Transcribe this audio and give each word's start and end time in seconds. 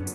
My 0.00 0.06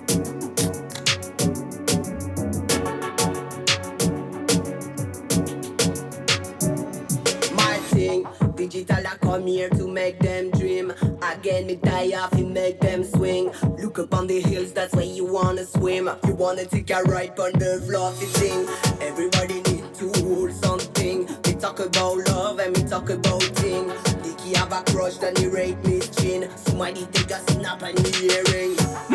thing, 7.92 8.28
digital 8.56 9.06
I 9.06 9.16
come 9.22 9.46
here 9.46 9.70
to 9.70 9.88
make 9.88 10.18
them 10.18 10.50
dream. 10.50 10.92
Again, 11.22 11.68
me 11.68 11.76
die 11.76 12.14
off 12.18 12.32
and 12.34 12.52
make 12.52 12.80
them 12.80 13.04
swing. 13.04 13.52
Look 13.78 14.00
up 14.00 14.16
on 14.16 14.26
the 14.26 14.42
hills, 14.42 14.74
that's 14.74 14.96
where 14.96 15.06
you 15.06 15.24
wanna 15.26 15.64
swim. 15.66 16.10
You 16.26 16.34
wanna 16.34 16.66
take 16.66 16.90
a 16.90 17.04
ride 17.04 17.40
on 17.40 17.52
the 17.54 17.80
fluffy 17.86 18.26
thing. 18.26 18.68
Everybody 19.02 19.62
need 19.72 19.94
to 19.96 20.12
hold 20.24 20.52
something. 20.52 21.28
We 21.46 21.54
talk 21.54 21.80
about 21.80 22.18
love 22.30 22.58
and 22.58 22.76
we 22.76 22.84
talk 22.86 23.12
about 23.12 23.44
thing. 23.44 23.92
Dicky 24.24 24.56
have 24.56 24.72
a 24.74 24.82
crush, 24.92 25.18
then 25.18 25.36
he 25.36 25.46
rape 25.46 25.78
me 25.86 26.00
chin. 26.00 26.50
Somebody 26.56 27.06
take 27.12 27.30
a 27.30 27.40
snap 27.52 27.84
and 27.84 27.96
the 28.00 28.34
earring. 28.34 29.15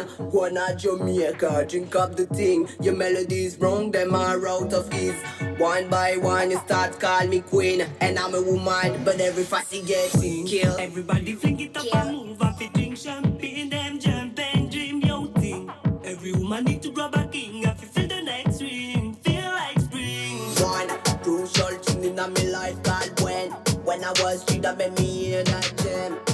A 0.00 0.08
sin. 0.08 0.30
Go 0.30 0.44
on 0.46 0.78
Jamaica, 0.78 1.66
drink 1.68 1.94
up 1.96 2.16
the 2.16 2.26
thing. 2.26 2.68
Your 2.80 2.94
melodies 2.94 3.58
wrong, 3.58 3.90
them 3.90 4.14
are 4.14 4.46
out 4.48 4.72
of 4.72 4.90
keys. 4.90 5.14
One 5.58 5.88
by 5.88 6.16
one, 6.16 6.50
you 6.50 6.58
start 6.58 6.98
call 7.00 7.26
me 7.26 7.40
queen. 7.40 7.86
And 8.00 8.18
I'm 8.18 8.34
a 8.34 8.42
woman, 8.42 9.04
but 9.04 9.20
every 9.20 9.44
fussy 9.44 9.82
getting 9.82 10.46
killed. 10.46 10.80
Everybody 10.80 11.34
fling 11.34 11.60
it 11.60 11.76
up 11.76 11.86
and 11.94 12.16
move 12.16 12.42
off 12.42 12.60
it, 12.60 12.72
drink 12.72 12.96
champagne, 12.96 13.70
them 13.70 13.98
jump 13.98 14.38
and 14.38 14.70
dream 14.70 15.00
your 15.00 15.26
thing. 15.28 15.70
Every 16.04 16.32
woman 16.32 16.64
need 16.64 16.82
to 16.82 16.90
grab 16.90 17.14
a 17.14 17.26
king, 17.28 17.66
I 17.66 17.74
feel 17.74 18.08
the 18.08 18.22
next 18.22 18.60
ring, 18.60 19.14
feel 19.22 19.42
like 19.42 19.80
spring. 19.80 20.38
One 20.62 20.88
crucial 21.22 21.78
thing 21.78 22.04
in 22.04 22.16
my 22.16 22.26
life, 22.26 22.82
called 22.82 23.20
when. 23.20 23.50
When 23.84 24.02
I 24.04 24.10
was 24.22 24.42
street, 24.42 24.66
I 24.66 24.74
made 24.74 24.98
me 24.98 25.34
in 25.34 25.44
that 25.44 25.72
gem. 25.78 26.25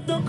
Crack, 0.00 0.18
me 0.18 0.23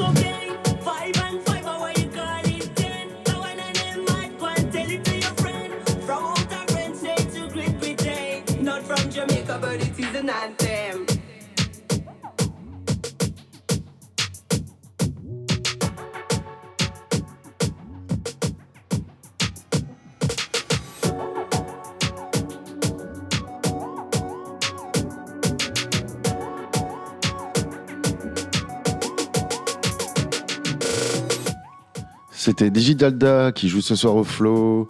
C'était 32.45 32.69
Digidalda 32.69 33.51
qui 33.51 33.69
joue 33.69 33.81
ce 33.81 33.95
soir 33.95 34.15
au 34.15 34.23
Flow. 34.23 34.87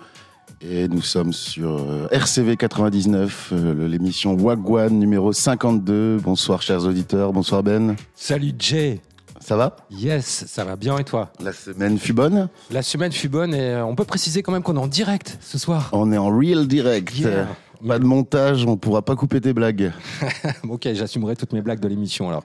Et 0.60 0.90
nous 0.90 1.02
sommes 1.02 1.32
sur 1.32 1.78
euh, 1.78 2.06
RCV 2.12 2.58
99, 2.58 3.52
euh, 3.54 3.88
l'émission 3.88 4.36
Wagwan 4.36 4.92
numéro 4.92 5.32
52. 5.32 6.18
Bonsoir 6.18 6.62
chers 6.62 6.84
auditeurs, 6.84 7.32
bonsoir 7.32 7.64
Ben. 7.64 7.96
Salut 8.14 8.52
Jay. 8.60 9.00
Ça 9.40 9.56
va? 9.56 9.78
Yes, 9.90 10.44
ça 10.50 10.66
va 10.66 10.76
bien 10.76 10.98
et 10.98 11.06
toi? 11.06 11.32
La 11.40 11.54
semaine 11.54 11.98
fut 11.98 12.12
bonne? 12.12 12.50
La 12.72 12.82
semaine 12.82 13.14
fut 13.14 13.30
bonne 13.30 13.54
et 13.54 13.70
euh, 13.70 13.86
on 13.86 13.96
peut 13.96 14.04
préciser 14.04 14.44
quand 14.44 14.52
même 14.52 14.62
qu'on 14.62 14.76
est 14.76 14.80
en 14.80 14.88
direct 14.88 15.38
ce 15.40 15.58
soir. 15.58 15.92
On 15.94 16.12
est 16.12 16.18
en 16.18 16.38
real 16.38 16.68
direct. 16.68 17.18
Yeah. 17.18 17.48
Pas 17.88 18.00
de 18.00 18.04
montage, 18.06 18.66
on 18.66 18.76
pourra 18.76 19.02
pas 19.02 19.16
couper 19.16 19.40
tes 19.40 19.54
blagues. 19.54 19.94
ok, 20.68 20.90
j'assumerai 20.94 21.38
toutes 21.38 21.54
mes 21.54 21.62
blagues 21.62 21.80
de 21.80 21.88
l'émission 21.88 22.28
alors. 22.28 22.44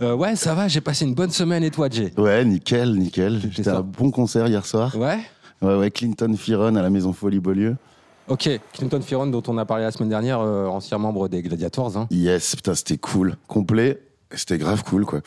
Euh, 0.00 0.14
ouais, 0.14 0.36
ça 0.36 0.54
va, 0.54 0.68
j'ai 0.68 0.80
passé 0.80 1.04
une 1.04 1.14
bonne 1.14 1.30
semaine 1.30 1.62
et 1.64 1.70
toi 1.70 1.88
Jay? 1.90 2.12
Ouais, 2.16 2.44
nickel, 2.44 2.94
nickel. 2.96 3.40
C'était 3.42 3.64
ça. 3.64 3.78
un 3.78 3.82
bon 3.82 4.10
concert 4.10 4.46
hier 4.48 4.64
soir. 4.66 4.96
Ouais? 4.96 5.18
Ouais, 5.62 5.76
ouais, 5.76 5.90
Clinton 5.90 6.34
Firon 6.36 6.74
à 6.76 6.82
la 6.82 6.90
Maison 6.90 7.12
Folie 7.12 7.40
Beaulieu. 7.40 7.76
Ok, 8.28 8.48
Clinton 8.72 9.00
Firon 9.02 9.26
dont 9.26 9.42
on 9.48 9.58
a 9.58 9.64
parlé 9.64 9.84
la 9.84 9.90
semaine 9.92 10.08
dernière, 10.08 10.40
euh, 10.40 10.66
ancien 10.66 10.98
membre 10.98 11.28
des 11.28 11.42
Gladiators. 11.42 11.96
Hein. 11.96 12.06
Yes, 12.10 12.56
putain, 12.56 12.74
c'était 12.74 12.96
cool. 12.98 13.36
Complet, 13.48 14.00
c'était 14.32 14.58
grave 14.58 14.82
cool, 14.84 15.04
quoi. 15.04 15.20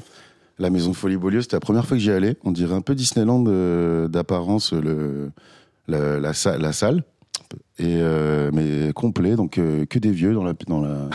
La 0.59 0.71
Maison 0.71 0.93
Folie 0.93 1.17
Beaulieu, 1.17 1.41
c'était 1.41 1.55
la 1.55 1.59
première 1.61 1.85
fois 1.85 1.95
que 1.97 2.01
j'y 2.01 2.11
allais. 2.11 2.35
On 2.43 2.51
dirait 2.51 2.73
un 2.73 2.81
peu 2.81 2.95
Disneyland 2.95 3.43
euh, 3.47 4.07
d'apparence, 4.07 4.73
le, 4.73 5.31
la, 5.87 6.19
la, 6.19 6.31
la 6.57 6.73
salle. 6.73 7.03
Et 7.79 7.97
euh, 8.01 8.49
mais 8.53 8.91
complet, 8.93 9.35
donc 9.35 9.59
euh, 9.59 9.85
que 9.85 9.99
des 9.99 10.09
vieux 10.09 10.33
dans 10.33 10.43
la, 10.43 10.53
dans 10.67 10.81
la, 10.81 11.09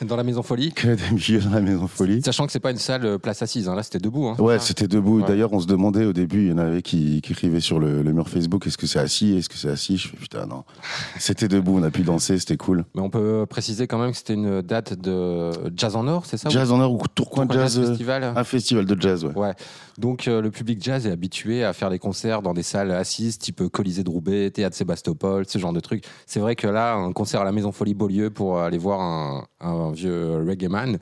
Dans 0.06 0.14
la 0.14 0.22
Maison 0.22 0.44
Folie. 0.44 0.72
que 0.72 0.86
des 0.86 1.16
vieux 1.16 1.40
dans 1.40 1.50
la 1.50 1.60
Maison 1.60 1.88
Folie. 1.88 2.22
Sachant 2.22 2.46
que 2.46 2.52
c'est 2.52 2.60
pas 2.60 2.70
une 2.70 2.78
salle 2.78 3.04
euh, 3.04 3.18
place 3.18 3.42
assise, 3.42 3.68
hein. 3.68 3.74
là 3.74 3.82
c'était 3.82 3.98
debout. 3.98 4.28
Hein. 4.28 4.36
Ouais, 4.38 4.60
c'était 4.60 4.86
debout. 4.86 5.20
Ouais. 5.20 5.26
D'ailleurs, 5.26 5.52
on 5.52 5.58
se 5.58 5.66
demandait 5.66 6.04
au 6.04 6.12
début, 6.12 6.44
il 6.44 6.50
y 6.50 6.52
en 6.52 6.58
avait 6.58 6.82
qui, 6.82 7.20
qui 7.20 7.32
écrivaient 7.32 7.58
sur 7.58 7.80
le, 7.80 8.02
le 8.02 8.12
mur 8.12 8.28
Facebook 8.28 8.64
est-ce 8.66 8.78
que 8.78 8.86
c'est 8.86 9.00
assis 9.00 9.36
Est-ce 9.36 9.48
que 9.48 9.56
c'est 9.56 9.70
assis? 9.70 9.96
Je 9.96 10.06
fais 10.08 10.16
putain, 10.16 10.46
non. 10.46 10.62
C'était 11.18 11.48
debout, 11.48 11.78
on 11.80 11.82
a 11.82 11.90
pu 11.90 12.02
danser, 12.02 12.38
c'était 12.38 12.56
cool. 12.56 12.84
Mais 12.94 13.00
on 13.02 13.10
peut 13.10 13.44
préciser 13.50 13.88
quand 13.88 13.98
même 13.98 14.12
que 14.12 14.16
c'était 14.16 14.34
une 14.34 14.62
date 14.62 14.94
de 14.94 15.50
Jazz 15.76 15.96
en 15.96 16.06
Or, 16.06 16.26
c'est 16.26 16.36
ça? 16.36 16.48
Jazz 16.48 16.70
en 16.70 16.80
or 16.80 16.92
ou 16.92 16.98
Tourcoing 17.12 17.46
Tourcoing 17.46 17.62
Jazz, 17.66 17.88
Festival. 17.88 18.24
un 18.36 18.44
festival 18.44 18.84
de 18.84 19.00
jazz, 19.00 19.24
ouais. 19.24 19.34
Ouais. 19.36 19.54
Donc 19.98 20.26
euh, 20.28 20.40
le 20.40 20.50
public 20.50 20.82
jazz 20.82 21.06
est 21.06 21.10
habitué 21.10 21.64
à 21.64 21.72
faire 21.72 21.90
des 21.90 21.98
concerts 21.98 22.42
dans 22.42 22.54
des 22.54 22.62
salles 22.62 22.90
assises, 22.90 23.38
type 23.38 23.68
Colisée 23.68 24.04
de 24.04 24.10
Roubaix, 24.10 24.50
Théâtre 24.50 24.76
Sébastopol, 24.76 25.44
ce 25.46 25.58
genre 25.58 25.72
de 25.72 25.80
trucs. 25.80 26.03
C'est 26.26 26.40
vrai 26.40 26.56
que 26.56 26.66
là, 26.66 26.94
un 26.94 27.12
concert 27.12 27.40
à 27.40 27.44
la 27.44 27.52
Maison 27.52 27.72
Folie 27.72 27.94
Beaulieu 27.94 28.30
pour 28.30 28.58
aller 28.60 28.78
voir 28.78 29.00
un, 29.00 29.46
un 29.60 29.92
vieux 29.92 30.44
reggae 30.46 30.68
man, 30.68 30.98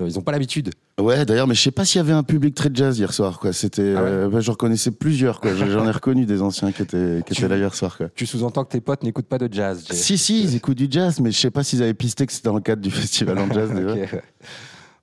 euh, 0.00 0.08
ils 0.08 0.14
n'ont 0.14 0.22
pas 0.22 0.32
l'habitude. 0.32 0.70
Ouais, 1.00 1.24
d'ailleurs, 1.24 1.46
mais 1.46 1.54
je 1.54 1.60
sais 1.62 1.70
pas 1.70 1.84
s'il 1.84 1.98
y 1.98 2.00
avait 2.00 2.12
un 2.12 2.22
public 2.24 2.54
très 2.54 2.70
jazz 2.72 2.98
hier 2.98 3.12
soir, 3.12 3.38
quoi. 3.38 3.52
C'était, 3.52 3.94
Ah 3.96 4.02
ouais 4.02 4.08
euh, 4.10 4.28
bah, 4.28 4.40
je 4.40 4.50
reconnaissais 4.50 4.90
plusieurs, 4.90 5.40
quoi. 5.40 5.54
J'en 5.54 5.86
ai 5.86 5.90
reconnu 5.92 6.26
des 6.26 6.42
anciens 6.42 6.72
qui 6.72 6.82
étaient, 6.82 7.22
qui 7.26 7.34
Tu- 7.34 7.40
étaient 7.44 7.48
là 7.54 7.56
hier 7.56 7.74
soir, 7.74 7.96
quoi. 7.96 8.08
Tu 8.14 8.26
sous-entends 8.26 8.64
que 8.64 8.70
tes 8.72 8.80
potes 8.80 9.02
n'écoutent 9.04 9.28
pas 9.28 9.38
de 9.38 9.52
jazz. 9.52 9.84
Si, 9.90 10.18
si, 10.18 10.42
ils 10.42 10.56
écoutent 10.56 10.76
du 10.76 10.88
jazz, 10.90 11.20
mais 11.20 11.30
je 11.30 11.38
sais 11.38 11.50
pas 11.52 11.62
s'ils 11.62 11.82
avaient 11.82 11.94
pisté 11.94 12.26
que 12.26 12.32
c'était 12.32 12.48
dans 12.48 12.54
le 12.56 12.60
cadre 12.60 12.82
du 12.82 12.90
festival 12.92 13.38
en 13.38 13.50
jazz, 13.52 13.72
déjà. 13.72 13.92
ok, 13.92 14.12
ouais. 14.12 14.22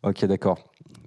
Ok, 0.03 0.25
d'accord. 0.25 0.59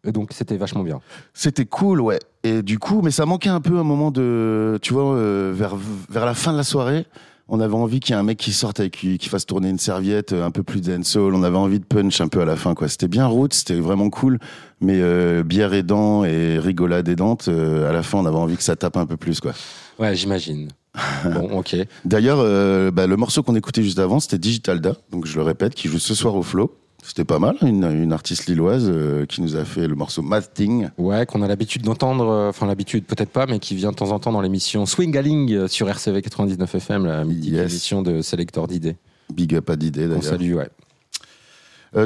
Et 0.04 0.12
donc 0.12 0.30
c'était 0.32 0.56
vachement 0.56 0.82
bien. 0.84 1.00
C'était 1.34 1.66
cool, 1.66 2.00
ouais. 2.00 2.18
Et 2.44 2.62
du 2.62 2.78
coup, 2.78 3.02
mais 3.02 3.10
ça 3.10 3.26
manquait 3.26 3.50
un 3.50 3.60
peu 3.60 3.78
un 3.78 3.82
moment 3.84 4.10
de, 4.10 4.78
tu 4.80 4.94
vois, 4.94 5.12
euh, 5.14 5.52
vers, 5.54 5.76
vers 6.08 6.24
la 6.24 6.34
fin 6.34 6.52
de 6.52 6.56
la 6.56 6.62
soirée, 6.62 7.04
on 7.48 7.60
avait 7.60 7.74
envie 7.74 8.00
qu'il 8.00 8.14
y 8.14 8.16
ait 8.16 8.20
un 8.20 8.24
mec 8.24 8.38
qui 8.38 8.52
sorte 8.52 8.80
avec, 8.80 8.92
qui, 8.92 9.18
qui 9.18 9.28
fasse 9.28 9.46
tourner 9.46 9.70
une 9.70 9.78
serviette, 9.78 10.32
euh, 10.32 10.44
un 10.44 10.50
peu 10.50 10.62
plus 10.62 10.82
dancehall. 10.82 11.34
On 11.34 11.42
avait 11.42 11.56
envie 11.56 11.80
de 11.80 11.84
punch 11.84 12.20
un 12.20 12.28
peu 12.28 12.40
à 12.40 12.44
la 12.44 12.56
fin, 12.56 12.74
quoi. 12.74 12.88
C'était 12.88 13.08
bien 13.08 13.26
route, 13.26 13.54
c'était 13.54 13.74
vraiment 13.74 14.10
cool. 14.10 14.38
Mais 14.80 15.00
euh, 15.00 15.42
bière 15.42 15.72
aidant 15.72 16.24
et 16.24 16.58
rigolade 16.58 17.08
aidante, 17.08 17.48
euh, 17.48 17.88
à 17.88 17.92
la 17.92 18.02
fin, 18.02 18.18
on 18.18 18.26
avait 18.26 18.36
envie 18.36 18.56
que 18.56 18.62
ça 18.62 18.76
tape 18.76 18.96
un 18.96 19.06
peu 19.06 19.16
plus, 19.16 19.40
quoi. 19.40 19.52
Ouais, 19.98 20.14
j'imagine. 20.14 20.68
bon, 21.24 21.58
ok. 21.58 21.76
D'ailleurs, 22.04 22.38
euh, 22.40 22.90
bah, 22.90 23.06
le 23.06 23.16
morceau 23.16 23.42
qu'on 23.42 23.56
écoutait 23.56 23.82
juste 23.82 23.98
avant, 23.98 24.20
c'était 24.20 24.38
Digitalda, 24.38 24.94
donc 25.10 25.26
je 25.26 25.36
le 25.36 25.42
répète, 25.42 25.74
qui 25.74 25.88
joue 25.88 25.98
ce 25.98 26.14
soir 26.14 26.34
au 26.34 26.42
Flow. 26.42 26.74
C'était 27.02 27.24
pas 27.24 27.38
mal, 27.38 27.56
une, 27.62 28.12
artiste 28.12 28.46
lilloise 28.46 28.86
euh, 28.88 29.24
qui 29.24 29.40
nous 29.40 29.56
a 29.56 29.64
fait 29.64 29.86
le 29.86 29.94
morceau 29.94 30.20
Masting. 30.20 30.88
Ouais, 30.98 31.26
qu'on 31.26 31.42
a 31.42 31.48
l'habitude 31.48 31.82
d'entendre, 31.82 32.28
euh, 32.28 32.48
enfin 32.48 32.66
l'habitude 32.66 33.04
peut-être 33.04 33.30
pas, 33.30 33.46
mais 33.46 33.60
qui 33.60 33.76
vient 33.76 33.92
de 33.92 33.96
temps 33.96 34.10
en 34.10 34.18
temps 34.18 34.32
dans 34.32 34.40
l'émission 34.40 34.84
Swingaling 34.84 35.52
euh, 35.52 35.68
sur 35.68 35.88
RCV 35.88 36.22
99 36.22 36.74
FM, 36.74 37.06
la 37.06 37.24
midi 37.24 37.50
yes. 37.50 37.70
émission 37.70 38.02
de 38.02 38.20
Selector 38.20 38.66
d'idées. 38.66 38.96
Big 39.32 39.54
up 39.54 39.70
à 39.70 39.76
d'idées 39.76 40.08
d'ailleurs. 40.08 40.18
On 40.18 40.22
salue, 40.22 40.54
ouais. 40.54 40.68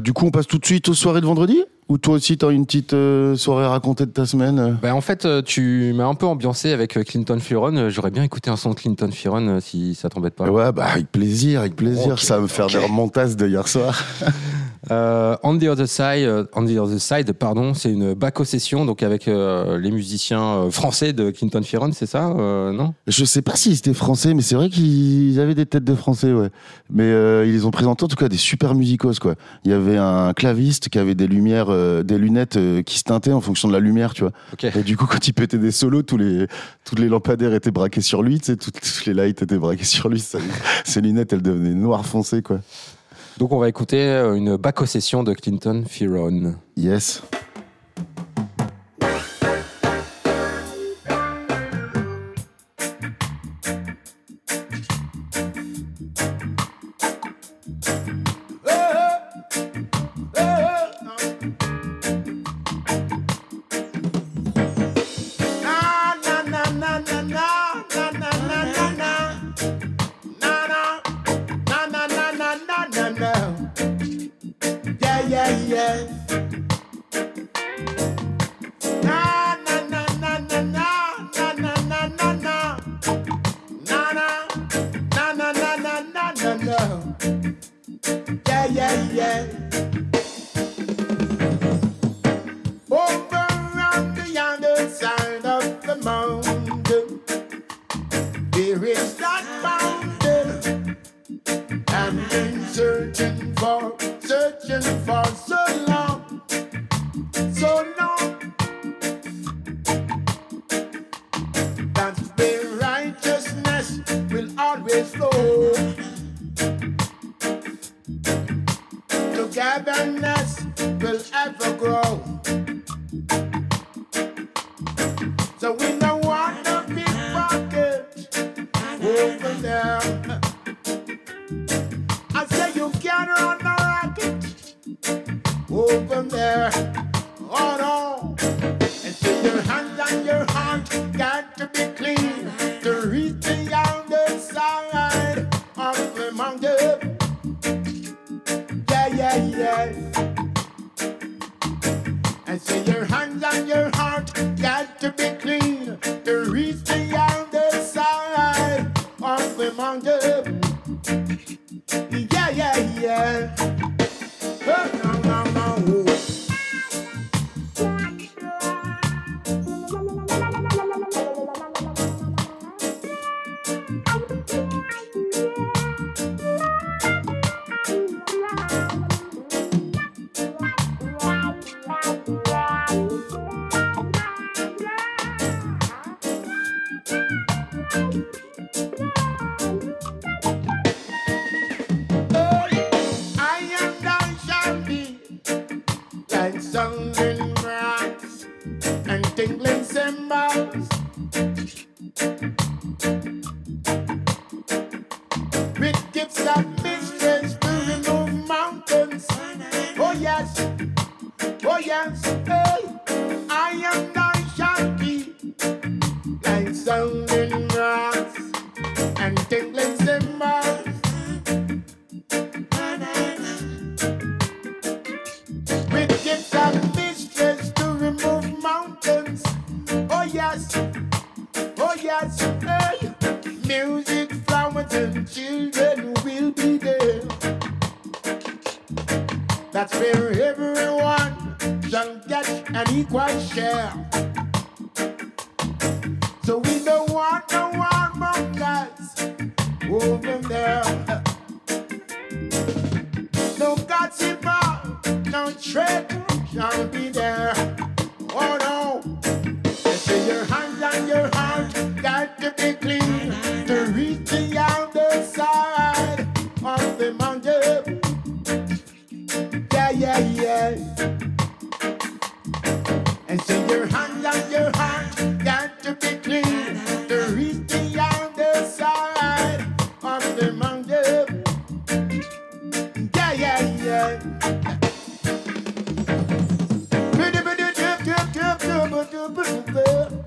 Du 0.00 0.12
coup, 0.12 0.26
on 0.26 0.30
passe 0.30 0.46
tout 0.46 0.58
de 0.58 0.64
suite 0.64 0.88
aux 0.88 0.94
soirées 0.94 1.20
de 1.20 1.26
vendredi? 1.26 1.58
Ou 1.88 1.98
toi 1.98 2.14
aussi, 2.14 2.38
t'as 2.38 2.50
une 2.50 2.64
petite 2.64 2.94
soirée 3.36 3.64
à 3.64 3.70
raconter 3.70 4.06
de 4.06 4.12
ta 4.12 4.26
semaine 4.26 4.78
bah, 4.80 4.94
En 4.94 5.00
fait, 5.00 5.26
tu 5.44 5.92
m'as 5.96 6.06
un 6.06 6.14
peu 6.14 6.26
ambiancé 6.26 6.72
avec 6.72 6.92
Clinton 7.04 7.40
Furon. 7.40 7.90
J'aurais 7.90 8.12
bien 8.12 8.22
écouté 8.22 8.48
un 8.48 8.56
son 8.56 8.70
de 8.70 8.74
Clinton 8.76 9.10
Furon 9.10 9.58
si 9.60 9.96
ça 9.96 10.08
t'embête 10.08 10.34
pas. 10.34 10.48
Ouais, 10.48 10.70
bah 10.70 10.84
avec 10.84 11.10
plaisir, 11.10 11.60
avec 11.60 11.74
plaisir. 11.74 12.20
Ça 12.20 12.34
va 12.34 12.42
me 12.42 12.44
okay. 12.44 12.54
faire 12.54 12.66
des 12.68 12.78
remontasses 12.78 13.34
de 13.34 13.48
hier 13.48 13.66
soir. 13.66 14.00
Euh, 14.90 15.36
on 15.42 15.56
the 15.58 15.64
other 15.64 15.86
side, 15.86 16.24
euh, 16.24 16.44
on 16.54 16.64
the 16.64 16.76
other 16.76 17.00
side, 17.00 17.32
pardon, 17.34 17.72
c'est 17.72 17.92
une 17.92 18.14
backo 18.14 18.44
session 18.44 18.84
donc 18.84 19.02
avec 19.02 19.28
euh, 19.28 19.78
les 19.78 19.92
musiciens 19.92 20.70
français 20.70 21.12
de 21.12 21.30
Clinton 21.30 21.62
Ferron, 21.62 21.90
c'est 21.92 22.06
ça, 22.06 22.28
non? 22.28 22.94
Je 23.06 23.24
sais 23.24 23.42
pas 23.42 23.54
s'ils 23.54 23.74
étaient 23.74 23.94
français, 23.94 24.34
mais 24.34 24.42
c'est 24.42 24.56
vrai 24.56 24.68
qu'ils 24.68 25.38
avaient 25.38 25.54
des 25.54 25.66
têtes 25.66 25.84
de 25.84 25.94
français, 25.94 26.32
ouais. 26.32 26.50
Mais 26.90 27.08
ils 27.46 27.52
les 27.52 27.64
ont 27.64 27.70
présenté 27.70 28.04
en 28.04 28.08
tout 28.08 28.16
cas 28.16 28.28
des 28.28 28.36
super 28.36 28.74
musicos, 28.74 29.18
quoi. 29.20 29.34
Il 29.64 29.70
y 29.70 29.74
avait 29.74 29.98
un 29.98 30.32
claviste 30.32 30.88
qui 30.88 30.98
avait 30.98 31.14
des 31.14 31.28
lumières, 31.28 31.70
des 32.04 32.18
lunettes 32.18 32.58
qui 32.84 32.98
se 32.98 33.04
teintaient 33.04 33.32
en 33.32 33.40
fonction 33.40 33.68
de 33.68 33.72
la 33.72 33.80
lumière, 33.80 34.14
tu 34.14 34.22
vois. 34.22 34.32
Et 34.74 34.82
du 34.82 34.96
coup, 34.96 35.06
quand 35.06 35.26
il 35.26 35.32
pétait 35.32 35.58
des 35.58 35.70
solos, 35.70 36.02
tous 36.02 36.16
les 36.16 36.46
toutes 36.84 36.98
les 36.98 37.08
lampadaires 37.08 37.54
étaient 37.54 37.70
braqués 37.70 38.00
sur 38.00 38.22
lui, 38.22 38.40
toutes, 38.40 39.06
les 39.06 39.14
lights 39.14 39.42
étaient 39.42 39.58
braqués 39.58 39.84
sur 39.84 40.08
lui. 40.08 40.20
Ça, 40.20 40.38
ses 40.84 41.00
lunettes, 41.00 41.32
elles 41.32 41.42
devenaient 41.42 41.74
noires 41.74 42.04
foncées, 42.04 42.42
quoi. 42.42 42.58
Donc 43.38 43.52
on 43.52 43.58
va 43.58 43.68
écouter 43.68 44.06
une 44.36 44.56
bacco-session 44.56 45.22
de 45.22 45.34
Clinton 45.34 45.84
Firon. 45.88 46.54
Yes. 46.76 47.22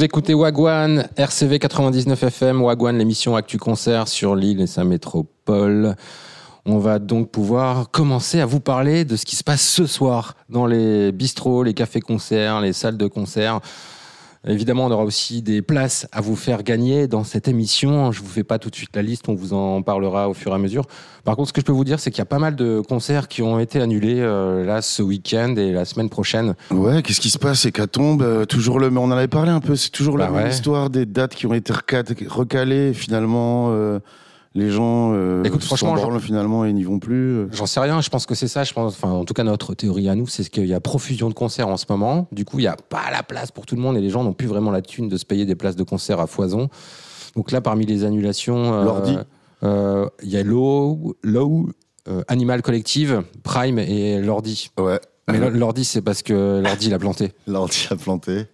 Vous 0.00 0.04
écoutez 0.04 0.32
Wagwan, 0.32 1.06
RCV 1.18 1.58
99 1.58 2.22
FM, 2.22 2.62
Wagwan, 2.62 2.96
l'émission 2.96 3.36
Actu 3.36 3.58
Concert 3.58 4.08
sur 4.08 4.34
l'île 4.34 4.62
et 4.62 4.66
sa 4.66 4.82
métropole. 4.82 5.94
On 6.64 6.78
va 6.78 6.98
donc 6.98 7.30
pouvoir 7.30 7.90
commencer 7.90 8.40
à 8.40 8.46
vous 8.46 8.60
parler 8.60 9.04
de 9.04 9.16
ce 9.16 9.26
qui 9.26 9.36
se 9.36 9.44
passe 9.44 9.60
ce 9.60 9.84
soir 9.84 10.36
dans 10.48 10.64
les 10.64 11.12
bistrots, 11.12 11.64
les 11.64 11.74
cafés-concerts, 11.74 12.62
les 12.62 12.72
salles 12.72 12.96
de 12.96 13.08
concert. 13.08 13.60
Évidemment, 14.48 14.86
on 14.86 14.90
aura 14.90 15.04
aussi 15.04 15.42
des 15.42 15.60
places 15.60 16.06
à 16.12 16.22
vous 16.22 16.34
faire 16.34 16.62
gagner 16.62 17.06
dans 17.06 17.24
cette 17.24 17.46
émission. 17.46 18.10
Je 18.10 18.20
vous 18.22 18.26
fais 18.28 18.42
pas 18.42 18.58
tout 18.58 18.70
de 18.70 18.74
suite 18.74 18.88
la 18.94 19.02
liste, 19.02 19.28
on 19.28 19.34
vous 19.34 19.52
en 19.52 19.82
parlera 19.82 20.30
au 20.30 20.34
fur 20.34 20.52
et 20.52 20.54
à 20.54 20.58
mesure. 20.58 20.86
Par 21.24 21.36
contre, 21.36 21.48
ce 21.48 21.52
que 21.52 21.60
je 21.60 21.66
peux 21.66 21.72
vous 21.72 21.84
dire, 21.84 22.00
c'est 22.00 22.10
qu'il 22.10 22.20
y 22.20 22.22
a 22.22 22.26
pas 22.26 22.38
mal 22.38 22.56
de 22.56 22.80
concerts 22.80 23.28
qui 23.28 23.42
ont 23.42 23.58
été 23.58 23.82
annulés 23.82 24.18
euh, 24.20 24.64
là 24.64 24.80
ce 24.80 25.02
week-end 25.02 25.54
et 25.56 25.72
la 25.72 25.84
semaine 25.84 26.08
prochaine. 26.08 26.54
Ouais, 26.70 27.02
qu'est-ce 27.02 27.20
qui 27.20 27.28
se 27.28 27.38
passe? 27.38 27.60
C'est 27.60 27.72
qu'à 27.72 27.86
tombe, 27.86 28.22
euh, 28.22 28.46
toujours 28.46 28.80
le. 28.80 28.88
Mais 28.88 28.98
on 28.98 29.04
en 29.04 29.10
avait 29.10 29.28
parlé 29.28 29.50
un 29.50 29.60
peu. 29.60 29.76
C'est 29.76 29.90
toujours 29.90 30.16
la 30.16 30.28
Bah 30.28 30.32
même 30.32 30.44
ouais. 30.44 30.50
histoire 30.50 30.88
des 30.88 31.04
dates 31.04 31.34
qui 31.34 31.46
ont 31.46 31.52
été 31.52 31.74
reca- 31.74 32.26
recalées. 32.28 32.94
Finalement, 32.94 33.66
euh, 33.72 33.98
les 34.54 34.70
gens 34.70 35.12
euh, 35.14 35.44
Écoute, 35.44 35.62
franchement, 35.62 35.94
branlent 35.94 36.20
finalement 36.20 36.64
et 36.64 36.72
n'y 36.72 36.82
vont 36.82 36.98
plus. 36.98 37.46
J'en 37.52 37.66
sais 37.66 37.78
rien, 37.80 38.00
je 38.00 38.08
pense 38.08 38.26
que 38.26 38.34
c'est 38.34 38.48
ça. 38.48 38.64
Je 38.64 38.72
pense, 38.72 38.94
enfin, 38.94 39.10
en 39.10 39.24
tout 39.24 39.34
cas, 39.34 39.44
notre 39.44 39.74
théorie 39.74 40.08
à 40.08 40.16
nous, 40.16 40.26
c'est 40.26 40.48
qu'il 40.48 40.66
y 40.66 40.74
a 40.74 40.80
profusion 40.80 41.28
de 41.28 41.34
concerts 41.34 41.68
en 41.68 41.76
ce 41.76 41.86
moment. 41.88 42.26
Du 42.32 42.44
coup, 42.44 42.58
il 42.58 42.62
n'y 42.62 42.68
a 42.68 42.76
pas 42.76 43.10
la 43.12 43.22
place 43.22 43.52
pour 43.52 43.64
tout 43.66 43.76
le 43.76 43.82
monde 43.82 43.96
et 43.96 44.00
les 44.00 44.10
gens 44.10 44.24
n'ont 44.24 44.32
plus 44.32 44.48
vraiment 44.48 44.72
la 44.72 44.82
thune 44.82 45.08
de 45.08 45.16
se 45.16 45.24
payer 45.24 45.46
des 45.46 45.54
places 45.54 45.76
de 45.76 45.84
concert 45.84 46.18
à 46.18 46.26
foison. 46.26 46.68
Donc 47.36 47.52
là, 47.52 47.60
parmi 47.60 47.86
les 47.86 48.04
annulations, 48.04 48.74
euh, 48.74 48.84
Lordi. 48.84 49.16
euh, 49.62 50.08
il 50.22 50.30
y 50.30 50.36
a 50.36 50.42
Low, 50.42 51.16
Low 51.22 51.68
euh, 52.08 52.22
Animal 52.28 52.62
Collective, 52.62 53.22
Prime 53.44 53.78
et 53.78 54.20
Lordi. 54.20 54.70
Ouais. 54.78 55.00
Mais 55.30 55.38
Lordi, 55.50 55.84
c'est 55.84 56.02
parce 56.02 56.22
que 56.22 56.60
Lordi, 56.60 56.88
il 56.88 56.94
a 56.94 56.98
planté. 56.98 57.32
L'ordi 57.46 57.86
a 57.90 57.94
planté. 57.94 58.46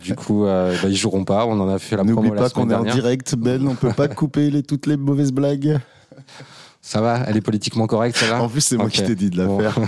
Du 0.00 0.14
coup, 0.14 0.46
euh, 0.46 0.74
bah, 0.82 0.88
ils 0.88 0.96
joueront 0.96 1.24
pas. 1.24 1.44
On 1.46 1.58
en 1.60 1.68
a 1.68 1.78
fait 1.78 1.96
la 1.96 2.02
N'oublie 2.04 2.14
promo 2.28 2.34
la 2.34 2.42
pas 2.42 2.50
qu'on 2.50 2.62
semaine 2.62 2.86
est 2.86 2.90
en 2.90 2.94
direct, 2.94 3.34
Ben. 3.36 3.66
On 3.66 3.74
peut 3.74 3.92
pas 3.92 4.08
couper 4.14 4.50
les, 4.50 4.62
toutes 4.62 4.86
les 4.86 4.96
mauvaises 4.96 5.32
blagues. 5.32 5.78
Ça 6.80 7.00
va? 7.00 7.24
Elle 7.26 7.36
est 7.36 7.42
politiquement 7.42 7.86
correcte, 7.86 8.24
En 8.32 8.48
plus, 8.48 8.60
c'est 8.62 8.76
moi 8.76 8.88
qui 8.90 9.02
t'ai 9.02 9.14
dit 9.14 9.30
de 9.30 9.38
la 9.38 9.46
Bon. 9.46 9.58
faire. 9.60 9.74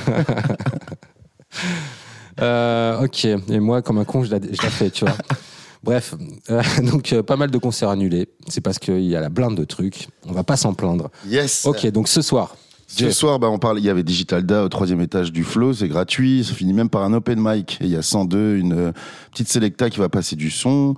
Euh, 2.40 3.04
ok, 3.04 3.24
et 3.26 3.60
moi, 3.60 3.80
comme 3.80 3.98
un 3.98 4.04
con, 4.04 4.24
je 4.24 4.30
la, 4.32 4.38
je 4.40 4.60
la 4.60 4.68
fais, 4.70 4.90
tu 4.90 5.04
vois. 5.04 5.14
Bref, 5.84 6.14
euh, 6.50 6.62
donc 6.82 7.12
euh, 7.12 7.22
pas 7.22 7.36
mal 7.36 7.50
de 7.50 7.58
concerts 7.58 7.90
annulés. 7.90 8.28
C'est 8.48 8.60
parce 8.60 8.78
qu'il 8.78 9.04
y 9.04 9.14
a 9.14 9.20
la 9.20 9.28
blinde 9.28 9.56
de 9.56 9.64
trucs. 9.64 10.08
On 10.26 10.32
va 10.32 10.42
pas 10.42 10.56
s'en 10.56 10.74
plaindre. 10.74 11.10
Yes. 11.28 11.64
Ok, 11.66 11.86
donc 11.92 12.08
ce 12.08 12.22
soir, 12.22 12.56
Ce 12.86 13.10
soir, 13.10 13.38
bah, 13.38 13.48
on 13.50 13.58
parle. 13.58 13.78
Il 13.78 13.84
y 13.84 13.90
avait 13.90 14.02
Digital 14.02 14.44
Da 14.44 14.64
au 14.64 14.68
troisième 14.68 15.00
étage 15.00 15.32
du 15.32 15.44
Flow, 15.44 15.72
c'est 15.72 15.88
gratuit. 15.88 16.44
Ça 16.44 16.54
finit 16.54 16.72
même 16.72 16.88
par 16.88 17.02
un 17.02 17.12
open 17.12 17.38
mic. 17.40 17.78
Et 17.80 17.84
il 17.84 17.90
y 17.90 17.96
a 17.96 18.02
102, 18.02 18.56
une 18.56 18.72
euh, 18.72 18.92
petite 19.32 19.48
selecta 19.48 19.90
qui 19.90 19.98
va 19.98 20.08
passer 20.08 20.36
du 20.36 20.50
son. 20.50 20.94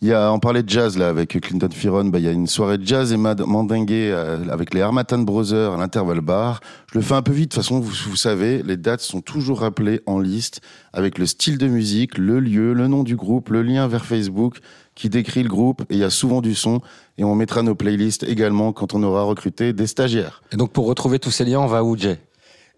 Il 0.00 0.06
y 0.06 0.12
a, 0.12 0.32
on 0.32 0.38
parlait 0.38 0.62
de 0.62 0.68
jazz 0.68 0.96
là 0.96 1.08
avec 1.08 1.40
Clinton 1.40 1.68
Firon. 1.72 2.04
Bah, 2.04 2.18
il 2.18 2.24
y 2.24 2.28
a 2.28 2.32
une 2.32 2.46
soirée 2.46 2.78
de 2.78 2.86
jazz 2.86 3.12
et 3.12 3.16
mandingue 3.16 3.92
euh, 3.92 4.48
avec 4.48 4.72
les 4.72 4.80
Harmattan 4.80 5.18
Brothers 5.18 5.72
à 5.72 5.76
l'intervalle 5.76 6.20
bar. 6.20 6.60
Je 6.92 6.98
le 6.98 7.04
fais 7.04 7.14
un 7.14 7.22
peu 7.22 7.32
vite. 7.32 7.50
De 7.50 7.56
toute 7.56 7.64
façon, 7.64 7.80
vous, 7.80 7.92
vous 8.08 8.16
savez, 8.16 8.62
les 8.62 8.76
dates 8.76 9.00
sont 9.00 9.20
toujours 9.20 9.60
rappelées 9.60 10.00
en 10.06 10.20
liste 10.20 10.60
avec 10.92 11.18
le 11.18 11.26
style 11.26 11.58
de 11.58 11.66
musique, 11.66 12.16
le 12.16 12.38
lieu, 12.38 12.74
le 12.74 12.86
nom 12.86 13.02
du 13.02 13.16
groupe, 13.16 13.48
le 13.48 13.62
lien 13.62 13.88
vers 13.88 14.04
Facebook 14.04 14.58
qui 14.94 15.08
décrit 15.08 15.42
le 15.42 15.48
groupe. 15.48 15.82
Et 15.90 15.94
il 15.94 15.98
y 15.98 16.04
a 16.04 16.10
souvent 16.10 16.42
du 16.42 16.54
son. 16.54 16.80
Et 17.18 17.24
on 17.24 17.34
mettra 17.34 17.62
nos 17.62 17.74
playlists 17.74 18.22
également 18.22 18.72
quand 18.72 18.94
on 18.94 19.02
aura 19.02 19.24
recruté 19.24 19.72
des 19.72 19.86
stagiaires. 19.86 20.42
et 20.52 20.56
donc 20.56 20.70
pour 20.70 20.86
retrouver 20.86 21.18
tous 21.18 21.32
ces 21.32 21.44
liens, 21.44 21.60
on 21.60 21.66
va 21.66 21.82
où, 21.82 21.96
Jay? 21.96 22.18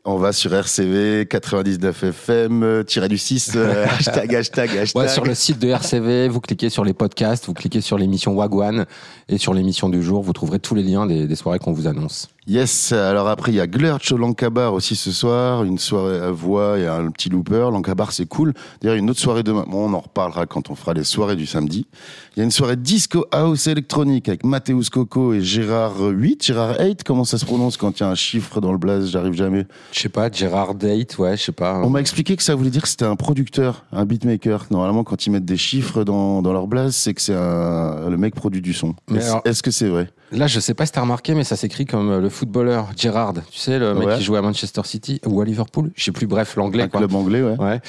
On 0.07 0.17
va 0.17 0.33
sur 0.33 0.55
RCV 0.55 1.27
99 1.27 2.05
FM 2.05 2.85
tiré 2.87 3.07
du 3.09 3.19
6 3.19 3.53
euh, 3.55 3.85
hashtag 3.99 4.35
hashtag 4.35 4.71
hashtag. 4.79 5.03
Ouais, 5.03 5.09
sur 5.09 5.27
le 5.27 5.35
site 5.35 5.59
de 5.59 5.69
RCV, 5.69 6.29
vous 6.29 6.41
cliquez 6.41 6.71
sur 6.71 6.85
les 6.85 6.95
podcasts, 6.95 7.45
vous 7.45 7.53
cliquez 7.53 7.83
sur 7.83 7.99
l'émission 7.99 8.35
Wagwan 8.35 8.87
et 9.29 9.37
sur 9.37 9.53
l'émission 9.53 9.91
du 9.91 10.03
jour, 10.03 10.23
vous 10.23 10.33
trouverez 10.33 10.59
tous 10.59 10.75
les 10.75 10.83
liens 10.83 11.05
des, 11.05 11.27
des 11.27 11.37
soirées 11.37 11.59
qu'on 11.59 11.73
vous 11.73 11.87
annonce. 11.87 12.31
Yes. 12.51 12.91
Alors 12.91 13.29
après 13.29 13.53
il 13.53 13.55
y 13.55 13.61
a 13.61 13.69
Glurch 13.69 14.11
au 14.11 14.17
Lankabar 14.17 14.75
aussi 14.75 14.97
ce 14.97 15.13
soir, 15.13 15.63
une 15.63 15.79
soirée 15.79 16.19
à 16.19 16.33
voix 16.33 16.81
et 16.81 16.87
un 16.89 17.09
petit 17.13 17.29
looper. 17.29 17.71
Lankabar 17.71 18.11
c'est 18.11 18.27
cool. 18.27 18.55
D'ailleurs 18.83 18.97
une 18.97 19.09
autre 19.09 19.21
soirée 19.21 19.45
demain. 19.45 19.65
Bon, 19.69 19.89
on 19.89 19.93
en 19.95 20.01
reparlera 20.01 20.47
quand 20.47 20.69
on 20.69 20.75
fera 20.75 20.93
les 20.93 21.05
soirées 21.05 21.37
du 21.37 21.47
samedi. 21.47 21.87
Il 22.35 22.41
y 22.41 22.43
a 22.43 22.45
une 22.45 22.51
soirée 22.51 22.75
disco 22.75 23.25
house 23.31 23.69
électronique 23.69 24.29
avec 24.29 24.43
Mathéus 24.43 24.91
Coco 24.91 25.33
et 25.33 25.43
Gérard 25.43 26.01
8, 26.01 26.45
Gérard 26.45 26.81
8. 26.81 27.05
Comment 27.05 27.23
ça 27.23 27.39
se 27.39 27.45
prononce 27.45 27.77
quand 27.77 28.01
il 28.01 28.03
y 28.03 28.07
a 28.07 28.09
un 28.11 28.17
chiffre 28.17 28.61
dans 28.61 28.73
le 28.73 28.79
blaze? 28.79 29.11
J'arrive 29.11 29.35
jamais. 29.35 29.65
Je 29.93 30.01
sais 30.01 30.09
pas, 30.09 30.29
Gérard 30.29 30.75
Date, 30.75 31.19
ouais, 31.19 31.37
je 31.37 31.45
sais 31.45 31.53
pas. 31.53 31.81
On 31.85 31.91
m'a 31.91 32.01
expliqué 32.01 32.35
que 32.35 32.43
ça 32.43 32.57
voulait 32.57 32.71
dire 32.71 32.83
que 32.83 32.89
c'était 32.89 33.05
un 33.05 33.15
producteur, 33.17 33.85
un 33.93 34.05
beatmaker. 34.05 34.67
Normalement, 34.73 35.05
quand 35.05 35.25
ils 35.25 35.31
mettent 35.31 35.45
des 35.45 35.57
chiffres 35.57 36.03
dans, 36.03 36.43
dans 36.43 36.53
leur 36.53 36.67
blaze, 36.67 36.97
c'est 36.97 37.15
que 37.15 37.21
c'est 37.23 37.33
le 37.35 38.17
mec 38.17 38.35
produit 38.35 38.61
du 38.61 38.73
son. 38.73 38.97
Est-ce 39.15 39.27
alors- 39.29 39.43
est-ce 39.45 39.63
que 39.63 39.71
c'est 39.71 39.89
vrai? 39.89 40.11
Là, 40.33 40.47
je 40.47 40.61
sais 40.61 40.75
pas 40.75 40.87
si 40.87 40.93
t'as 40.93 41.01
remarqué, 41.01 41.35
mais 41.35 41.43
ça 41.43 41.57
s'écrit 41.57 41.87
comme 41.87 42.09
euh, 42.09 42.21
le 42.21 42.29
footballeur 42.41 42.89
Gerrard. 42.97 43.35
Tu 43.51 43.59
sais, 43.59 43.79
le 43.79 43.95
mec 43.95 44.09
Ouais. 44.09 44.17
qui 44.19 44.25
jouait 44.25 44.39
à 44.39 44.43
Manchester 44.43 44.81
City 44.85 45.21
ou 45.27 45.41
à 45.41 45.45
Liverpool. 45.45 45.91
Je 45.95 46.05
sais 46.05 46.13
plus, 46.13 46.27
bref, 46.27 46.57
l'anglais, 46.57 46.89
quoi. 46.89 47.01
club 47.01 47.15
anglais, 47.15 47.43
ouais. 47.43 47.57
Ouais. 47.59 47.81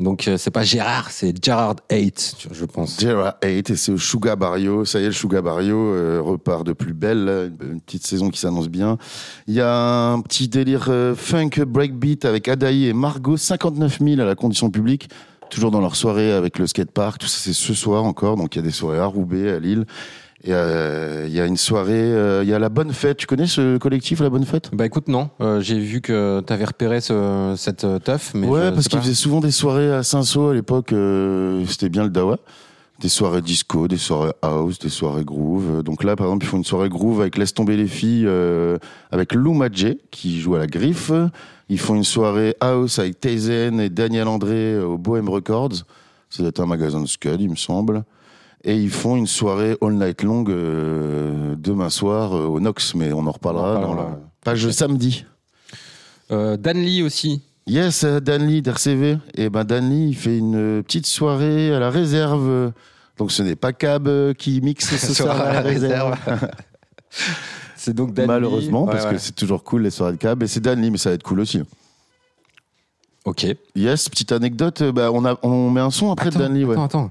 Donc, 0.00 0.26
euh, 0.26 0.38
c'est 0.38 0.50
pas 0.50 0.62
Gérard, 0.62 1.10
c'est 1.10 1.32
Gerrard 1.44 1.76
8, 1.90 2.36
je 2.50 2.64
pense. 2.64 2.98
Gerard 2.98 3.34
8 3.44 3.70
et 3.70 3.76
c'est 3.76 3.92
au 3.92 3.98
Sugar 3.98 4.36
Barrio. 4.38 4.84
Ça 4.86 4.98
y 4.98 5.02
est, 5.02 5.06
le 5.08 5.12
Sugar 5.12 5.42
Barrio 5.42 5.76
euh, 5.76 6.18
repart 6.22 6.64
de 6.66 6.72
plus 6.72 6.94
belle. 6.94 7.24
là. 7.26 7.44
Une 7.44 7.80
petite 7.80 8.06
saison 8.06 8.30
qui 8.30 8.40
s'annonce 8.40 8.68
bien. 8.70 8.96
Il 9.46 9.54
y 9.54 9.60
a 9.60 9.72
un 10.12 10.20
petit 10.22 10.48
délire 10.48 10.86
euh, 10.88 11.14
funk 11.14 11.50
breakbeat 11.66 12.24
avec 12.24 12.48
Adaï 12.48 12.86
et 12.86 12.92
Margot. 12.94 13.36
59 13.36 13.98
000 14.00 14.20
à 14.20 14.24
la 14.24 14.34
condition 14.34 14.70
publique. 14.70 15.10
Toujours 15.50 15.70
dans 15.70 15.80
leur 15.82 15.94
soirée 15.94 16.32
avec 16.32 16.58
le 16.58 16.66
skatepark. 16.66 17.18
Tout 17.20 17.26
ça, 17.26 17.38
c'est 17.42 17.52
ce 17.52 17.74
soir 17.74 18.02
encore. 18.04 18.36
Donc, 18.36 18.56
il 18.56 18.58
y 18.58 18.62
a 18.62 18.64
des 18.64 18.70
soirées 18.72 18.98
à 18.98 19.04
Roubaix, 19.04 19.52
à 19.52 19.58
Lille. 19.60 19.84
Euh, 20.48 21.24
il 21.28 21.32
y 21.34 21.40
a 21.40 21.46
une 21.46 21.56
soirée, 21.56 21.92
euh, 21.94 22.42
il 22.42 22.48
y 22.48 22.54
a 22.54 22.58
la 22.58 22.68
Bonne 22.68 22.92
Fête. 22.92 23.16
Tu 23.16 23.26
connais 23.26 23.46
ce 23.46 23.78
collectif, 23.78 24.20
la 24.20 24.30
Bonne 24.30 24.44
Fête? 24.44 24.70
Bah 24.72 24.86
écoute, 24.86 25.06
non. 25.08 25.30
Euh, 25.40 25.60
J'ai 25.60 25.78
vu 25.78 26.00
que 26.00 26.40
t'avais 26.40 26.64
repéré 26.64 27.00
ce, 27.00 27.54
cette 27.56 27.84
euh, 27.84 27.98
teuf, 28.00 28.32
mais 28.34 28.48
ouais, 28.48 28.66
je 28.66 28.70
parce 28.70 28.88
qu'ils 28.88 28.98
faisaient 29.00 29.14
souvent 29.14 29.40
des 29.40 29.52
soirées 29.52 29.92
à 29.92 30.02
Saint-Saul 30.02 30.52
à 30.52 30.54
l'époque. 30.54 30.92
euh, 30.92 31.64
C'était 31.68 31.88
bien 31.88 32.02
le 32.02 32.10
Dawa. 32.10 32.38
des 33.00 33.08
soirées 33.08 33.40
disco, 33.42 33.86
des 33.86 33.96
soirées 33.98 34.32
house, 34.42 34.78
des 34.80 34.88
soirées 34.88 35.24
groove. 35.24 35.82
Donc 35.84 36.02
là, 36.02 36.16
par 36.16 36.26
exemple, 36.26 36.44
ils 36.44 36.48
font 36.48 36.58
une 36.58 36.64
soirée 36.64 36.88
groove 36.88 37.20
avec 37.20 37.36
Laisse 37.38 37.54
tomber 37.54 37.76
les 37.76 37.86
filles, 37.88 38.26
euh, 38.26 38.78
avec 39.12 39.34
Lou 39.34 39.54
Madjé, 39.54 39.98
qui 40.10 40.40
joue 40.40 40.56
à 40.56 40.58
la 40.58 40.66
griffe. 40.66 41.12
Ils 41.68 41.78
font 41.78 41.94
une 41.94 42.04
soirée 42.04 42.56
house 42.60 42.98
avec 42.98 43.20
Tayzen 43.20 43.78
et 43.80 43.90
Daniel 43.90 44.26
André 44.28 44.76
au 44.78 44.98
Bohem 44.98 45.28
Records. 45.28 45.84
Être 46.40 46.60
un 46.60 46.66
magasin 46.66 47.00
de 47.00 47.06
Scud, 47.06 47.40
il 47.40 47.50
me 47.50 47.56
semble. 47.56 48.02
Et 48.64 48.76
ils 48.76 48.90
font 48.90 49.16
une 49.16 49.26
soirée 49.26 49.76
all 49.82 49.94
night 49.94 50.22
long 50.22 50.44
euh, 50.48 51.54
demain 51.58 51.90
soir 51.90 52.32
euh, 52.36 52.46
au 52.46 52.60
Nox, 52.60 52.94
mais 52.94 53.12
on 53.12 53.26
en 53.26 53.32
reparlera 53.32 53.72
On 53.72 53.76
en 53.76 53.80
dans 53.80 53.88
reparlera. 53.90 54.10
la 54.10 54.18
page 54.44 54.70
samedi. 54.70 55.24
Euh, 56.30 56.56
Dan 56.56 56.78
Lee 56.78 57.02
aussi. 57.02 57.42
Yes, 57.66 58.04
euh, 58.04 58.20
Dan 58.20 58.46
Lee 58.46 58.62
d'RCV. 58.62 59.18
Et 59.34 59.50
ben 59.50 59.64
Dan 59.64 59.90
Lee, 59.90 60.08
il 60.10 60.14
fait 60.16 60.38
une 60.38 60.82
petite 60.84 61.06
soirée 61.06 61.74
à 61.74 61.80
la 61.80 61.90
réserve. 61.90 62.72
Donc 63.18 63.32
ce 63.32 63.42
n'est 63.42 63.56
pas 63.56 63.72
Cab 63.72 64.08
qui 64.34 64.60
mixe 64.60 64.96
ce 64.96 65.12
soir 65.22 65.40
à 65.40 65.52
la 65.54 65.60
réserve. 65.60 66.14
C'est 67.76 67.94
donc 67.94 68.14
Dan 68.14 68.24
Lee. 68.26 68.28
Malheureusement, 68.28 68.84
Ouais, 68.84 68.92
parce 68.92 69.04
ouais. 69.06 69.12
que 69.14 69.18
c'est 69.18 69.34
toujours 69.34 69.64
cool 69.64 69.82
les 69.82 69.90
soirées 69.90 70.12
de 70.12 70.18
Cab. 70.18 70.40
Et 70.44 70.46
c'est 70.46 70.60
Dan 70.60 70.80
Lee, 70.80 70.90
mais 70.92 70.98
ça 70.98 71.08
va 71.10 71.14
être 71.16 71.24
cool 71.24 71.40
aussi. 71.40 71.60
Ok. 73.24 73.44
Yes, 73.74 74.08
petite 74.08 74.30
anecdote. 74.32 74.82
Bah, 74.84 75.10
on, 75.12 75.24
a, 75.24 75.36
on 75.42 75.68
met 75.70 75.80
un 75.80 75.90
son 75.90 76.12
après 76.12 76.30
de 76.30 76.38
Dan 76.38 76.54
Lee. 76.54 76.64
Ouais. 76.64 76.74
Attends, 76.74 76.84
attends. 76.84 77.10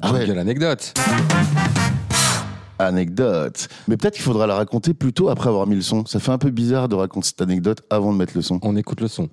Ah 0.00 0.12
ouais. 0.12 0.26
Jingle 0.26 0.38
anecdote. 0.38 0.94
Anecdote. 2.78 3.68
Mais 3.88 3.96
peut-être 3.96 4.14
qu'il 4.14 4.22
faudra 4.24 4.46
la 4.46 4.54
raconter 4.54 4.94
plus 4.94 5.12
tôt 5.12 5.28
après 5.28 5.48
avoir 5.48 5.66
mis 5.66 5.76
le 5.76 5.82
son. 5.82 6.06
Ça 6.06 6.18
fait 6.18 6.32
un 6.32 6.38
peu 6.38 6.50
bizarre 6.50 6.88
de 6.88 6.94
raconter 6.94 7.28
cette 7.28 7.42
anecdote 7.42 7.82
avant 7.90 8.12
de 8.12 8.18
mettre 8.18 8.32
le 8.34 8.42
son. 8.42 8.58
On 8.62 8.76
écoute 8.76 9.00
le 9.00 9.08
son. 9.08 9.28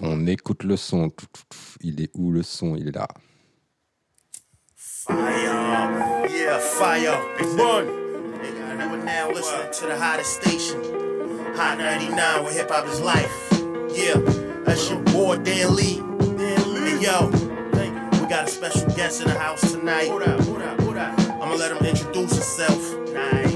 On 0.00 0.26
écoute 0.26 0.64
le 0.64 0.76
son. 0.76 1.10
Il 1.80 2.00
est 2.00 2.10
où 2.14 2.30
le 2.30 2.42
son? 2.42 2.76
Il 2.76 2.88
est 2.88 2.94
là. 2.94 3.08
Fire. 4.76 5.16
Yeah, 6.30 6.58
fire. 6.58 7.18
You 7.40 7.62
are 7.62 9.04
now 9.04 9.30
listening 9.30 9.70
to 9.72 9.86
the 9.86 9.96
hottest 9.98 10.42
station. 10.42 10.78
Hot 11.56 11.78
99 11.78 12.44
where 12.44 12.52
hip 12.52 12.70
hop 12.70 12.86
is 12.86 13.00
life. 13.00 13.32
Yeah, 13.96 14.20
that's 14.64 14.88
your 14.90 15.00
boy 15.00 15.38
Dan 15.38 15.74
Lee. 15.74 15.98
And 16.20 17.02
yo, 17.02 17.30
got 18.28 18.46
a 18.46 18.50
special 18.50 18.86
guest 18.90 19.22
in 19.22 19.28
the 19.28 19.38
house 19.38 19.72
tonight. 19.72 20.10
I'm 20.10 20.18
gonna 20.18 21.54
let 21.56 21.72
him 21.72 21.86
introduce 21.86 22.32
himself. 22.32 22.78
Nice. 23.08 23.54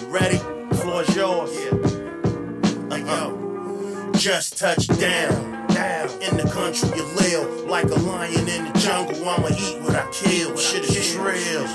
You 0.00 0.06
ready? 0.08 0.38
The 0.38 0.78
floor 0.82 1.02
is 1.02 1.14
yours. 1.14 1.54
Yeah. 1.54 1.70
Uh, 2.90 2.96
yo, 2.96 4.12
just 4.14 4.58
touched 4.58 4.98
down. 4.98 5.52
Down 5.68 6.10
in 6.20 6.36
the 6.36 6.50
country 6.52 6.88
you 6.96 7.04
live, 7.16 7.64
like 7.64 7.84
a 7.84 7.94
lion 8.00 8.48
in 8.48 8.64
the 8.64 8.78
jungle. 8.80 9.28
I'ma 9.28 9.48
eat 9.48 9.80
what 9.80 9.94
I 9.94 10.10
kill. 10.10 10.56
Shit 10.56 10.84
is 10.84 11.14
trill. 11.14 11.66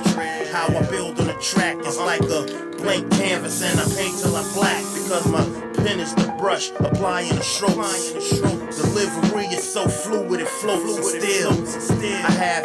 How 0.51 0.67
I 0.67 0.85
build 0.89 1.19
on 1.21 1.29
a 1.29 1.39
track 1.39 1.77
is 1.85 1.97
like 1.97 2.21
a 2.21 2.43
blank 2.77 3.09
canvas, 3.11 3.63
and 3.63 3.79
I 3.79 3.83
paint 3.95 4.19
till 4.19 4.35
I 4.35 4.43
black 4.53 4.83
because 4.93 5.25
my 5.27 5.43
pen 5.83 5.99
is 5.99 6.13
the 6.15 6.35
brush, 6.37 6.69
applying 6.71 7.33
the 7.33 7.41
strokes. 7.41 8.11
Delivery 8.77 9.45
is 9.45 9.63
so 9.63 9.87
fluid 9.87 10.41
it. 10.41 10.47
I 10.47 11.16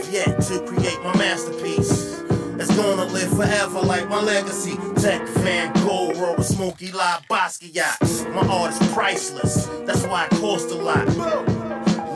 have 0.02 0.12
yet 0.12 0.40
to 0.42 0.60
create 0.66 1.00
my 1.02 1.16
masterpiece. 1.16 2.20
It's 2.58 2.76
gonna 2.76 3.04
live 3.06 3.30
forever 3.36 3.80
like 3.80 4.08
my 4.08 4.20
legacy. 4.20 4.76
Tech 5.00 5.26
Van 5.38 5.72
Gogh, 5.84 6.12
Roll 6.14 6.36
with 6.36 6.46
Smokey 6.46 6.92
Lie, 6.92 7.20
Basquiat. 7.30 8.32
My 8.34 8.46
art 8.48 8.72
is 8.72 8.92
priceless, 8.92 9.66
that's 9.86 10.04
why 10.06 10.26
it 10.26 10.30
costs 10.32 10.72
a 10.72 10.76
lot. 10.76 11.06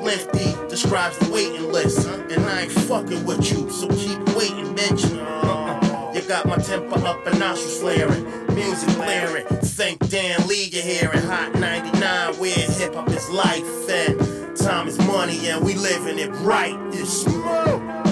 Lengthy 0.02 0.54
describes 0.68 1.18
the 1.18 1.32
waiting 1.32 1.70
list, 1.72 2.08
and 2.08 2.44
I 2.46 2.62
ain't 2.62 2.72
fucking 2.72 3.24
with 3.24 3.50
you, 3.50 3.70
so 3.70 3.88
keep 3.88 4.18
waiting, 4.36 4.74
bitch. 4.74 5.04
You 6.14 6.22
got 6.22 6.46
my 6.46 6.56
temper 6.56 7.04
up 7.06 7.26
and 7.26 7.38
nostrils 7.38 7.78
flaring, 7.80 8.24
music 8.54 8.94
blaring. 8.96 9.46
Thank 9.46 10.08
Dan 10.08 10.46
Lee, 10.46 10.70
you're 10.72 10.82
hearing 10.82 11.22
Hot 11.22 11.54
99, 11.54 12.34
where 12.38 12.52
hip 12.52 12.94
hop 12.94 13.08
is 13.10 13.28
life, 13.30 13.90
and 13.90 14.25
time 14.66 14.88
is 14.88 14.98
money, 14.98 15.48
and 15.48 15.64
we 15.64 15.74
living 15.74 16.18
it 16.18 16.28
right. 16.42 16.74
It's 16.92 17.22
smoke. 17.22 18.05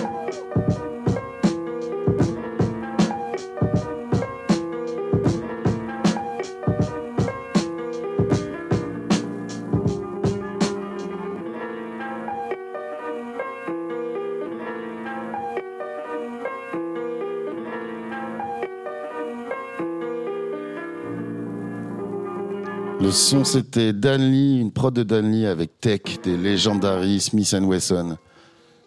Le 23.05 23.11
son, 23.11 23.45
c'était 23.45 23.93
Dan 23.93 24.23
Lee, 24.33 24.59
une 24.61 24.73
prod 24.73 24.95
de 24.95 25.03
Dan 25.03 25.31
Lee 25.31 25.45
avec 25.47 25.79
Tech, 25.79 26.01
des 26.23 26.37
Legendary, 26.39 27.21
Smith 27.21 27.55
Wesson. 27.61 28.17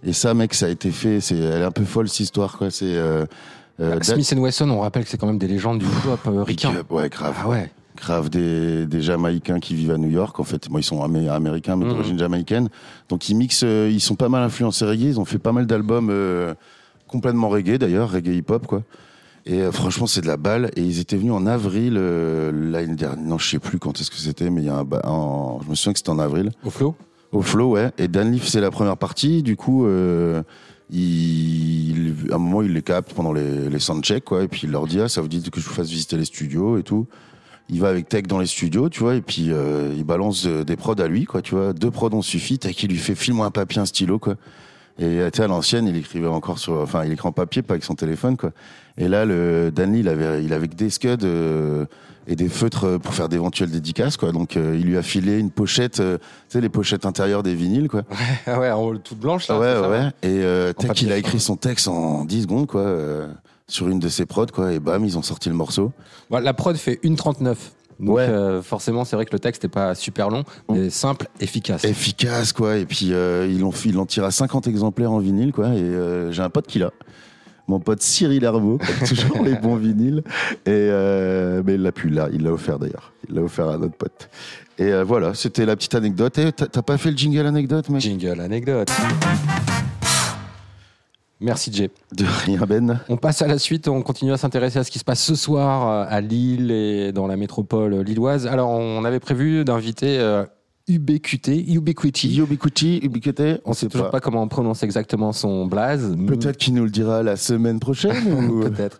Et 0.03 0.11
ça, 0.13 0.33
mec, 0.33 0.53
ça 0.55 0.65
a 0.65 0.69
été 0.69 0.89
fait. 0.91 1.21
C'est, 1.21 1.37
elle 1.37 1.61
est 1.61 1.65
un 1.65 1.71
peu 1.71 1.83
folle, 1.85 2.07
cette 2.09 2.21
histoire, 2.21 2.57
quoi. 2.57 2.71
C'est, 2.71 2.85
euh, 2.95 3.25
euh, 3.79 3.99
Dan- 3.99 4.03
Smith 4.23 4.33
Wesson, 4.39 4.69
on 4.71 4.79
rappelle 4.79 5.03
que 5.03 5.09
c'est 5.09 5.17
quand 5.19 5.27
même 5.27 5.37
des 5.37 5.47
légendes 5.47 5.79
du 5.79 5.85
hip-hop 5.85 6.19
euh, 6.27 6.43
ricain. 6.43 6.69
Big 6.71 6.79
up, 6.79 6.91
Ouais, 6.91 7.09
grave. 7.09 7.35
Ah 7.43 7.47
ouais. 7.47 7.71
grave 7.95 8.29
des, 8.31 8.87
des 8.87 9.01
Jamaïcains 9.01 9.59
qui 9.59 9.75
vivent 9.75 9.91
à 9.91 9.97
New 9.97 10.09
York. 10.09 10.39
En 10.39 10.43
fait, 10.43 10.67
moi, 10.69 10.79
ils 10.79 10.83
sont 10.83 11.01
amé- 11.03 11.29
américains, 11.29 11.75
mais 11.75 11.85
Mhm. 11.85 11.91
d'origine 11.91 12.17
jamaïcaine. 12.19 12.69
Donc, 13.09 13.29
ils 13.29 13.35
mixent, 13.35 13.63
euh, 13.63 13.87
ils 13.91 14.01
sont 14.01 14.15
pas 14.15 14.29
mal 14.29 14.41
influencés 14.43 14.85
reggae. 14.85 15.01
Ils 15.09 15.19
ont 15.19 15.25
fait 15.25 15.39
pas 15.39 15.51
mal 15.51 15.67
d'albums 15.67 16.09
euh, 16.11 16.53
complètement 17.07 17.49
reggae, 17.49 17.77
d'ailleurs, 17.77 18.11
reggae 18.11 18.35
hip-hop, 18.37 18.65
quoi. 18.65 18.81
Et 19.49 19.61
euh, 19.61 19.71
franchement, 19.71 20.07
c'est 20.07 20.19
de 20.21 20.27
la 20.27 20.35
balle. 20.37 20.71
Et 20.75 20.81
ils 20.81 20.99
étaient 20.99 21.15
venus 21.15 21.31
en 21.31 21.45
avril 21.47 21.95
euh, 21.97 22.51
l'année 22.53 22.95
dernière. 22.95 23.23
Non, 23.23 23.37
je 23.37 23.49
sais 23.49 23.59
plus 23.59 23.79
quand 23.79 23.99
est-ce 24.01 24.11
que 24.11 24.17
c'était, 24.17 24.49
mais 24.49 24.61
il 24.61 24.65
y 24.65 24.69
a 24.69 24.75
un, 24.75 24.83
ba- 24.83 25.01
en- 25.05 25.61
je 25.63 25.69
me 25.69 25.75
souviens 25.75 25.93
que 25.93 25.99
c'était 25.99 26.09
en 26.09 26.19
avril. 26.19 26.51
Au 26.65 26.69
flow 26.69 26.95
Au 27.31 27.41
flow, 27.41 27.71
ouais. 27.71 27.91
Et 27.97 28.07
Dan 28.09 28.31
Leaf, 28.31 28.45
c'est 28.47 28.59
la 28.61 28.71
première 28.71 28.97
partie. 28.97 29.43
Du 29.43 29.55
coup, 29.55 29.85
euh, 29.85 30.43
il, 30.91 32.15
à 32.31 32.35
un 32.35 32.37
moment, 32.37 32.61
il 32.61 32.73
les 32.73 32.81
capte 32.81 33.13
pendant 33.13 33.33
les, 33.33 33.69
les 33.69 33.79
soundchecks, 33.79 34.25
quoi. 34.25 34.43
Et 34.43 34.47
puis 34.47 34.61
il 34.63 34.71
leur 34.71 34.85
dit, 34.87 34.99
ah, 34.99 35.07
ça 35.07 35.21
vous 35.21 35.27
dit 35.27 35.41
que 35.49 35.59
je 35.59 35.67
vous 35.67 35.73
fasse 35.73 35.89
visiter 35.89 36.17
les 36.17 36.25
studios 36.25 36.77
et 36.77 36.83
tout. 36.83 37.07
Il 37.69 37.79
va 37.81 37.89
avec 37.89 38.07
Tech 38.07 38.23
dans 38.23 38.39
les 38.39 38.45
studios, 38.45 38.87
tu 38.89 39.01
vois, 39.01 39.15
et 39.15 39.21
puis 39.21 39.47
euh, 39.51 39.93
il 39.97 40.05
balance 40.05 40.45
euh, 40.45 40.63
des 40.63 40.77
prods 40.77 40.95
à 41.01 41.07
lui, 41.09 41.25
quoi, 41.25 41.41
tu 41.41 41.53
vois. 41.55 41.73
Deux 41.73 41.91
prods 41.91 42.13
ont 42.13 42.21
suffi. 42.21 42.57
Tech, 42.59 42.81
il 42.81 42.89
lui 42.89 42.97
fait 42.97 43.15
file-moi 43.15 43.45
un 43.45 43.51
papier, 43.51 43.81
un 43.81 43.85
stylo, 43.85 44.19
quoi. 44.19 44.35
Et 44.99 45.03
euh, 45.03 45.29
tu 45.29 45.37
sais, 45.37 45.43
à 45.43 45.47
l'ancienne, 45.47 45.85
il 45.85 45.95
écrivait 45.97 46.27
encore 46.27 46.59
sur, 46.59 46.73
enfin, 46.79 47.03
il 47.03 47.11
écrit 47.11 47.27
en 47.27 47.33
papier, 47.33 47.61
pas 47.61 47.73
avec 47.73 47.83
son 47.83 47.95
téléphone, 47.95 48.37
quoi. 48.37 48.51
Et 48.97 49.07
là, 49.07 49.25
le 49.25 49.71
Danny, 49.71 49.99
il 49.99 50.07
avait, 50.09 50.43
il 50.43 50.53
avait 50.53 50.67
que 50.67 50.75
des 50.75 50.89
scuds 50.89 51.17
euh, 51.23 51.85
et 52.27 52.35
des 52.35 52.49
feutres 52.49 52.99
pour 52.99 53.13
faire 53.13 53.29
d'éventuelles 53.29 53.69
dédicaces, 53.71 54.17
quoi. 54.17 54.31
Donc, 54.31 54.57
euh, 54.57 54.75
il 54.79 54.85
lui 54.87 54.97
a 54.97 55.03
filé 55.03 55.37
une 55.37 55.51
pochette, 55.51 55.99
euh, 55.99 56.17
tu 56.17 56.23
sais, 56.49 56.61
les 56.61 56.69
pochettes 56.69 57.05
intérieures 57.05 57.43
des 57.43 57.53
vinyles, 57.55 57.87
quoi. 57.89 58.03
Ah 58.47 58.59
ouais, 58.59 58.71
en 58.71 58.97
toute 58.97 59.19
blanche 59.19 59.47
là. 59.47 59.59
Ouais, 59.59 59.73
ça 59.73 59.89
ouais. 59.89 60.07
Et 60.23 60.43
euh, 60.43 60.73
a 61.11 61.17
écrit 61.17 61.39
son 61.39 61.55
texte 61.55 61.87
en 61.87 62.25
10 62.25 62.41
secondes, 62.43 62.67
quoi, 62.67 62.81
euh, 62.81 63.27
sur 63.67 63.87
une 63.87 63.99
de 63.99 64.09
ses 64.09 64.25
prods, 64.25 64.47
quoi. 64.47 64.73
Et 64.73 64.79
bam, 64.79 65.05
ils 65.05 65.17
ont 65.17 65.21
sorti 65.21 65.49
le 65.49 65.55
morceau. 65.55 65.91
Bon, 66.29 66.39
la 66.43 66.53
prod 66.53 66.75
fait 66.75 66.99
1,39. 67.03 67.55
Donc 67.99 68.15
Ouais. 68.15 68.27
euh, 68.27 68.61
forcément, 68.61 69.05
c'est 69.05 69.15
vrai 69.15 69.25
que 69.25 69.33
le 69.33 69.39
texte 69.39 69.63
n'est 69.63 69.69
pas 69.69 69.95
super 69.95 70.29
long, 70.29 70.43
mais 70.69 70.89
simple, 70.91 71.27
efficace. 71.39 71.83
Efficace, 71.83 72.53
quoi. 72.53 72.77
Et 72.77 72.85
puis, 72.85 73.11
euh, 73.11 73.47
ils 73.49 73.59
l'ont 73.59 73.71
ils 73.85 73.93
l'ont 73.93 74.05
tiré 74.05 74.27
à 74.27 74.31
50 74.31 74.67
exemplaires 74.67 75.11
en 75.11 75.17
vinyle, 75.19 75.51
quoi. 75.51 75.69
Et 75.69 75.81
euh, 75.81 76.31
j'ai 76.31 76.43
un 76.43 76.49
pote 76.49 76.67
qui 76.67 76.77
l'a. 76.79 76.91
Mon 77.69 77.79
pote 77.81 78.01
Cyril 78.01 78.45
Herbeau, 78.45 78.79
toujours 79.07 79.43
les 79.43 79.55
bons 79.55 79.75
vinyles. 79.75 80.23
Et, 80.65 80.69
euh, 80.69 81.61
mais 81.65 81.73
il 81.73 81.81
l'a 81.81 81.91
plus 81.91 82.09
là. 82.09 82.29
Il 82.31 82.43
l'a 82.43 82.53
offert 82.53 82.79
d'ailleurs. 82.79 83.11
Il 83.27 83.35
l'a 83.35 83.41
offert 83.41 83.67
à 83.67 83.77
notre 83.77 83.95
pote. 83.95 84.29
Et 84.77 84.93
euh, 84.93 85.03
voilà, 85.03 85.33
c'était 85.33 85.65
la 85.65 85.75
petite 85.75 85.93
anecdote. 85.95 86.37
Et 86.37 86.53
t'as 86.53 86.67
t'as 86.67 86.81
pas 86.81 86.97
fait 86.97 87.11
le 87.11 87.17
jingle 87.17 87.45
anecdote, 87.45 87.89
mec? 87.89 88.01
Jingle 88.01 88.39
anecdote. 88.39 88.89
Merci 91.41 91.71
Jay. 91.73 91.91
De 92.15 92.25
rien, 92.45 92.59
Ben. 92.67 93.01
On 93.09 93.17
passe 93.17 93.41
à 93.41 93.47
la 93.47 93.59
suite, 93.59 93.87
on 93.89 94.01
continue 94.01 94.31
à 94.31 94.37
s'intéresser 94.37 94.79
à 94.79 94.83
ce 94.83 94.89
qui 94.89 94.97
se 94.97 95.03
passe 95.03 95.21
ce 95.21 95.35
soir 95.35 95.87
euh, 95.87 96.05
à 96.09 96.21
Lille 96.21 96.71
et 96.71 97.11
dans 97.11 97.27
la 97.27 97.35
métropole 97.35 97.99
lilloise. 97.99 98.47
Alors, 98.47 98.69
on 98.69 99.03
avait 99.03 99.19
prévu 99.19 99.65
d'inviter 99.65 100.19
UBQT, 100.87 101.65
Ubiquity. 101.73 102.37
Ubiquity, 102.39 102.99
Ubiquité, 103.03 103.57
On 103.65 103.73
sait 103.73 103.87
toujours 103.87 104.09
pas. 104.09 104.19
comment 104.21 104.41
on 104.41 104.47
prononce 104.47 104.83
exactement 104.83 105.33
son 105.33 105.65
blaze. 105.65 106.15
Peut-être 106.27 106.57
qu'il 106.57 106.73
nous 106.75 106.85
le 106.85 106.89
dira 106.89 107.23
la 107.23 107.35
semaine 107.35 107.79
prochaine. 107.79 108.15
ou- 108.49 108.61
Peut-être. 108.69 108.97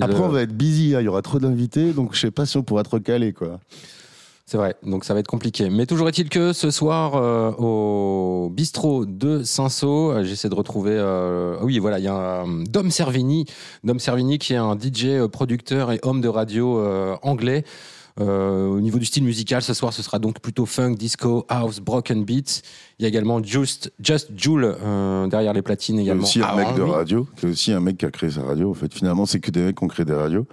Après, 0.00 0.18
le- 0.18 0.24
on 0.24 0.28
va 0.28 0.42
être 0.42 0.52
busy. 0.56 0.94
hein. 0.94 1.00
Il 1.00 1.04
y 1.04 1.08
aura 1.08 1.22
trop 1.22 1.38
d'invités. 1.38 1.92
Donc, 1.92 2.14
je 2.14 2.20
sais 2.20 2.30
pas 2.30 2.44
si 2.46 2.56
on 2.58 2.62
pourra 2.62 2.82
te 2.82 2.90
recaler, 2.90 3.32
quoi. 3.32 3.60
C'est 4.44 4.58
vrai, 4.58 4.74
donc 4.82 5.04
ça 5.06 5.14
va 5.14 5.20
être 5.20 5.28
compliqué. 5.28 5.70
Mais 5.70 5.86
toujours 5.86 6.08
est-il 6.08 6.28
que 6.28 6.52
ce 6.52 6.70
soir, 6.70 7.14
euh, 7.14 7.52
au 7.52 8.50
bistrot 8.50 9.06
de 9.06 9.42
Saint-Saul, 9.42 10.16
euh, 10.16 10.24
j'essaie 10.24 10.50
de 10.50 10.54
retrouver... 10.54 10.90
euh, 10.94 11.56
ah 11.58 11.64
oui, 11.64 11.78
voilà, 11.78 11.98
il 11.98 12.04
y 12.04 12.08
a 12.08 12.42
un, 12.42 12.62
Dom 12.64 12.90
Servini, 12.90 13.46
Dom 13.82 13.98
Servini 13.98 14.38
qui 14.38 14.52
est 14.52 14.56
un 14.56 14.76
DJ, 14.76 15.04
euh, 15.06 15.28
producteur 15.28 15.90
et 15.92 16.00
homme 16.02 16.20
de 16.20 16.28
radio 16.28 16.78
euh, 16.80 17.14
anglais. 17.22 17.64
Euh, 18.20 18.66
au 18.68 18.80
niveau 18.80 18.98
du 18.98 19.04
style 19.06 19.24
musical, 19.24 19.62
ce 19.62 19.72
soir, 19.74 19.92
ce 19.92 20.02
sera 20.02 20.18
donc 20.18 20.40
plutôt 20.40 20.66
funk, 20.66 20.94
disco, 20.96 21.46
house, 21.48 21.80
broken 21.80 22.24
beats. 22.24 22.60
Il 22.98 23.02
y 23.02 23.06
a 23.06 23.08
également 23.08 23.42
Just, 23.42 23.90
Just 24.02 24.30
Joule 24.36 24.64
euh, 24.82 25.26
derrière 25.28 25.52
les 25.54 25.62
platines 25.62 25.96
Il 25.96 26.00
y 26.00 26.02
a 26.02 26.04
également. 26.12 26.22
aussi 26.24 26.40
un 26.40 26.46
Ah, 26.48 26.56
mec 26.56 26.74
de 26.76 26.82
radio, 26.82 27.26
qui 27.36 27.46
est 27.46 27.48
aussi 27.50 27.72
un 27.72 27.80
mec 27.80 27.96
qui 27.96 28.04
a 28.04 28.10
créé 28.10 28.30
sa 28.30 28.42
radio. 28.42 28.70
En 28.70 28.74
fait, 28.74 28.92
finalement, 28.92 29.24
c'est 29.26 29.40
que 29.40 29.50
des 29.50 29.62
mecs 29.62 29.76
qui 29.78 29.84
ont 29.84 29.88
créé 29.88 30.04
des 30.04 30.12
radios. 30.14 30.46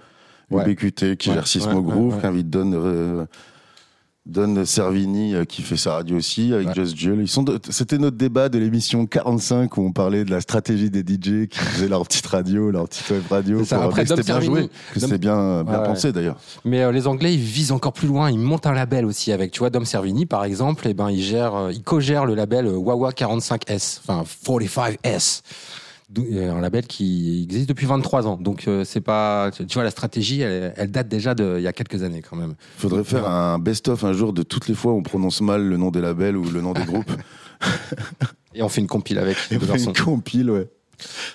Ouais. 0.50 0.64
UBQT 0.68 1.16
qui 1.16 1.28
Ouais, 1.28 1.34
gère 1.36 1.46
Sismo 1.46 1.80
ouais, 1.80 1.82
Groove, 1.92 2.20
qui 2.20 2.26
invite 2.26 2.50
Don, 2.50 2.72
euh, 2.72 3.24
Don 4.30 4.64
Servini 4.64 5.34
euh, 5.34 5.44
qui 5.44 5.62
fait 5.62 5.76
sa 5.76 5.94
radio 5.94 6.16
aussi 6.18 6.54
avec 6.54 6.68
Ouais. 6.68 6.74
Just 6.74 6.96
Jules. 6.96 7.18
Ils 7.20 7.28
sont 7.28 7.42
de- 7.42 7.58
C'était 7.68 7.98
notre 7.98 8.16
débat 8.16 8.48
de 8.48 8.58
l'émission 8.58 9.04
45 9.06 9.76
où 9.76 9.82
on 9.82 9.92
parlait 9.92 10.24
de 10.24 10.30
la 10.30 10.40
stratégie 10.40 10.88
des 10.90 11.00
DJ 11.00 11.48
qui 11.48 11.58
faisaient 11.58 11.88
leur 11.88 12.06
petite 12.06 12.26
radio, 12.26 12.70
leur 12.70 12.88
petite 12.88 13.10
web 13.10 13.22
radio. 13.28 13.64
Ça. 13.64 13.76
pour- 13.76 13.84
Après, 13.86 14.06
c'était 14.06 14.22
bien 14.22 14.40
joué, 14.40 14.68
que 14.94 14.98
Dom- 15.00 15.08
c'était 15.08 15.18
bien, 15.18 15.64
bien 15.64 15.80
Ouais, 15.80 15.86
pensé 15.86 16.12
d'ailleurs. 16.12 16.36
Mais 16.64 16.82
euh, 16.82 16.92
les 16.92 17.06
Anglais, 17.06 17.34
ils 17.34 17.40
visent 17.40 17.72
encore 17.72 17.92
plus 17.92 18.08
loin. 18.08 18.30
Ils 18.30 18.38
montent 18.38 18.66
un 18.66 18.72
label 18.72 19.04
aussi 19.04 19.32
avec, 19.32 19.50
tu 19.50 19.58
vois, 19.60 19.70
Dom 19.70 19.84
Servini, 19.84 20.26
par 20.26 20.44
exemple. 20.44 20.86
Et 20.88 20.94
ben, 20.94 21.10
ils 21.10 21.22
gèrent, 21.22 21.54
euh, 21.56 21.72
ils 21.72 21.82
co-gèrent 21.82 22.24
le 22.26 22.34
label 22.34 22.66
Wawa 22.68 23.10
45S, 23.12 24.00
enfin 24.06 24.24
45S. 24.44 25.42
Un 26.18 26.60
label 26.60 26.86
qui 26.86 27.44
existe 27.44 27.68
depuis 27.68 27.86
23 27.86 28.26
ans. 28.26 28.36
Donc, 28.36 28.66
euh, 28.66 28.84
c'est 28.84 29.00
pas, 29.00 29.50
tu 29.52 29.64
vois, 29.74 29.84
la 29.84 29.90
stratégie, 29.90 30.40
elle, 30.40 30.74
elle 30.76 30.90
date 30.90 31.06
déjà 31.06 31.36
d'il 31.36 31.60
y 31.60 31.68
a 31.68 31.72
quelques 31.72 32.02
années 32.02 32.20
quand 32.20 32.36
même. 32.36 32.54
Il 32.78 32.80
faudrait 32.80 33.04
faire 33.04 33.28
un 33.28 33.60
best-of 33.60 34.02
un 34.02 34.12
jour 34.12 34.32
de 34.32 34.42
toutes 34.42 34.66
les 34.66 34.74
fois 34.74 34.92
où 34.92 34.96
on 34.96 35.02
prononce 35.02 35.40
mal 35.40 35.62
le 35.62 35.76
nom 35.76 35.90
des 35.90 36.00
labels 36.00 36.36
ou 36.36 36.50
le 36.50 36.60
nom 36.60 36.72
des 36.72 36.84
groupes. 36.84 37.12
Et 38.54 38.62
on 38.62 38.68
fait 38.68 38.80
une 38.80 38.88
compile 38.88 39.18
avec 39.18 39.36
Et 39.52 39.54
une 39.54 39.92
compile, 39.92 40.50
ouais. 40.50 40.68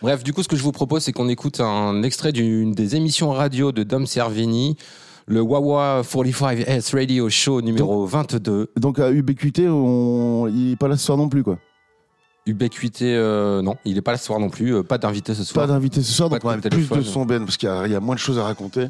Bref, 0.01 0.23
du 0.23 0.33
coup, 0.33 0.43
ce 0.43 0.47
que 0.47 0.55
je 0.55 0.63
vous 0.63 0.71
propose, 0.71 1.03
c'est 1.03 1.13
qu'on 1.13 1.29
écoute 1.29 1.59
un 1.59 2.03
extrait 2.03 2.31
d'une 2.31 2.73
des 2.73 2.95
émissions 2.95 3.31
radio 3.31 3.71
de 3.71 3.83
Dom 3.83 4.05
Servini, 4.05 4.75
le 5.27 5.41
Wawa 5.41 6.01
45S 6.01 6.95
Radio 6.95 7.29
Show 7.29 7.61
numéro 7.61 8.05
22. 8.05 8.71
Donc 8.77 8.99
à 8.99 9.09
UBQT, 9.09 9.67
on... 9.69 10.47
il 10.47 10.73
est 10.73 10.75
pas 10.75 10.87
là 10.87 10.97
ce 10.97 11.05
soir 11.05 11.17
non 11.17 11.29
plus, 11.29 11.43
quoi. 11.43 11.57
Ubiquité, 12.47 13.15
euh, 13.15 13.61
non, 13.63 13.75
il 13.85 13.97
est 13.97 14.01
pas 14.01 14.11
là 14.11 14.17
ce 14.19 14.25
soir 14.25 14.39
non 14.39 14.49
plus, 14.49 14.75
euh, 14.75 14.83
pas 14.83 14.97
d'invité 14.99 15.33
ce 15.33 15.43
soir. 15.43 15.65
Pas 15.65 15.73
d'invité 15.73 16.03
ce 16.03 16.11
soir, 16.11 16.29
Pas 16.29 16.35
donc 16.35 16.43
de 16.43 16.47
on 16.47 16.51
a 16.51 16.69
plus 16.69 16.87
de 16.97 17.01
son 17.01 17.25
Ben, 17.25 17.43
parce 17.43 17.57
qu'il 17.57 17.67
y, 17.67 17.71
a- 17.71 17.87
il 17.87 17.91
y 17.91 17.95
a 17.95 17.99
moins 17.99 18.13
de 18.15 18.19
choses 18.19 18.37
à 18.37 18.43
raconter. 18.43 18.87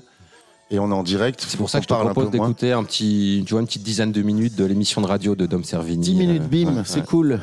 Et 0.72 0.80
on 0.80 0.90
est 0.90 0.94
en 0.94 1.04
direct. 1.04 1.46
C'est 1.48 1.58
pour 1.58 1.70
ça 1.70 1.78
que 1.80 1.84
je 1.84 1.88
te 1.88 1.94
propose 1.94 2.32
d'écouter 2.32 2.72
un 2.74 2.84
petit, 2.84 3.44
tu 3.46 3.52
vois, 3.54 3.62
une 3.62 3.68
petite 3.68 3.84
dizaine 3.84 4.12
de 4.12 4.22
minutes 4.24 4.56
de 4.56 4.66
l'émission 4.66 5.00
de 5.00 5.06
radio 5.08 5.36
de 5.36 5.46
Dom 5.46 5.64
Servini. 5.64 6.00
10 6.04 6.16
minutes, 6.16 6.42
Euh, 6.44 6.48
bim, 6.66 6.76
ouais, 6.76 6.82
c'est 6.86 7.00
ouais. 7.02 7.06
cool. 7.06 7.40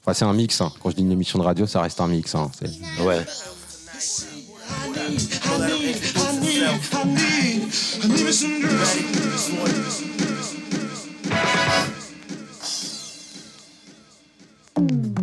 Enfin, 0.00 0.14
c'est 0.14 0.24
un 0.24 0.32
mix. 0.32 0.60
hein. 0.62 0.72
Quand 0.82 0.90
je 0.90 0.96
dis 0.96 1.02
une 1.02 1.12
émission 1.12 1.38
de 1.38 1.44
radio, 1.44 1.66
ça 1.66 1.80
reste 1.82 2.00
un 2.00 2.08
mix. 2.08 2.34
hein. 2.34 2.50
C'est- 2.58 3.04
Ouais. 3.04 3.20
Mm. 14.76 15.21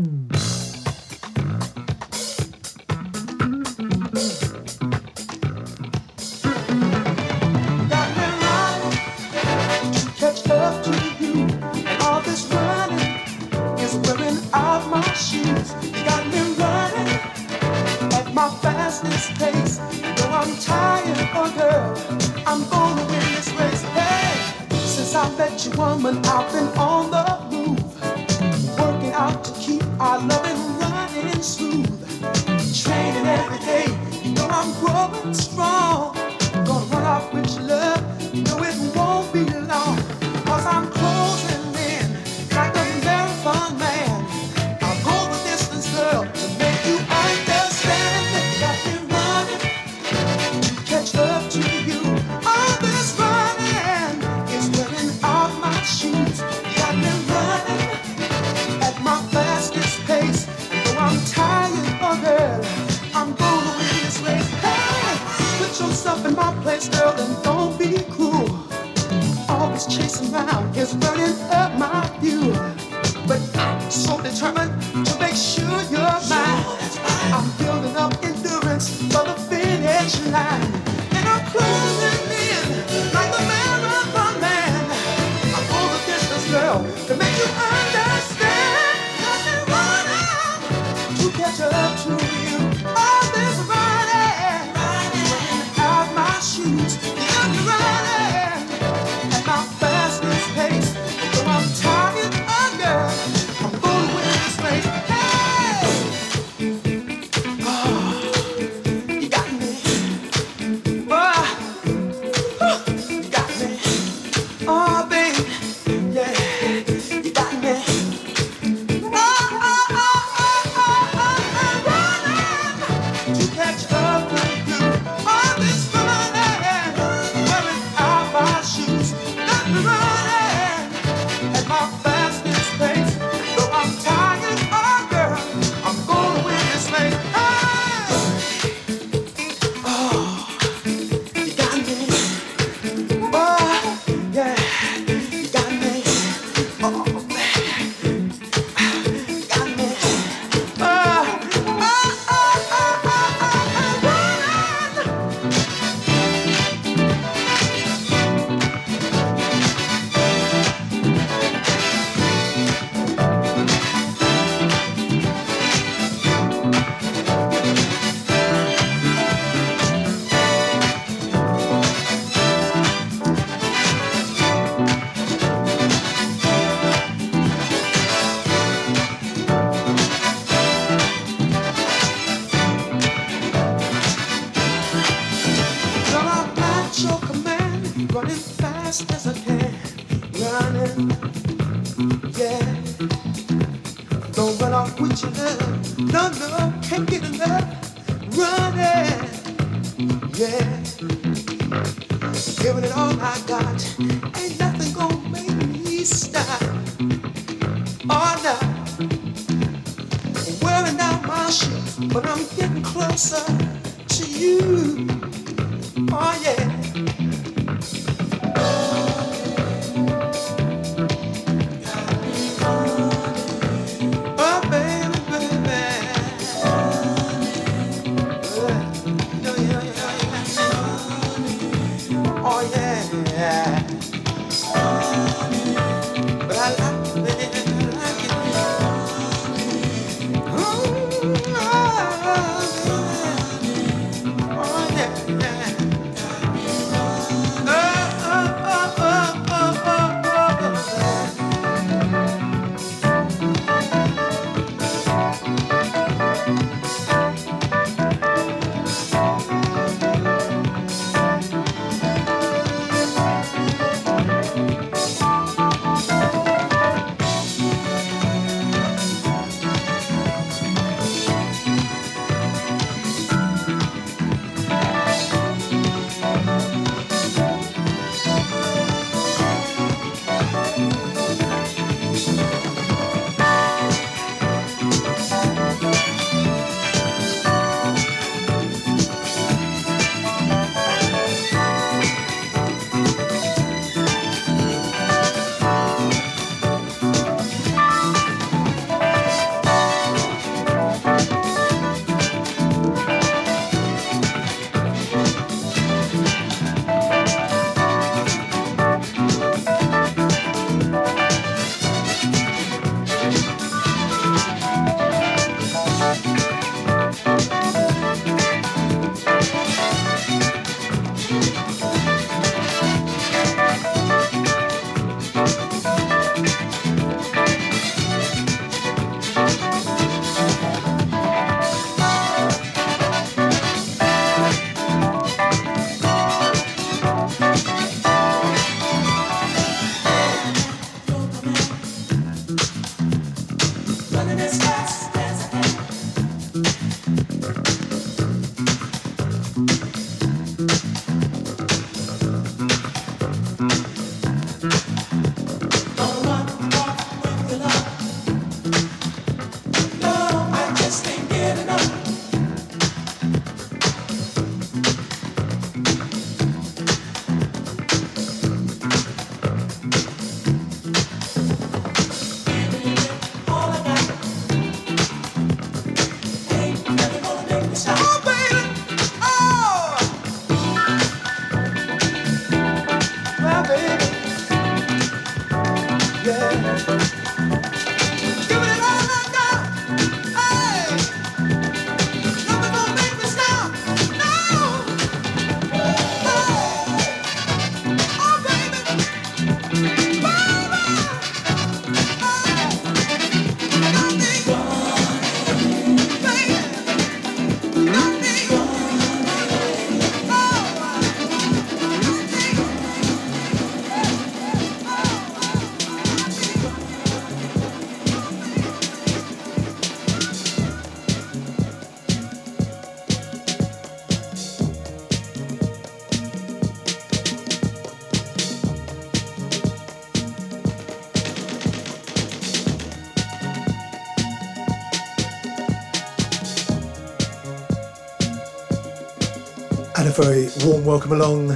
A 440.10 440.24
very 440.24 440.50
warm 440.66 440.84
welcome 440.86 441.12
along. 441.12 441.50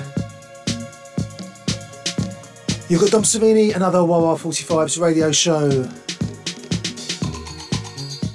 You've 2.89 3.02
got 3.02 3.12
Dom 3.12 3.24
Savini, 3.24 3.76
another 3.76 4.04
Wawa 4.04 4.36
45's 4.36 5.00
radio 5.00 5.32
show, 5.32 5.89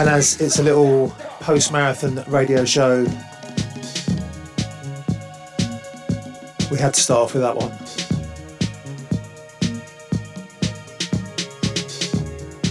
And 0.03 0.11
as 0.11 0.41
it's 0.41 0.59
a 0.59 0.65
little 0.65 1.11
post 1.39 1.71
marathon 1.71 2.25
radio 2.27 2.65
show, 2.65 3.05
we 6.73 6.77
had 6.77 6.93
to 6.95 7.01
start 7.01 7.21
off 7.21 7.35
with 7.35 7.43
that 7.43 7.55
one. 7.57 7.71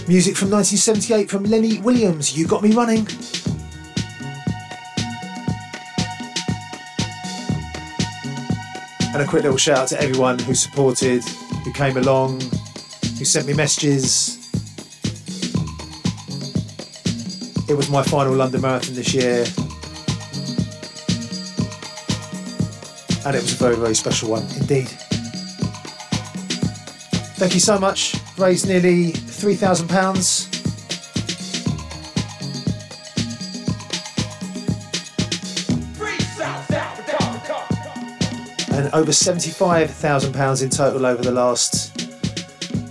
Music 0.06 0.36
from 0.36 0.50
1978 0.50 1.30
from 1.30 1.44
Lenny 1.44 1.78
Williams, 1.80 2.36
You 2.36 2.46
Got 2.46 2.62
Me 2.62 2.74
Running. 2.74 3.08
And 9.14 9.22
a 9.22 9.26
quick 9.26 9.44
little 9.44 9.56
shout 9.56 9.78
out 9.78 9.88
to 9.88 10.02
everyone 10.02 10.38
who 10.40 10.54
supported, 10.54 11.24
who 11.64 11.72
came 11.72 11.96
along, 11.96 12.42
who 12.42 13.24
sent 13.24 13.46
me 13.46 13.54
messages. 13.54 14.31
It 17.72 17.76
was 17.76 17.88
my 17.88 18.02
final 18.02 18.34
London 18.34 18.60
Marathon 18.60 18.94
this 18.94 19.14
year. 19.14 19.46
and 23.24 23.34
it 23.34 23.42
was 23.42 23.52
a 23.54 23.56
very, 23.56 23.76
very 23.76 23.94
special 23.94 24.28
one 24.28 24.42
indeed. 24.58 24.88
Thank 27.38 27.54
you 27.54 27.60
so 27.60 27.78
much. 27.78 28.14
Raised 28.36 28.68
nearly 28.68 29.12
£3,000. 29.12 30.50
And 38.76 38.92
over 38.92 39.12
£75,000 39.12 40.62
in 40.62 40.68
total 40.68 41.06
over 41.06 41.22
the 41.22 41.32
last, 41.32 41.96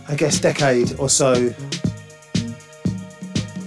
I 0.08 0.16
guess, 0.16 0.40
decade 0.40 0.98
or 0.98 1.08
so 1.08 1.54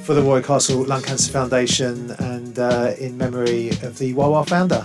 for 0.04 0.12
the 0.12 0.20
Roy 0.20 0.42
Castle 0.42 0.84
Lung 0.84 1.02
Cancer 1.02 1.32
Foundation 1.32 2.10
and 2.18 2.58
uh, 2.58 2.92
in 2.98 3.16
memory 3.16 3.70
of 3.70 3.96
the 3.96 4.12
Wawa 4.12 4.44
founder, 4.44 4.82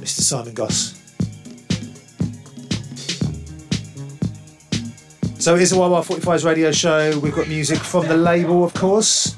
Mr. 0.00 0.20
Simon 0.22 0.54
Goss. 0.54 0.98
So 5.38 5.54
is 5.56 5.70
the 5.70 5.78
Wawa 5.78 6.00
45's 6.00 6.46
radio 6.46 6.72
show. 6.72 7.18
We've 7.18 7.34
got 7.34 7.48
music 7.48 7.76
from 7.76 8.08
the 8.08 8.16
label, 8.16 8.64
of 8.64 8.72
course. 8.72 9.34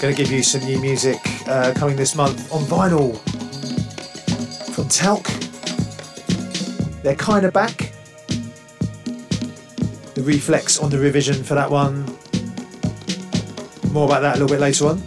Going 0.00 0.14
to 0.14 0.22
give 0.22 0.32
you 0.32 0.42
some 0.42 0.64
new 0.64 0.80
music 0.80 1.18
uh, 1.46 1.74
coming 1.76 1.96
this 1.96 2.14
month 2.14 2.50
on 2.50 2.62
vinyl 2.62 3.18
from 4.74 4.88
Talc. 4.88 5.43
They're 7.04 7.14
kind 7.14 7.44
of 7.44 7.52
back. 7.52 7.92
The 10.14 10.22
reflex 10.22 10.78
on 10.78 10.88
the 10.88 10.98
revision 10.98 11.44
for 11.44 11.54
that 11.54 11.70
one. 11.70 12.06
More 13.92 14.06
about 14.06 14.20
that 14.22 14.36
a 14.36 14.40
little 14.40 14.48
bit 14.48 14.60
later 14.60 14.86
on. 14.86 15.02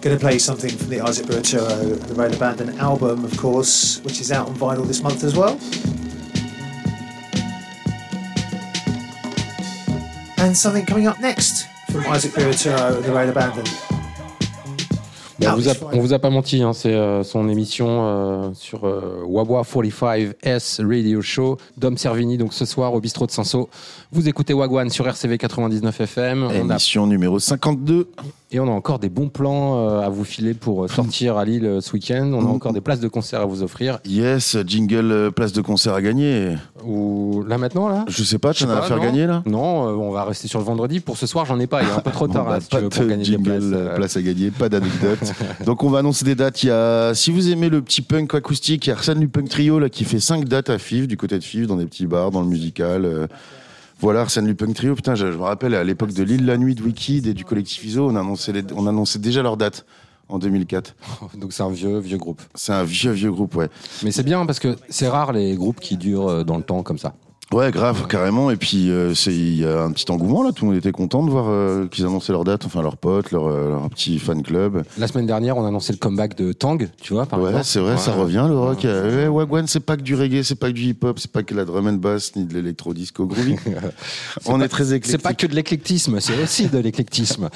Going 0.00 0.16
to 0.16 0.18
play 0.18 0.38
something 0.38 0.70
from 0.70 0.88
the 0.88 1.02
Isaac 1.02 1.26
Buraturo, 1.26 2.00
the 2.08 2.14
Rail 2.14 2.32
Abandon 2.32 2.78
album, 2.78 3.22
of 3.22 3.36
course, 3.36 4.00
which 4.00 4.18
is 4.18 4.32
out 4.32 4.48
on 4.48 4.54
vinyl 4.54 4.86
this 4.86 5.02
month 5.02 5.24
as 5.24 5.36
well. 5.36 5.60
And 10.38 10.56
something 10.56 10.86
coming 10.86 11.06
up 11.06 11.20
next 11.20 11.61
Isaac 12.10 12.32
Buraturo, 12.34 13.02
the 13.02 13.10
Rail 13.10 13.28
Abandon. 13.30 13.64
Bon, 15.38 15.48
on, 15.48 15.54
vous 15.56 15.68
a, 15.68 15.72
on 15.92 16.00
vous 16.00 16.12
a 16.12 16.18
pas 16.18 16.30
menti, 16.30 16.62
hein, 16.62 16.72
c'est 16.72 16.94
euh, 16.94 17.22
son 17.22 17.48
émission 17.48 18.06
euh, 18.06 18.50
sur 18.54 18.84
euh, 18.84 19.22
Wawa 19.26 19.62
45S 19.62 20.86
Radio 20.86 21.20
Show. 21.22 21.56
Dom 21.76 21.96
Servini, 21.96 22.38
donc 22.38 22.52
ce 22.52 22.64
soir 22.64 22.94
au 22.94 23.00
bistrot 23.00 23.26
de 23.26 23.30
Sanso. 23.30 23.68
Vous 24.12 24.28
écoutez 24.28 24.52
Wagwan 24.52 24.90
sur 24.90 25.06
RCV 25.06 25.38
99 25.38 26.00
FM. 26.00 26.44
On 26.44 26.48
a, 26.48 26.74
Émission 26.74 27.06
numéro 27.06 27.38
52. 27.38 28.08
Et 28.54 28.60
on 28.60 28.68
a 28.68 28.70
encore 28.70 28.98
des 28.98 29.08
bons 29.08 29.28
plans 29.30 29.78
euh, 29.88 30.00
à 30.00 30.10
vous 30.10 30.24
filer 30.24 30.52
pour 30.52 30.84
euh, 30.84 30.88
sortir 30.88 31.38
à 31.38 31.44
Lille 31.44 31.64
euh, 31.64 31.80
ce 31.80 31.92
week-end. 31.94 32.30
On 32.34 32.44
a 32.44 32.48
encore 32.48 32.72
des 32.74 32.82
places 32.82 33.00
de 33.00 33.08
concert 33.08 33.40
à 33.40 33.46
vous 33.46 33.62
offrir. 33.62 33.98
Yes, 34.04 34.56
jingle 34.66 35.32
place 35.34 35.52
de 35.52 35.62
concert 35.62 35.94
à 35.94 36.02
gagner. 36.02 36.54
Ou 36.84 37.42
là 37.48 37.56
maintenant, 37.56 37.88
là? 37.88 38.04
Je 38.08 38.22
sais 38.22 38.38
pas, 38.38 38.52
tu 38.52 38.64
en 38.64 38.70
as 38.70 38.76
à 38.76 38.82
faire 38.82 38.98
non. 38.98 39.02
gagner 39.02 39.26
là? 39.26 39.42
Non, 39.46 39.58
on 39.84 40.10
va 40.10 40.24
rester 40.24 40.48
sur 40.48 40.58
le 40.58 40.66
vendredi. 40.66 41.00
Pour 41.00 41.16
ce 41.16 41.26
soir, 41.26 41.46
j'en 41.46 41.58
ai 41.60 41.66
pas. 41.66 41.82
Il 41.82 41.88
est 41.88 41.92
un 41.92 42.00
peu 42.00 42.10
trop 42.10 42.26
Bon, 42.26 42.34
tard 42.34 42.44
bah, 42.44 42.56
hein, 42.56 42.60
si 42.60 42.68
tu 42.68 42.76
pas 42.76 42.82
veux, 42.82 42.88
pour 42.90 43.04
gagner 43.06 43.24
des 43.24 43.32
jingle, 43.32 43.42
places. 43.70 43.94
place 43.96 44.16
à 44.18 44.22
gagner, 44.22 44.50
pas 44.50 44.68
d'anecdote. 44.68 45.32
Donc 45.64 45.82
on 45.82 45.88
va 45.88 46.00
annoncer 46.00 46.24
des 46.26 46.34
dates. 46.34 46.62
Il 46.62 46.66
y 46.66 46.70
a, 46.70 47.14
si 47.14 47.30
vous 47.30 47.48
aimez 47.50 47.70
le 47.70 47.80
petit 47.80 48.02
punk 48.02 48.34
acoustique, 48.34 48.86
il 48.86 48.90
y 48.90 48.92
a 48.92 48.96
Arsène 48.96 49.20
Lupin 49.20 49.44
Trio 49.44 49.78
là 49.78 49.88
qui 49.88 50.04
fait 50.04 50.20
5 50.20 50.44
dates 50.44 50.68
à 50.68 50.78
FIF, 50.78 51.08
du 51.08 51.16
côté 51.16 51.38
de 51.38 51.44
FIF, 51.44 51.66
dans 51.66 51.76
des 51.76 51.86
petits 51.86 52.06
bars, 52.06 52.30
dans 52.30 52.40
le 52.42 52.48
musical. 52.48 53.04
euh. 53.06 53.26
Voilà, 54.02 54.22
Arsène 54.22 54.46
Lupin 54.48 54.72
Trio, 54.72 54.94
putain, 54.96 55.14
je, 55.14 55.30
je 55.30 55.36
me 55.38 55.42
rappelle 55.44 55.74
à 55.74 55.84
l'époque 55.84 56.12
de 56.12 56.22
l'île 56.24 56.44
La 56.44 56.58
Nuit 56.58 56.74
de 56.74 56.82
Wikid 56.82 57.26
et 57.28 57.34
du 57.34 57.44
collectif 57.44 57.84
ISO, 57.84 58.08
on 58.10 58.16
annonçait, 58.16 58.52
les- 58.52 58.64
on 58.74 58.86
annonçait 58.88 59.20
déjà 59.20 59.42
leurs 59.42 59.56
dates 59.56 59.86
en 60.28 60.38
2004. 60.40 60.94
Donc 61.38 61.52
c'est 61.52 61.62
un 61.62 61.70
vieux, 61.70 61.98
vieux 62.00 62.18
groupe. 62.18 62.42
C'est 62.54 62.72
un 62.72 62.82
vieux, 62.84 63.12
vieux 63.12 63.30
groupe, 63.30 63.54
ouais. 63.54 63.68
Mais 64.02 64.10
c'est 64.10 64.24
bien 64.24 64.44
parce 64.44 64.58
que 64.58 64.76
c'est 64.88 65.06
rare 65.08 65.32
les 65.32 65.54
groupes 65.54 65.78
qui 65.80 65.96
durent 65.96 66.28
euh, 66.28 66.44
dans 66.44 66.56
le 66.56 66.64
temps 66.64 66.82
comme 66.82 66.98
ça. 66.98 67.14
Ouais, 67.52 67.70
grave, 67.70 68.06
carrément. 68.08 68.50
Et 68.50 68.56
puis, 68.56 68.90
euh, 68.90 69.14
c'est- 69.14 69.32
il 69.32 69.56
y 69.60 69.64
a 69.66 69.82
un 69.82 69.92
petit 69.92 70.10
engouement 70.10 70.42
là. 70.42 70.52
Tout 70.52 70.64
le 70.64 70.70
monde 70.70 70.78
était 70.78 70.92
content 70.92 71.22
de 71.22 71.30
voir 71.30 71.46
euh, 71.48 71.86
qu'ils 71.86 72.04
annonçaient 72.06 72.32
leurs 72.32 72.44
dates, 72.44 72.64
enfin 72.64 72.80
leurs 72.82 72.96
potes, 72.96 73.30
leur, 73.30 73.46
euh, 73.48 73.68
leur 73.70 73.88
petit 73.90 74.18
fan 74.18 74.42
club. 74.42 74.82
La 74.98 75.06
semaine 75.06 75.26
dernière, 75.26 75.56
on 75.58 75.64
a 75.64 75.68
annoncé 75.68 75.92
le 75.92 75.98
comeback 75.98 76.36
de 76.36 76.52
Tang, 76.52 76.88
tu 77.00 77.12
vois, 77.12 77.26
par 77.26 77.40
ouais, 77.40 77.48
exemple. 77.48 77.64
c'est 77.66 77.80
vrai, 77.80 77.96
ça 77.98 78.12
revient 78.12 78.46
le 78.48 78.58
rock. 78.58 78.78
Ouais, 78.84 79.26
Wagwan, 79.28 79.66
c'est 79.66 79.80
pas 79.80 79.96
que 79.96 80.02
du 80.02 80.14
reggae, 80.14 80.42
c'est 80.42 80.54
pas 80.54 80.68
que 80.68 80.72
du 80.74 80.82
hip-hop, 80.84 81.18
c'est 81.18 81.30
pas 81.30 81.42
que 81.42 81.54
la 81.54 81.64
drum 81.64 81.86
and 81.86 81.92
bass 81.94 82.34
ni 82.36 82.44
de 82.44 82.54
l'électro-disco 82.54 83.26
groovy. 83.26 83.56
On 84.46 84.58
pas- 84.58 84.64
est 84.64 84.68
très 84.68 84.84
éclectique. 84.94 85.10
C'est 85.10 85.22
pas 85.22 85.34
que 85.34 85.46
de 85.46 85.54
l'éclectisme, 85.54 86.20
c'est 86.20 86.40
aussi 86.42 86.68
de 86.68 86.78
l'éclectisme. 86.78 87.48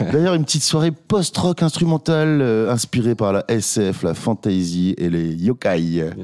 D'ailleurs, 0.12 0.34
une 0.34 0.44
petite 0.44 0.62
soirée 0.64 0.90
post-rock 0.92 1.62
instrumentale 1.62 2.40
euh, 2.42 2.70
inspirée 2.70 3.14
par 3.14 3.32
la 3.32 3.44
SF, 3.48 4.02
la 4.02 4.14
fantasy 4.14 4.94
et 4.98 5.08
les 5.08 5.32
yokai. 5.34 5.80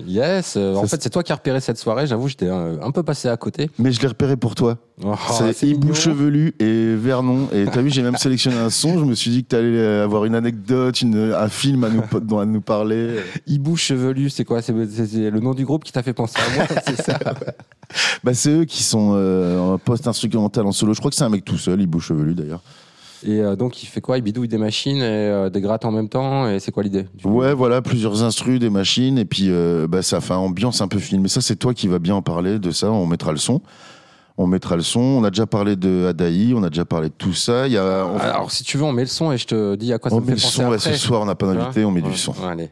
Yes, 0.07 0.55
euh, 0.57 0.75
en 0.75 0.87
fait, 0.87 1.03
c'est 1.03 1.11
toi 1.11 1.23
qui 1.23 1.33
as 1.33 1.37
repéré 1.37 1.61
cette 1.61 1.79
soirée. 1.79 2.07
J'avoue, 2.07 2.29
j'étais 2.29 2.49
un 2.49 2.91
peu 2.91 3.03
passé 3.07 3.29
à 3.29 3.37
côté. 3.39 3.71
Mais 3.79 3.91
je 3.91 4.01
l'ai 4.03 4.09
repéré 4.09 4.37
pour 4.37 4.55
toi. 4.55 4.77
Oh, 5.03 5.15
c'est 5.55 5.67
Hibou. 5.67 5.95
Chevelu 5.95 6.55
et 6.59 6.95
Vernon. 6.95 7.49
Et 7.53 7.65
t'as 7.65 7.81
vu, 7.81 7.89
j'ai 7.91 8.03
même 8.03 8.17
sélectionné 8.17 8.59
un 8.59 8.69
son. 8.69 8.99
Je 8.99 9.05
me 9.05 9.15
suis 9.15 9.31
dit 9.31 9.45
que 9.45 9.49
t'allais 9.49 9.87
avoir 10.03 10.27
une 10.27 10.35
anecdote, 10.35 11.01
une, 11.01 11.33
un 11.33 11.49
film 11.49 11.85
à 11.85 11.89
nous, 11.89 12.03
dont 12.21 12.39
à 12.39 12.45
nous 12.45 12.61
parler. 12.61 13.21
Hibou 13.47 13.77
chevelu, 13.77 14.29
c'est 14.29 14.45
quoi? 14.45 14.61
C'est 14.61 14.73
le 14.73 15.41
nom 15.41 15.55
du 15.55 15.65
groupe 15.65 15.85
qui 15.85 15.93
t'a 15.93 16.03
fait 16.03 16.13
penser 16.13 16.39
à 16.39 16.57
moi, 16.57 16.67
c'est 16.87 17.01
ça? 17.01 17.19
Bah, 18.23 18.35
c'est 18.35 18.51
eux 18.51 18.65
qui 18.65 18.83
sont 18.83 19.13
euh, 19.15 19.59
en 19.59 19.79
post-instrumental 19.79 20.67
en 20.67 20.73
solo. 20.73 20.93
Je 20.93 20.99
crois 20.99 21.11
que 21.11 21.17
c'est 21.17 21.25
un 21.25 21.29
mec 21.31 21.45
tout 21.45 21.59
seul, 21.59 21.81
Hibou 21.81 22.01
Chevelu 22.01 22.35
d'ailleurs. 22.35 22.63
Et 23.25 23.41
euh, 23.41 23.57
donc, 23.57 23.83
il 23.83 23.87
fait 23.87 24.01
quoi? 24.01 24.19
Il 24.19 24.23
bidouille 24.23 24.49
des 24.49 24.59
machines 24.59 24.99
et 24.99 25.03
euh, 25.03 25.49
des 25.51 25.61
grattes 25.61 25.85
en 25.85 25.91
même 25.91 26.09
temps. 26.09 26.49
Et 26.49 26.61
c'est 26.61 26.71
quoi 26.73 26.83
l'idée 26.83 27.07
Ouais, 27.25 27.55
voilà, 27.55 27.81
plusieurs 27.83 28.23
instrus, 28.23 28.61
des 28.61 28.71
machines, 28.71 29.19
et 29.19 29.25
puis 29.25 29.47
euh, 29.49 29.87
bah, 29.89 30.03
ça 30.03 30.21
fait 30.21 30.35
un 30.35 30.39
ambiance 30.39 30.81
un 30.81 30.89
peu 30.89 30.99
film. 30.99 31.23
Mais 31.23 31.29
ça, 31.29 31.41
c'est 31.41 31.57
toi 31.57 31.73
qui 31.75 31.89
vas 31.89 31.99
bien 31.99 32.15
en 32.15 32.23
parler 32.23 32.59
de 32.59 32.71
ça. 32.71 32.91
On 32.91 33.07
mettra 33.07 33.33
le 33.33 33.39
son. 33.39 33.61
On 34.39 34.47
mettra 34.47 34.77
le 34.77 34.83
son. 34.83 35.01
On 35.01 35.25
a 35.25 35.31
déjà 35.31 35.47
parlé 35.47 35.77
de 35.77 36.07
Adaï, 36.09 36.53
on 36.55 36.63
a 36.63 36.69
déjà 36.69 36.85
parlé 36.85 37.09
de 37.09 37.15
tout 37.17 37.33
ça. 37.33 37.67
Il 37.67 37.73
y 37.73 37.79
a, 37.79 38.05
on, 38.07 38.19
Alors, 38.19 38.51
si 38.51 38.65
tu 38.65 38.77
veux, 38.77 38.85
on 38.85 38.93
met 38.93 39.03
le 39.03 39.09
son 39.09 39.33
et 39.33 39.39
je 39.39 39.47
te 39.47 39.75
dis 39.77 39.93
à 39.95 39.99
quoi 39.99 40.13
on 40.13 40.17
ça 40.17 40.21
me 40.21 40.27
met 40.27 40.33
fait 40.33 40.37
le 40.37 40.43
penser 40.43 40.57
son. 40.57 40.69
ouais, 40.69 40.77
après. 40.77 40.93
ce 40.93 40.99
soir, 40.99 41.23
on 41.23 41.27
n'a 41.27 41.35
pas 41.35 41.47
d'invité, 41.55 41.85
on 41.87 41.91
met 41.91 42.03
Ouais, 42.03 42.11
du 42.11 42.17
son. 42.19 42.33
ouais, 42.33 42.49
allez. 42.51 42.71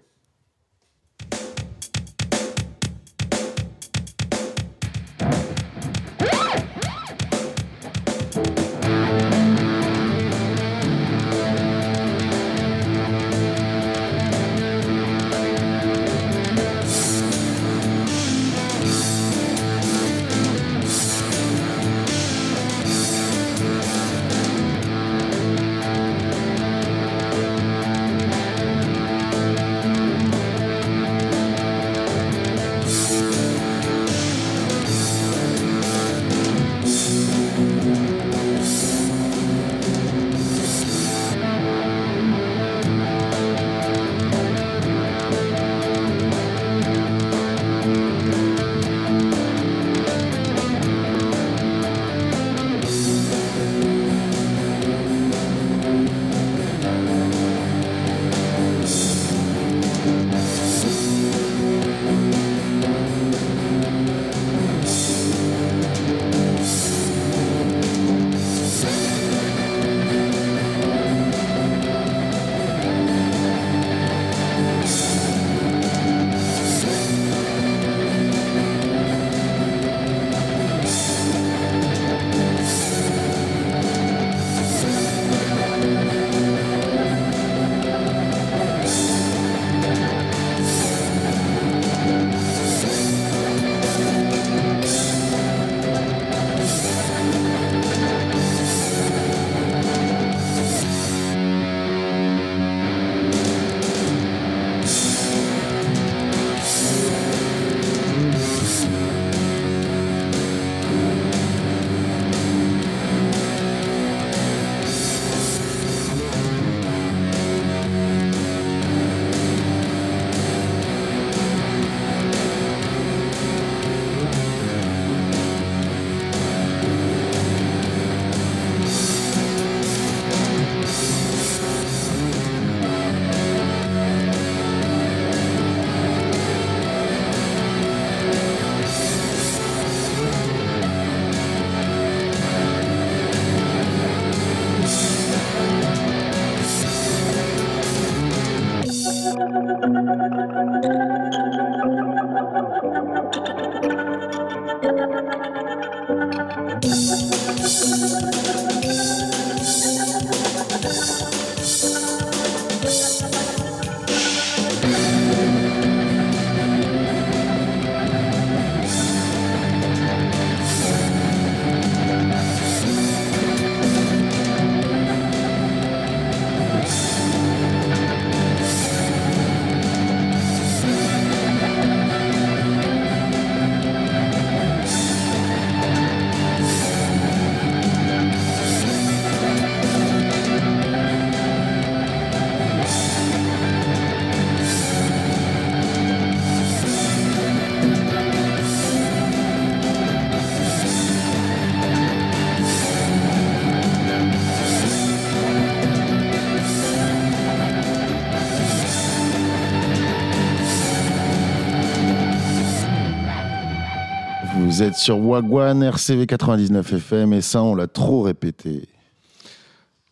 Vous 214.75 214.83
êtes 214.83 214.97
sur 214.97 215.21
Wagwan 215.21 215.85
RCV 215.85 216.27
99 216.27 216.95
FM 216.95 217.33
et 217.33 217.43
ça, 217.43 217.63
on 217.63 217.77
l'a 217.77 217.87
trop 217.87 218.23
répété. 218.23 218.89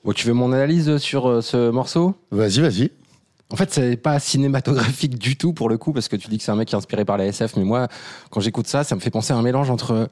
Bon, 0.04 0.12
tu 0.12 0.28
veux 0.28 0.34
mon 0.34 0.52
analyse 0.52 0.98
sur 0.98 1.28
euh, 1.28 1.40
ce 1.40 1.70
morceau? 1.70 2.14
Vas-y, 2.30 2.60
vas-y. 2.60 2.92
En 3.50 3.56
fait, 3.56 3.72
c'est 3.72 3.96
pas 3.96 4.20
cinématographique 4.20 5.18
du 5.18 5.34
tout 5.34 5.52
pour 5.52 5.68
le 5.68 5.78
coup, 5.78 5.92
parce 5.92 6.06
que 6.06 6.14
tu 6.14 6.28
dis 6.28 6.38
que 6.38 6.44
c'est 6.44 6.52
un 6.52 6.54
mec 6.54 6.68
qui 6.68 6.76
est 6.76 6.78
inspiré 6.78 7.04
par 7.04 7.16
la 7.16 7.26
SF, 7.26 7.56
mais 7.56 7.64
moi, 7.64 7.88
quand 8.30 8.38
j'écoute 8.38 8.68
ça, 8.68 8.84
ça 8.84 8.94
me 8.94 9.00
fait 9.00 9.10
penser 9.10 9.32
à 9.32 9.36
un 9.36 9.42
mélange 9.42 9.68
entre 9.68 10.08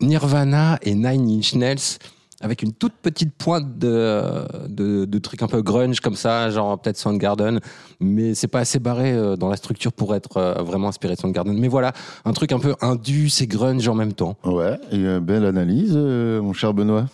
Nirvana 0.00 0.78
et 0.82 0.94
Nine 0.94 1.28
Inch 1.28 1.56
Nails, 1.56 1.98
avec 2.40 2.62
une 2.62 2.72
toute 2.72 2.92
petite 3.00 3.34
pointe 3.34 3.78
de, 3.78 4.68
de, 4.68 5.04
de 5.06 5.18
trucs 5.18 5.42
un 5.42 5.46
peu 5.46 5.62
grunge 5.62 6.00
comme 6.00 6.16
ça, 6.16 6.50
genre 6.50 6.78
peut-être 6.78 6.98
Soundgarden, 6.98 7.60
mais 8.00 8.34
c'est 8.34 8.48
pas 8.48 8.60
assez 8.60 8.78
barré 8.78 9.12
euh, 9.12 9.36
dans 9.36 9.48
la 9.48 9.56
structure 9.56 9.92
pour 9.92 10.14
être 10.14 10.36
euh, 10.36 10.54
vraiment 10.62 10.88
inspiré 10.88 11.14
de 11.14 11.20
Soundgarden. 11.20 11.58
Mais 11.58 11.68
voilà, 11.68 11.92
un 12.24 12.32
truc 12.32 12.52
un 12.52 12.58
peu 12.58 12.74
indus 12.82 13.30
et 13.40 13.46
grunge 13.46 13.88
en 13.88 13.94
même 13.94 14.12
temps. 14.12 14.36
Ouais, 14.44 14.78
et 14.92 14.98
euh, 15.04 15.20
belle 15.20 15.44
analyse, 15.46 15.96
mon 15.96 16.52
cher 16.52 16.74
Benoît. 16.74 17.06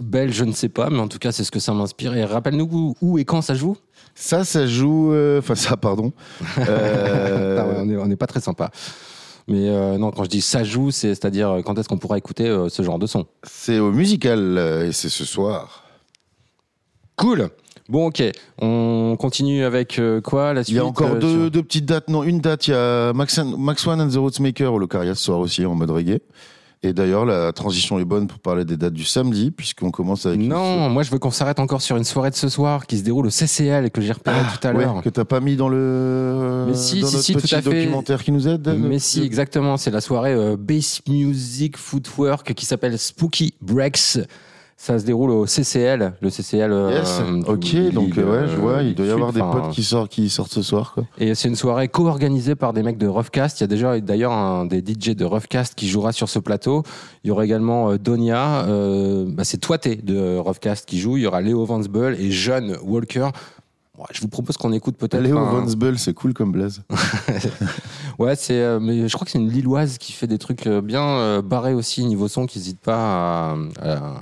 Belle, 0.00 0.32
je 0.32 0.44
ne 0.44 0.52
sais 0.52 0.68
pas, 0.68 0.88
mais 0.88 1.00
en 1.00 1.08
tout 1.08 1.18
cas, 1.18 1.32
c'est 1.32 1.42
ce 1.44 1.50
que 1.50 1.58
ça 1.58 1.72
m'inspire. 1.74 2.14
Et 2.16 2.24
rappelle-nous 2.24 2.68
où, 2.72 2.94
où 3.00 3.18
et 3.18 3.24
quand 3.24 3.42
ça 3.42 3.54
joue? 3.54 3.76
Ça, 4.14 4.44
ça 4.44 4.66
joue. 4.68 5.12
euh, 5.12 5.40
Enfin, 5.40 5.56
ça, 5.56 5.76
pardon. 5.76 6.12
Euh, 6.68 7.98
on 8.00 8.06
n'est 8.06 8.16
pas 8.16 8.26
très 8.28 8.40
sympa. 8.40 8.70
Mais 9.46 9.68
euh, 9.68 9.98
non, 9.98 10.10
quand 10.10 10.24
je 10.24 10.30
dis 10.30 10.40
ça 10.40 10.64
joue, 10.64 10.90
c'est- 10.90 11.08
c'est-à-dire 11.14 11.50
euh, 11.50 11.62
quand 11.62 11.78
est-ce 11.78 11.88
qu'on 11.88 11.98
pourra 11.98 12.16
écouter 12.18 12.48
euh, 12.48 12.68
ce 12.70 12.82
genre 12.82 12.98
de 12.98 13.06
son? 13.06 13.26
c'est 13.42 13.78
au 13.78 13.92
musical 13.92 14.56
euh, 14.58 14.88
et 14.88 14.92
c'est 14.92 15.10
ce 15.10 15.24
soir. 15.24 15.84
Cool. 17.16 17.50
Bon, 17.88 18.06
ok. 18.06 18.22
On 18.62 19.16
continue 19.18 19.62
avec 19.64 20.00
quoi 20.24 20.54
la 20.54 20.62
Il 20.62 20.64
suite 20.64 20.76
y 20.76 20.78
a 20.78 20.86
encore 20.86 21.16
deux, 21.16 21.42
sur- 21.42 21.50
deux 21.50 21.62
petites 21.62 21.84
dates. 21.84 22.08
Non, 22.08 22.22
une 22.24 22.40
date, 22.40 22.66
il 22.68 22.70
y 22.70 22.74
a 22.74 23.12
Max, 23.12 23.38
Max 23.38 23.86
One 23.86 24.00
and 24.00 24.08
the 24.08 24.16
Rootsmaker 24.16 24.72
au 24.72 24.78
Locaria 24.78 25.14
ce 25.14 25.22
soir 25.24 25.38
aussi 25.38 25.66
en 25.66 25.74
mode 25.74 25.90
reggae. 25.90 26.20
Et 26.86 26.92
d'ailleurs, 26.92 27.24
la 27.24 27.50
transition 27.54 27.98
est 27.98 28.04
bonne 28.04 28.26
pour 28.26 28.38
parler 28.40 28.66
des 28.66 28.76
dates 28.76 28.92
du 28.92 29.04
samedi, 29.04 29.50
puisqu'on 29.50 29.90
commence 29.90 30.26
avec. 30.26 30.38
Non, 30.38 30.90
moi 30.90 31.02
je 31.02 31.10
veux 31.10 31.18
qu'on 31.18 31.30
s'arrête 31.30 31.58
encore 31.58 31.80
sur 31.80 31.96
une 31.96 32.04
soirée 32.04 32.28
de 32.30 32.34
ce 32.36 32.50
soir 32.50 32.86
qui 32.86 32.98
se 32.98 33.02
déroule 33.02 33.26
au 33.26 33.30
CCL 33.30 33.90
que 33.90 34.02
j'ai 34.02 34.12
repéré 34.12 34.36
Ah, 34.38 34.52
tout 34.60 34.68
à 34.68 34.72
ouais, 34.72 34.84
l'heure. 34.84 35.00
que 35.02 35.08
t'as 35.08 35.24
pas 35.24 35.40
mis 35.40 35.56
dans 35.56 35.70
le 35.70 36.66
Mais 36.68 36.74
si, 36.74 37.00
dans 37.00 37.06
si, 37.08 37.14
notre 37.14 37.24
si, 37.24 37.32
tout 37.32 37.40
petit 37.40 37.54
à 37.54 37.62
fait. 37.62 37.70
documentaire 37.70 38.22
qui 38.22 38.32
nous 38.32 38.46
aide. 38.46 38.68
Mais 38.78 38.98
si, 38.98 39.22
exactement. 39.22 39.78
C'est 39.78 39.90
la 39.90 40.02
soirée 40.02 40.34
euh, 40.34 40.56
Bass 40.58 41.00
Music 41.08 41.78
Footwork 41.78 42.52
qui 42.52 42.66
s'appelle 42.66 42.98
Spooky 42.98 43.54
Breaks. 43.62 44.18
Ça 44.76 44.98
se 44.98 45.04
déroule 45.06 45.30
au 45.30 45.46
CCL. 45.46 46.12
Le 46.20 46.30
CCL. 46.30 46.70
euh, 46.72 46.90
Yes, 46.98 47.20
ok, 47.46 47.58
qui- 47.60 47.90
donc 47.90 48.18
euh, 48.18 48.42
ouais, 48.42 48.48
je 48.48 48.56
vois, 48.56 48.82
il 48.82 48.94
doit 48.94 49.06
y 49.06 49.10
avoir 49.10 49.32
des 49.32 49.40
potes 49.40 49.70
qui 49.72 49.82
sortent, 49.84 50.10
qui 50.10 50.28
sortent 50.28 50.52
ce 50.52 50.62
soir, 50.62 50.92
quoi. 50.94 51.04
Et 51.16 51.34
c'est 51.34 51.48
une 51.48 51.54
soirée 51.56 51.88
co-organisée 51.88 52.54
par 52.54 52.72
des 52.72 52.82
mecs 52.82 52.98
de 52.98 53.06
Roughcast. 53.06 53.60
Il 53.60 53.62
y 53.62 53.64
a 53.64 53.66
déjà 53.68 53.98
d'ailleurs 54.00 54.32
un 54.32 54.66
des 54.66 54.80
DJ 54.80 55.10
de 55.14 55.24
Roughcast 55.24 55.74
qui 55.76 55.88
jouera 55.88 56.12
sur 56.12 56.28
ce 56.28 56.38
plateau. 56.38 56.82
Il 57.22 57.28
y 57.28 57.30
aura 57.30 57.44
également 57.44 57.90
euh, 57.92 57.98
Donia, 57.98 58.66
euh, 58.66 59.24
bah, 59.28 59.44
c'est 59.44 59.58
Toité 59.58 59.96
de 59.96 60.36
Roughcast 60.36 60.86
qui 60.86 60.98
joue. 60.98 61.16
Il 61.16 61.22
y 61.22 61.26
aura 61.26 61.40
Léo 61.40 61.64
Van 61.64 61.78
Bull 61.80 62.16
et 62.18 62.30
John 62.30 62.76
Walker. 62.84 63.28
Ouais, 63.96 64.06
je 64.12 64.20
vous 64.20 64.28
propose 64.28 64.56
qu'on 64.56 64.72
écoute 64.72 64.96
peut-être. 64.96 65.22
Léo 65.22 65.38
un- 65.38 65.60
Von 65.60 65.68
Sbull, 65.68 65.98
c'est 65.98 66.14
cool 66.14 66.34
comme 66.34 66.50
blaze. 66.52 66.82
Ouais, 68.18 68.36
c'est, 68.36 68.60
euh, 68.60 68.78
mais 68.80 69.08
je 69.08 69.12
crois 69.14 69.24
que 69.24 69.30
c'est 69.32 69.38
une 69.38 69.50
Lilloise 69.50 69.98
qui 69.98 70.12
fait 70.12 70.28
des 70.28 70.38
trucs 70.38 70.66
euh, 70.68 70.80
bien 70.80 71.02
euh, 71.04 71.42
barrés 71.42 71.74
aussi 71.74 72.04
niveau 72.04 72.28
son, 72.28 72.46
qui 72.46 72.58
n'hésite 72.58 72.80
pas 72.80 73.52
à, 73.52 73.56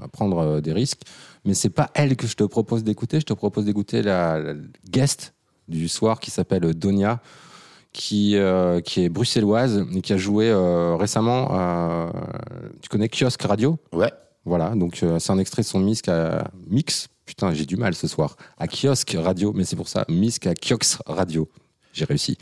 à 0.03 0.09
prendre 0.13 0.61
des 0.61 0.73
risques. 0.73 1.03
Mais 1.45 1.53
c'est 1.55 1.69
pas 1.71 1.91
elle 1.95 2.17
que 2.17 2.27
je 2.27 2.35
te 2.37 2.45
propose 2.45 2.85
d'écouter. 2.85 3.21
Je 3.21 3.27
te 3.27 3.35
propose 3.35 3.67
d'écouter 3.67 4.01
la, 4.03 4.39
la 4.39 4.55
guest 4.91 5.35
du 5.69 5.89
soir 5.89 6.21
qui 6.21 6.31
s'appelle 6.31 6.63
Donia, 6.75 7.21
qui, 7.93 8.37
euh, 8.37 8.81
qui 8.81 9.05
est 9.05 9.09
bruxelloise 9.11 9.85
et 9.95 10.01
qui 10.01 10.13
a 10.15 10.17
joué 10.17 10.53
récemment. 10.99 11.49
à- 11.51 12.13
tu 12.81 12.89
connais 12.89 13.09
Kiosque 13.11 13.43
Radio? 13.43 13.79
Ouais. 13.93 14.13
Voilà, 14.45 14.71
donc 14.71 14.97
c'est 15.19 15.31
un 15.31 15.39
extrait 15.39 15.63
de 15.63 15.67
son 15.67 15.81
mix 15.81 16.01
mix. 16.69 17.09
Putain, 17.27 17.53
j'ai 17.55 17.67
du 17.67 17.77
mal 17.77 17.95
ce 17.95 18.09
soir. 18.09 18.37
À 18.59 18.67
Kiosque 18.67 19.17
Radio, 19.19 19.53
mais 19.55 19.65
c'est 19.65 19.77
pour 19.77 19.89
ça, 19.89 20.05
mix 20.09 20.39
à 20.47 20.55
Kiox 20.55 20.99
Radio. 21.07 21.49
J'ai 21.93 22.05
réussi. 22.05 22.39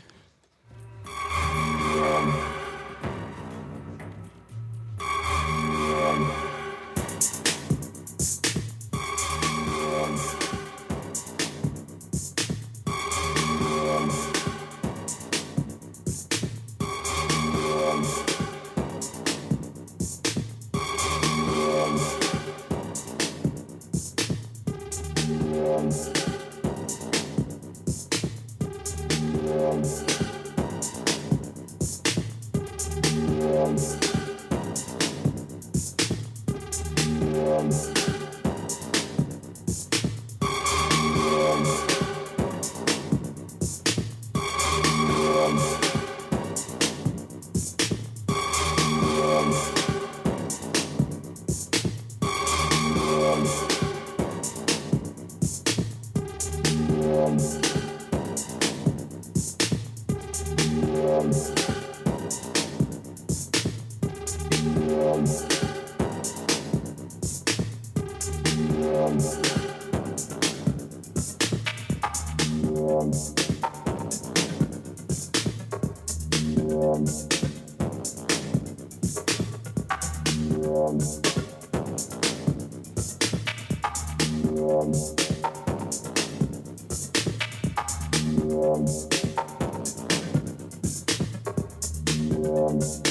thanks. 92.81 93.10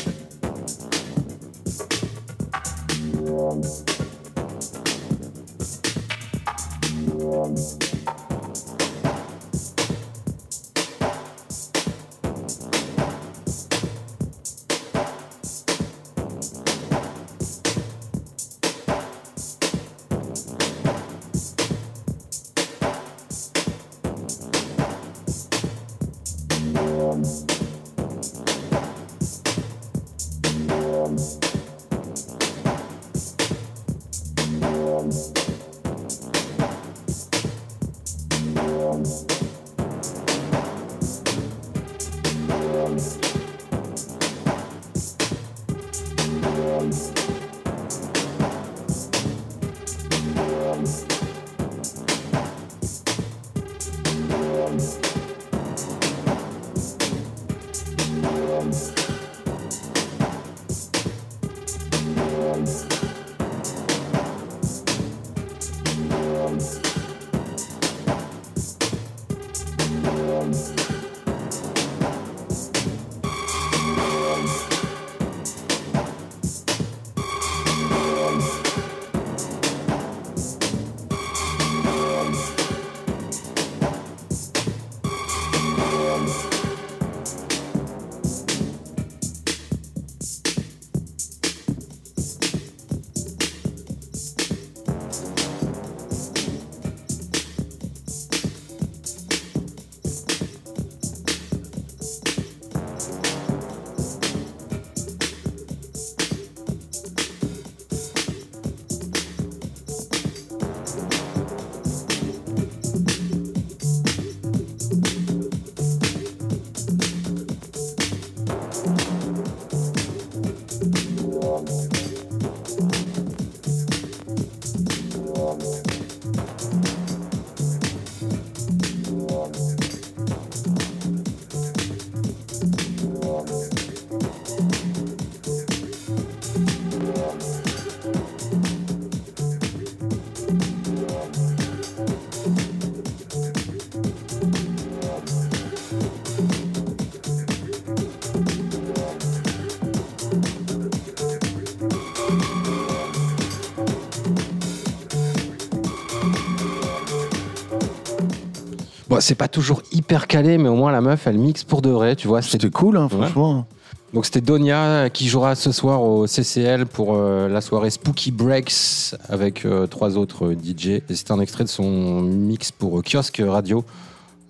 C'est 159.20 159.34
pas 159.34 159.48
toujours 159.48 159.82
hyper 159.92 160.26
calé, 160.26 160.58
mais 160.58 160.68
au 160.68 160.74
moins 160.74 160.92
la 160.92 161.00
meuf, 161.00 161.26
elle 161.26 161.38
mixe 161.38 161.64
pour 161.64 161.82
de 161.82 161.90
vrai, 161.90 162.16
tu 162.16 162.28
vois. 162.28 162.42
C'était 162.42 162.70
cool, 162.70 162.96
hein, 162.96 163.08
franchement. 163.08 163.66
Donc 164.12 164.24
c'était 164.24 164.40
Donia 164.40 165.08
qui 165.08 165.28
jouera 165.28 165.54
ce 165.54 165.70
soir 165.70 166.02
au 166.02 166.26
CCL 166.26 166.86
pour 166.86 167.14
euh, 167.14 167.48
la 167.48 167.60
soirée 167.60 167.90
Spooky 167.90 168.32
Breaks 168.32 169.14
avec 169.28 169.64
euh, 169.64 169.86
trois 169.86 170.18
autres 170.18 170.46
euh, 170.46 170.56
DJ. 170.56 170.86
Et 170.88 171.02
c'était 171.10 171.30
un 171.30 171.38
extrait 171.38 171.62
de 171.62 171.68
son 171.68 172.20
mix 172.20 172.72
pour 172.72 173.02
Kiosque 173.02 173.40
Radio 173.46 173.84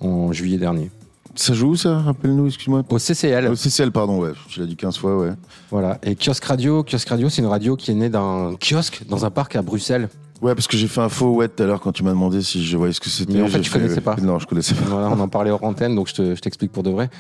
en 0.01 0.33
juillet 0.33 0.57
dernier. 0.57 0.91
Ça 1.37 1.55
joue, 1.55 1.77
ça 1.77 1.99
Rappelle-nous, 1.99 2.47
excuse-moi. 2.47 2.83
Au 2.89 2.99
CCL. 2.99 3.47
Au 3.49 3.55
CCL, 3.55 3.93
pardon, 3.93 4.19
ouais. 4.21 4.33
Tu 4.49 4.61
l'as 4.61 4.67
dit 4.67 4.77
15 4.77 4.97
fois, 4.99 5.17
ouais. 5.17 5.31
Voilà. 5.71 5.99
Et 6.03 6.17
Kiosque 6.17 6.45
Radio, 6.45 6.83
Kiosque 6.85 7.09
Radio, 7.09 7.29
c'est 7.29 7.41
une 7.43 7.49
radio 7.49 7.77
qui 7.77 7.91
est 7.91 7.95
née 7.95 8.09
d'un 8.11 8.55
kiosque 8.61 9.03
dans 9.09 9.25
un 9.25 9.31
parc 9.31 9.55
à 9.57 9.63
Bruxelles. 9.63 10.09
Ouais, 10.43 10.55
parce 10.55 10.67
que 10.67 10.77
j'ai 10.77 10.89
fait 10.89 11.01
un 11.03 11.09
faux 11.11 11.35
ouais 11.35 11.49
tout 11.49 11.63
à 11.63 11.67
l'heure 11.67 11.81
quand 11.81 11.93
tu 11.93 12.03
m'as 12.03 12.11
demandé 12.11 12.41
si 12.43 12.65
je 12.65 12.77
voyais 12.77 12.93
ce 12.95 13.01
que 13.01 13.09
c'était. 13.11 13.35
Mais 13.35 13.43
en 13.43 13.47
fait, 13.49 13.61
tu 13.61 13.71
connaissais 13.71 14.01
pas. 14.01 14.17
Non, 14.17 14.39
je 14.39 14.47
connaissais 14.47 14.75
pas. 14.75 14.85
Voilà, 14.87 15.09
on 15.11 15.21
en 15.21 15.29
parlait 15.29 15.51
hors 15.51 15.63
antenne, 15.63 15.95
donc 15.95 16.09
je 16.09 16.15
te- 16.15 16.35
je 16.35 16.41
t'explique 16.41 16.73
pour 16.73 16.83
de 16.83 16.91
vrai. 16.91 17.11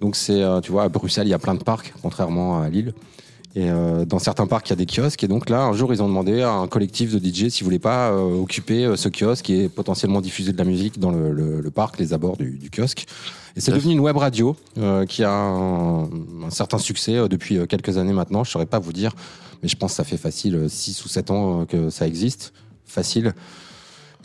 Donc 0.00 0.16
c'est, 0.16 0.42
euh, 0.42 0.60
tu 0.60 0.72
vois, 0.72 0.82
à 0.82 0.88
Bruxelles, 0.88 1.26
il 1.26 1.30
y 1.30 1.34
a 1.34 1.38
plein 1.38 1.54
de 1.54 1.62
parcs, 1.62 1.94
contrairement 2.02 2.60
à 2.60 2.68
Lille. 2.68 2.92
Et 3.56 3.70
euh, 3.70 4.04
dans 4.04 4.18
certains 4.18 4.46
parcs, 4.48 4.68
il 4.68 4.70
y 4.70 4.72
a 4.72 4.76
des 4.76 4.86
kiosques. 4.86 5.22
Et 5.22 5.28
donc 5.28 5.48
là, 5.48 5.62
un 5.62 5.72
jour, 5.74 5.92
ils 5.92 6.02
ont 6.02 6.08
demandé 6.08 6.42
à 6.42 6.50
un 6.50 6.66
collectif 6.66 7.12
de 7.14 7.18
DJ 7.24 7.50
s'ils 7.50 7.62
voulaient 7.64 7.78
pas 7.78 8.10
euh, 8.10 8.40
occuper 8.40 8.84
euh, 8.84 8.96
ce 8.96 9.08
kiosque 9.08 9.48
et 9.50 9.68
potentiellement 9.68 10.20
diffuser 10.20 10.52
de 10.52 10.58
la 10.58 10.64
musique 10.64 10.98
dans 10.98 11.12
le, 11.12 11.30
le- 11.32 11.60
le 11.60 11.70
parc, 11.70 11.98
les 12.00 12.12
abords 12.12 12.36
du, 12.36 12.58
du 12.58 12.68
kiosque. 12.70 13.06
Et 13.56 13.60
c'est 13.60 13.70
devenu 13.76 13.92
une 13.92 14.00
web 14.00 14.16
radio 14.16 14.56
euh, 14.78 15.06
qui 15.06 15.22
a 15.22 15.30
un, 15.30 16.02
un 16.04 16.50
certain 16.50 16.78
succès 16.78 17.14
euh, 17.16 17.28
depuis 17.28 17.64
quelques 17.68 17.96
années 17.96 18.12
maintenant. 18.12 18.42
Je 18.42 18.50
saurais 18.50 18.66
pas 18.66 18.80
vous 18.80 18.92
dire, 18.92 19.12
mais 19.62 19.68
je 19.68 19.76
pense 19.76 19.92
que 19.92 19.96
ça 19.98 20.04
fait 20.04 20.16
facile 20.16 20.66
6 20.68 21.04
ou 21.04 21.08
7 21.08 21.30
ans 21.30 21.64
que 21.64 21.90
ça 21.90 22.08
existe. 22.08 22.52
Facile. 22.86 23.34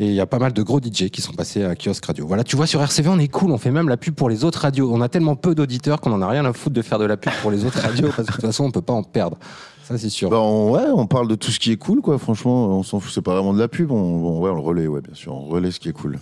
Et 0.01 0.05
il 0.07 0.13
y 0.13 0.21
a 0.21 0.25
pas 0.25 0.39
mal 0.39 0.53
de 0.53 0.63
gros 0.63 0.79
DJ 0.79 1.09
qui 1.09 1.21
sont 1.21 1.33
passés 1.33 1.63
à 1.65 1.75
Kiosque 1.75 2.05
Radio. 2.05 2.25
Voilà, 2.25 2.45
tu 2.45 2.55
vois, 2.55 2.65
sur 2.67 2.81
RCV, 2.81 3.09
on 3.09 3.19
est 3.19 3.27
cool, 3.27 3.51
on 3.51 3.57
fait 3.57 3.71
même 3.71 3.89
la 3.89 3.97
pub 3.97 4.15
pour 4.15 4.29
les 4.29 4.45
autres 4.45 4.59
radios. 4.61 4.89
On 4.93 5.01
a 5.01 5.09
tellement 5.09 5.35
peu 5.35 5.53
d'auditeurs 5.55 5.99
qu'on 5.99 6.13
en 6.13 6.21
a 6.21 6.27
rien 6.29 6.45
à 6.45 6.53
foutre 6.53 6.73
de 6.75 6.81
faire 6.81 6.99
de 6.99 7.05
la 7.05 7.17
pub 7.17 7.33
pour 7.41 7.51
les 7.51 7.65
autres 7.65 7.79
radios 7.79 8.07
parce 8.15 8.27
que 8.27 8.31
de 8.31 8.31
toute 8.37 8.41
façon, 8.45 8.63
on 8.63 8.71
peut 8.71 8.81
pas 8.81 8.93
en 8.93 9.03
perdre. 9.03 9.37
Ça, 9.83 9.97
c'est 9.97 10.09
sûr. 10.09 10.29
Bah, 10.29 10.39
on, 10.39 10.71
ouais, 10.71 10.83
on 10.95 11.05
parle 11.05 11.27
de 11.27 11.35
tout 11.35 11.51
ce 11.51 11.59
qui 11.59 11.71
est 11.73 11.77
cool, 11.77 11.99
quoi. 12.01 12.17
Franchement, 12.17 12.67
on 12.77 12.83
s'en 12.83 12.99
fout. 13.01 13.11
C'est 13.13 13.21
pas 13.21 13.33
vraiment 13.33 13.53
de 13.53 13.59
la 13.59 13.67
pub. 13.67 13.91
On, 13.91 13.95
on- 13.97 14.39
ouais, 14.39 14.49
on 14.51 14.55
le 14.55 14.61
relaie, 14.61 14.87
ouais, 14.87 15.01
bien 15.01 15.15
sûr. 15.15 15.33
On 15.33 15.47
relaie 15.47 15.71
ce 15.71 15.79
qui 15.81 15.89
est 15.89 15.93
cool. 15.93 16.17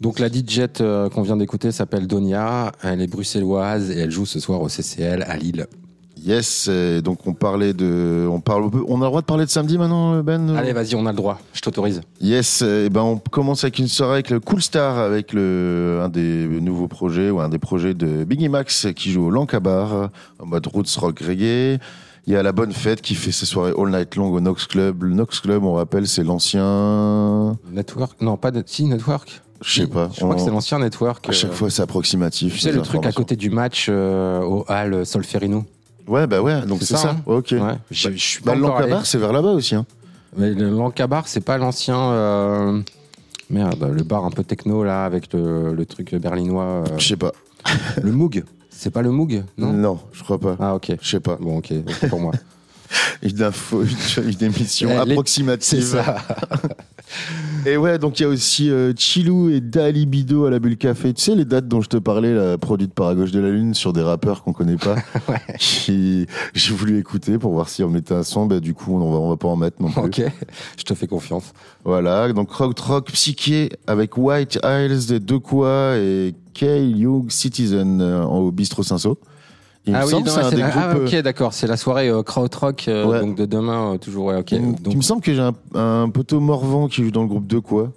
Donc, 0.00 0.18
la 0.18 0.26
DJ 0.28 0.62
euh, 0.80 1.08
qu'on 1.08 1.22
vient 1.22 1.36
d'écouter 1.36 1.70
s'appelle 1.70 2.08
Donia. 2.08 2.72
Elle 2.82 3.00
est 3.00 3.06
bruxelloise 3.06 3.90
et 3.92 3.98
elle 4.00 4.10
joue 4.10 4.26
ce 4.26 4.40
soir 4.40 4.60
au 4.60 4.68
CCL 4.68 5.22
à 5.28 5.36
Lille. 5.36 5.66
Yes. 6.24 6.68
et 6.68 7.02
donc, 7.02 7.26
on 7.26 7.34
parlait 7.34 7.72
de. 7.72 8.26
On, 8.30 8.40
parle, 8.40 8.70
on 8.88 9.00
a 9.02 9.04
le 9.04 9.08
droit 9.10 9.20
de 9.20 9.26
parler 9.26 9.44
de 9.44 9.50
samedi 9.50 9.76
maintenant, 9.78 10.22
Ben 10.22 10.56
Allez, 10.56 10.72
vas-y, 10.72 10.94
on 10.94 11.06
a 11.06 11.10
le 11.10 11.16
droit. 11.16 11.38
Je 11.52 11.60
t'autorise. 11.60 12.00
Yes, 12.20 12.62
et 12.62 12.88
ben 12.88 13.02
on 13.02 13.18
commence 13.18 13.64
avec 13.64 13.78
une 13.78 13.88
soirée 13.88 14.14
avec 14.14 14.30
le 14.30 14.40
Cool 14.40 14.62
Star, 14.62 14.98
avec 14.98 15.32
le, 15.32 16.00
un 16.02 16.08
des 16.08 16.46
nouveaux 16.60 16.88
projets 16.88 17.30
ou 17.30 17.40
un 17.40 17.48
des 17.48 17.58
projets 17.58 17.94
de 17.94 18.24
Biggie 18.24 18.48
Max 18.48 18.86
qui 18.96 19.10
joue 19.12 19.26
au 19.26 19.30
Lancabar 19.30 20.10
en 20.40 20.46
mode 20.46 20.66
roots 20.66 20.96
rock 20.96 21.20
reggae. 21.20 21.78
Il 22.26 22.32
y 22.32 22.36
a 22.36 22.42
la 22.42 22.52
bonne 22.52 22.72
fête 22.72 23.02
qui 23.02 23.14
fait 23.14 23.32
ses 23.32 23.44
soirées 23.44 23.74
all 23.76 23.90
night 23.90 24.16
long 24.16 24.32
au 24.32 24.40
Nox 24.40 24.66
Club. 24.66 25.02
Le 25.02 25.14
Nox 25.14 25.40
Club, 25.40 25.62
on 25.62 25.74
rappelle, 25.74 26.06
c'est 26.06 26.24
l'ancien. 26.24 27.54
Network? 27.70 28.20
Non, 28.22 28.38
pas 28.38 28.50
de. 28.50 28.62
Si, 28.64 28.86
Network? 28.86 29.42
Je 29.62 29.82
sais 29.82 29.86
pas. 29.86 30.08
Je 30.12 30.20
crois 30.20 30.30
on- 30.30 30.34
que 30.36 30.40
c'est 30.40 30.50
l'ancien 30.50 30.78
Network. 30.78 31.28
À 31.28 31.32
chaque 31.32 31.50
euh, 31.50 31.54
fois, 31.54 31.68
c'est 31.70 31.82
approximatif. 31.82 32.54
Tu 32.54 32.60
sais, 32.60 32.72
le 32.72 32.80
truc 32.80 33.04
à 33.04 33.12
côté 33.12 33.36
du 33.36 33.50
match 33.50 33.88
euh, 33.90 34.40
au 34.40 34.64
Hall 34.68 35.04
Solferino? 35.04 35.64
Ouais, 36.06 36.26
bah 36.26 36.42
ouais, 36.42 36.60
donc 36.66 36.80
C'est 36.82 36.96
ça, 36.96 37.10
hein 37.10 37.16
Ok. 37.26 37.48
Ouais. 37.52 37.60
Je, 37.90 38.10
je 38.10 38.16
suis 38.16 38.42
Bah, 38.42 38.52
pas 38.52 38.58
encore 38.58 38.76
allé. 38.76 38.86
Lancabar, 38.88 39.06
c'est 39.06 39.18
vers 39.18 39.32
là-bas 39.32 39.52
aussi. 39.52 39.74
Hein. 39.74 39.86
Mais 40.36 40.50
le 40.52 40.68
Lancabar, 40.70 41.26
c'est 41.28 41.40
pas 41.40 41.56
l'ancien. 41.58 41.98
euh, 41.98 42.80
Merde, 43.50 43.90
le 43.94 44.02
bar 44.02 44.24
un 44.24 44.30
peu 44.30 44.42
techno 44.44 44.84
là, 44.84 45.04
avec 45.04 45.32
le, 45.32 45.72
le 45.74 45.86
truc 45.86 46.14
berlinois. 46.14 46.64
euh, 46.64 46.84
Je 46.98 47.06
sais 47.08 47.16
pas. 47.16 47.32
le 48.02 48.10
Moog. 48.12 48.44
C'est 48.70 48.90
pas 48.90 49.02
le 49.02 49.10
Moog 49.10 49.44
Non? 49.56 49.72
Non, 49.72 49.98
je 50.12 50.22
crois 50.24 50.38
pas. 50.38 50.56
Ah, 50.58 50.74
ok. 50.74 50.92
Je 51.00 51.08
sais 51.08 51.20
pas. 51.20 51.36
Bon, 51.40 51.58
ok, 51.58 51.72
pour 52.08 52.20
moi. 52.20 52.32
Une 53.22 53.42
info, 53.42 53.82
une, 53.82 54.30
une 54.30 54.42
émission 54.44 54.88
Eh, 54.92 55.04
les- 55.06 55.12
approximative. 55.12 56.02
Et 57.66 57.76
ouais, 57.76 57.98
donc 57.98 58.20
il 58.20 58.24
y 58.24 58.26
a 58.26 58.28
aussi 58.28 58.70
euh, 58.70 58.92
Chilou 58.96 59.48
et 59.48 59.60
Dali 59.60 60.06
Bido 60.06 60.44
à 60.44 60.50
la 60.50 60.58
Bulle 60.58 60.76
Café. 60.76 61.14
Tu 61.14 61.22
sais, 61.22 61.34
les 61.34 61.44
dates 61.44 61.66
dont 61.66 61.80
je 61.80 61.88
te 61.88 61.96
parlais, 61.96 62.34
là, 62.34 62.58
produites 62.58 62.92
par 62.92 63.08
à 63.08 63.14
gauche 63.14 63.30
de 63.30 63.40
la 63.40 63.50
Lune, 63.50 63.74
sur 63.74 63.92
des 63.92 64.02
rappeurs 64.02 64.42
qu'on 64.42 64.52
connaît 64.52 64.76
pas. 64.76 64.96
qui 65.58 66.26
J'ai 66.52 66.74
voulu 66.74 66.98
écouter 66.98 67.38
pour 67.38 67.52
voir 67.52 67.68
si 67.68 67.82
on 67.82 67.88
mettait 67.88 68.14
un 68.14 68.22
son. 68.22 68.46
Bah, 68.46 68.60
du 68.60 68.74
coup, 68.74 68.94
on 68.96 69.10
va, 69.10 69.18
on 69.18 69.30
va 69.30 69.36
pas 69.36 69.48
en 69.48 69.56
mettre 69.56 69.80
non 69.80 69.90
plus. 69.90 70.02
ok, 70.02 70.32
je 70.76 70.82
te 70.82 70.94
fais 70.94 71.06
confiance. 71.06 71.52
Voilà, 71.84 72.32
donc 72.32 72.50
Rock 72.50 72.78
Rock 72.78 73.12
Psyché 73.12 73.70
avec 73.86 74.18
White 74.18 74.58
Isles 74.64 75.24
de 75.24 75.36
Quoi 75.36 75.96
et 75.96 76.34
K 76.54 76.62
Young 76.62 77.30
Citizen 77.30 78.00
euh, 78.00 78.24
au 78.24 78.50
Bistrot 78.50 78.82
Saint-Saul. 78.82 79.16
Il 79.86 79.92
me 79.92 79.98
ah 79.98 80.04
oui, 80.04 80.10
semble 80.12 80.26
non, 80.28 80.32
c'est 80.34 80.40
un 80.40 80.50
des 80.50 80.56
la- 80.56 80.70
groupes. 80.70 80.82
ah, 80.86 80.94
euh, 80.96 81.06
ok, 81.06 81.14
d'accord. 81.22 81.52
C'est 81.52 81.66
la 81.66 81.76
soirée 81.76 82.08
euh, 82.08 82.22
Krautrock, 82.22 82.88
euh, 82.88 83.04
Ouais. 83.06 83.20
donc 83.20 83.36
de 83.36 83.44
demain, 83.44 83.92
euh, 83.94 83.98
toujours. 83.98 84.26
Ouais, 84.26 84.36
ok. 84.38 84.52
il, 84.52 84.62
me- 84.62 84.72
Donc, 84.76 84.92
il 84.94 84.96
me 84.96 85.02
semble 85.02 85.20
que 85.22 85.34
j'ai 85.34 85.40
un, 85.42 85.54
un 85.74 86.08
poteau 86.08 86.40
Morvan 86.40 86.88
qui 86.88 87.02
joue 87.04 87.10
dans 87.10 87.22
le 87.22 87.28
groupe 87.28 87.46
De 87.46 87.58
Quoi? 87.58 87.92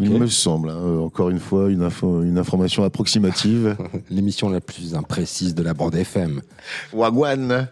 Il 0.00 0.10
me 0.10 0.26
semble, 0.26 0.70
hein, 0.70 0.78
euh, 0.78 1.00
encore 1.00 1.28
une 1.28 1.38
fois, 1.38 1.70
une, 1.70 1.82
info, 1.82 2.22
une 2.22 2.38
information 2.38 2.82
approximative. 2.82 3.76
L'émission 4.10 4.48
la 4.48 4.60
plus 4.62 4.94
imprécise 4.94 5.54
de 5.54 5.62
la 5.62 5.74
bande 5.74 5.94
FM. 5.94 6.40
Wagwan 6.94 7.68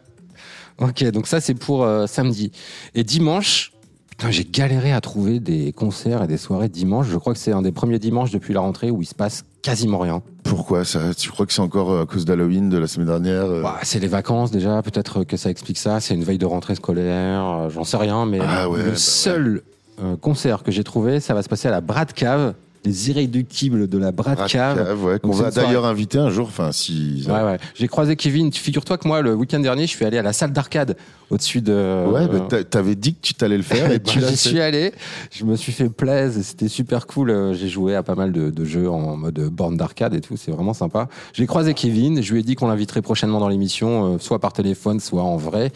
Ok, 0.78 1.02
donc 1.10 1.26
ça 1.26 1.40
c'est 1.40 1.54
pour 1.54 1.82
euh, 1.82 2.06
samedi. 2.06 2.52
Et 2.94 3.04
dimanche, 3.04 3.72
putain, 4.10 4.30
j'ai 4.30 4.44
galéré 4.44 4.92
à 4.92 5.00
trouver 5.00 5.40
des 5.40 5.72
concerts 5.72 6.22
et 6.22 6.26
des 6.26 6.36
soirées 6.36 6.68
dimanche. 6.68 7.06
Je 7.08 7.16
crois 7.16 7.32
que 7.32 7.38
c'est 7.38 7.52
un 7.52 7.62
des 7.62 7.72
premiers 7.72 7.98
dimanches 7.98 8.30
depuis 8.30 8.52
la 8.54 8.60
rentrée 8.60 8.90
où 8.90 9.00
il 9.02 9.06
se 9.06 9.14
passe 9.14 9.44
quasiment 9.62 9.98
rien. 9.98 10.22
Pourquoi 10.44 10.84
ça 10.84 11.14
Tu 11.14 11.30
crois 11.30 11.46
que 11.46 11.52
c'est 11.52 11.60
encore 11.60 11.90
euh, 11.92 12.02
à 12.02 12.06
cause 12.06 12.24
d'Halloween 12.24 12.68
de 12.68 12.78
la 12.78 12.86
semaine 12.86 13.06
dernière 13.08 13.44
euh 13.44 13.62
Bah, 13.62 13.78
c'est 13.82 13.98
les 14.00 14.08
vacances 14.08 14.50
déjà, 14.50 14.82
peut-être 14.82 15.24
que 15.24 15.36
ça 15.36 15.50
explique 15.50 15.78
ça. 15.78 16.00
C'est 16.00 16.14
une 16.14 16.24
veille 16.24 16.38
de 16.38 16.46
rentrée 16.46 16.74
scolaire, 16.74 17.44
euh, 17.44 17.68
j'en 17.70 17.84
sais 17.84 17.96
rien, 17.96 18.26
mais 18.26 18.40
Ah 18.42 18.68
ouais, 18.68 18.82
le 18.82 18.90
bah 18.90 18.96
seul 18.96 19.62
euh, 20.02 20.16
concert 20.16 20.62
que 20.62 20.70
j'ai 20.70 20.84
trouvé, 20.84 21.20
ça 21.20 21.34
va 21.34 21.42
se 21.42 21.48
passer 21.48 21.68
à 21.68 21.70
la 21.70 21.80
Brad 21.80 22.12
Cave, 22.12 22.54
les 22.84 23.10
irréductibles 23.10 23.88
de 23.88 23.98
la 23.98 24.10
Brad 24.12 24.46
Cave. 24.46 25.04
Ouais, 25.04 25.18
qu'on 25.18 25.30
va 25.32 25.50
soirée. 25.50 25.66
d'ailleurs 25.66 25.84
inviter 25.84 26.18
un 26.18 26.30
jour. 26.30 26.46
Enfin, 26.48 26.72
si. 26.72 27.24
Ouais, 27.28 27.42
ouais. 27.42 27.58
J'ai 27.74 27.88
croisé 27.88 28.16
Kevin. 28.16 28.52
Figure-toi 28.52 28.96
que 28.98 29.06
moi, 29.06 29.20
le 29.22 29.34
week-end 29.34 29.60
dernier, 29.60 29.82
je 29.86 29.90
suis 29.90 30.04
allé 30.04 30.16
à 30.18 30.22
la 30.22 30.32
salle 30.32 30.52
d'arcade 30.52 30.96
au-dessus 31.30 31.60
de. 31.60 32.06
Ouais, 32.10 32.26
bah, 32.26 32.40
t'a- 32.48 32.64
t'avais 32.64 32.94
dit 32.94 33.14
que 33.14 33.20
tu 33.20 33.34
t'allais 33.34 33.56
le 33.58 33.62
faire 33.62 33.90
et 33.92 33.98
Bah, 33.98 34.04
tu 34.12 34.20
J'y 34.20 34.36
suis 34.36 34.60
allé, 34.60 34.92
je 35.30 35.44
me 35.44 35.56
suis 35.56 35.72
fait 35.72 35.88
plaisir, 35.90 36.42
c'était 36.42 36.68
super 36.68 37.06
cool. 37.06 37.30
Euh, 37.30 37.52
J'ai 37.54 37.68
joué 37.68 37.94
à 37.94 38.02
pas 38.02 38.14
mal 38.14 38.32
de, 38.32 38.50
de 38.50 38.64
jeux 38.64 38.88
en 38.90 39.16
mode 39.16 39.38
borne 39.50 39.76
d'arcade 39.76 40.14
et 40.14 40.20
tout, 40.20 40.36
c'est 40.36 40.50
vraiment 40.50 40.74
sympa. 40.74 41.08
J'ai 41.34 41.46
croisé 41.46 41.74
Kevin, 41.74 42.22
je 42.22 42.32
lui 42.32 42.40
ai 42.40 42.42
dit 42.42 42.54
qu'on 42.54 42.68
l'inviterait 42.68 43.02
prochainement 43.02 43.40
dans 43.40 43.48
l'émission, 43.48 44.14
euh, 44.14 44.18
soit 44.18 44.38
par 44.38 44.52
téléphone, 44.52 45.00
soit 45.00 45.22
en 45.22 45.36
vrai. 45.36 45.70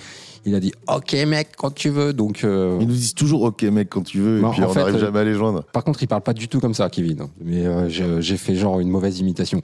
Il 0.47 0.55
a 0.55 0.61
dit 0.61 0.73
OK 0.89 1.13
mec, 1.27 1.49
quand 1.57 1.73
tu 1.75 1.89
veux. 1.89 2.13
Donc, 2.13 2.45
euh, 2.45 2.77
Ils 2.81 2.87
nous 2.87 2.95
disent 2.95 3.15
toujours 3.15 3.43
OK, 3.43 3.63
mec, 3.63 3.89
quand 3.91 4.03
tu 4.03 4.19
veux, 4.21 4.41
Non, 4.41 4.51
et 4.51 4.55
puis 4.55 4.63
on 4.65 4.75
n'arrive 4.75 4.97
euh, 4.97 4.99
jamais 4.99 5.19
à 5.21 5.25
les 5.25 5.35
joindre. 5.35 5.65
par 5.73 5.85
contre, 5.85 6.03
il 6.03 6.07
parle 6.07 6.23
pas 6.23 6.35
du 6.35 6.49
tout 6.49 6.61
comme 6.61 6.75
ça, 6.75 6.89
Kevin. 6.91 7.23
hein. 7.23 7.31
Mais 7.43 7.65
euh, 7.67 8.21
j'ai 8.21 8.37
fait 8.37 8.55
genre 8.55 8.81
une 8.81 8.91
mauvaise 8.91 9.19
imitation. 9.21 9.63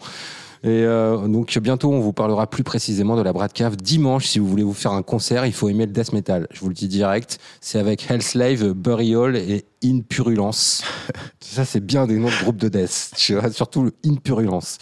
Et 0.63 0.69
euh, 0.69 1.27
donc 1.27 1.57
bientôt, 1.59 1.91
on 1.91 2.01
vous 2.01 2.13
parlera 2.13 2.47
plus 2.47 2.63
précisément 2.65 3.17
de 3.17 3.23
la 3.23 3.33
Brad 3.33 3.51
Cave. 3.51 3.77
Dimanche, 3.77 4.27
si 4.27 4.39
vous 4.39 4.47
voulez 4.47 4.63
vous 4.63 4.75
faire 4.75 4.93
un 4.93 5.03
concert, 5.03 5.47
il 5.47 5.55
faut 5.55 5.71
aimer 5.71 5.87
le 5.87 5.93
death 5.93 6.13
metal. 6.13 6.47
Je 6.53 6.61
vous 6.61 6.69
le 6.69 6.75
dis 6.75 6.87
direct. 6.87 7.39
C'est 7.63 7.79
avec 7.79 8.11
Hellslave, 8.11 8.73
Burial 8.75 9.37
et 9.37 9.65
In 9.83 10.01
Purulence. 10.07 10.83
Ça, 11.41 11.65
c'est 11.65 11.81
bien 11.81 12.07
des 12.07 12.17
noms 12.19 12.29
de 12.29 12.43
groupes 12.43 12.59
de 12.59 12.69
death. 12.69 13.13
Tu 13.17 13.35
vois, 13.37 13.51
Surtout 13.51 13.85
le 13.85 13.93
In 14.05 14.17
Purulence. 14.17 14.77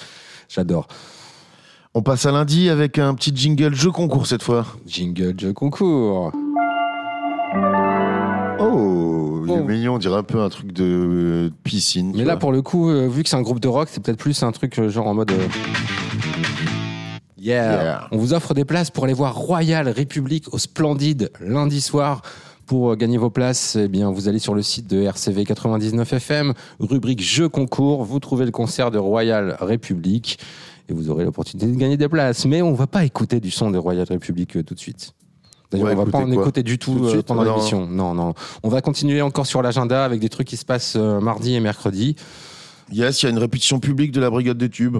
J'adore. 0.48 0.88
On 1.98 2.02
passe 2.02 2.26
à 2.26 2.30
lundi 2.30 2.68
avec 2.70 2.96
un 3.00 3.12
petit 3.14 3.32
jingle 3.34 3.74
jeu 3.74 3.90
concours 3.90 4.28
cette 4.28 4.44
fois. 4.44 4.64
Jingle, 4.86 5.34
jeu 5.36 5.52
concours. 5.52 6.30
Oh, 8.60 9.42
il 9.44 9.50
est 9.50 9.58
Oh. 9.58 9.64
mignon, 9.66 9.94
on 9.94 9.98
dirait 9.98 10.18
un 10.18 10.22
peu 10.22 10.40
un 10.40 10.48
truc 10.48 10.72
de 10.72 10.84
euh, 10.84 11.50
piscine. 11.64 12.12
tu 12.12 12.18
Mais 12.18 12.24
là, 12.24 12.34
vois. 12.34 12.38
pour 12.38 12.52
le 12.52 12.62
coup, 12.62 12.88
euh, 12.88 13.08
vu 13.08 13.24
que 13.24 13.28
c'est 13.28 13.34
un 13.34 13.42
groupe 13.42 13.58
de 13.58 13.66
rock, 13.66 13.88
c'est 13.90 14.00
peut-être 14.00 14.16
plus 14.18 14.40
un 14.44 14.52
truc 14.52 14.78
euh, 14.78 14.88
genre 14.90 15.08
en 15.08 15.14
mode. 15.14 15.32
euh, 15.32 15.48
Yeah. 17.36 17.82
Yeah. 17.82 18.08
On 18.12 18.16
vous 18.16 18.32
offre 18.32 18.54
des 18.54 18.64
places 18.64 18.92
pour 18.92 19.02
aller 19.02 19.12
voir 19.12 19.34
Royal 19.34 19.88
République 19.88 20.54
au 20.54 20.58
Splendide 20.58 21.32
lundi 21.40 21.80
soir. 21.80 22.22
Pour 22.66 22.94
gagner 22.94 23.18
vos 23.18 23.30
places, 23.30 23.74
eh 23.76 23.88
bien, 23.88 24.08
vous 24.12 24.28
allez 24.28 24.38
sur 24.38 24.54
le 24.54 24.62
site 24.62 24.86
de 24.88 25.02
RCV 25.02 25.44
99 25.46 26.12
FM, 26.12 26.52
rubrique 26.78 27.20
Jeux 27.22 27.48
concours. 27.48 28.04
Vous 28.04 28.20
trouvez 28.20 28.44
le 28.44 28.52
concert 28.52 28.92
de 28.92 28.98
Royal 28.98 29.56
République 29.60 30.38
et 30.88 30.92
vous 30.92 31.10
aurez 31.10 31.24
l'opportunité 31.24 31.66
de 31.70 31.76
gagner 31.76 31.96
des 31.96 32.08
places. 32.08 32.46
Mais 32.46 32.62
on 32.62 32.72
va 32.72 32.86
pas 32.86 33.04
écouter 33.04 33.40
du 33.40 33.50
son 33.50 33.70
de 33.70 33.78
Royal 33.78 34.06
République 34.08 34.56
euh, 34.56 34.62
tout 34.62 34.74
de 34.74 34.80
suite. 34.80 35.12
D'ailleurs, 35.70 35.88
Ouais, 35.88 35.94
on 35.94 36.04
va 36.04 36.10
pas 36.10 36.18
en 36.18 36.30
écouter 36.32 36.62
du 36.62 36.78
tout, 36.78 36.98
euh, 37.04 37.10
suite 37.10 37.26
pendant 37.26 37.42
l'émission. 37.42 37.86
Non, 37.86 38.14
non. 38.14 38.32
On 38.62 38.70
va 38.70 38.80
continuer 38.80 39.20
encore 39.20 39.46
sur 39.46 39.60
l'agenda 39.60 40.04
avec 40.04 40.20
des 40.20 40.30
trucs 40.30 40.48
qui 40.48 40.56
se 40.56 40.64
passent 40.64 40.96
euh, 40.96 41.20
mardi 41.20 41.54
et 41.54 41.60
mercredi. 41.60 42.16
Yes, 42.90 43.22
il 43.22 43.26
y 43.26 43.28
a 43.28 43.32
une 43.32 43.38
répétition 43.38 43.78
publique 43.78 44.12
de 44.12 44.20
la 44.20 44.30
Brigade 44.30 44.56
des 44.56 44.70
Tubes. 44.70 44.98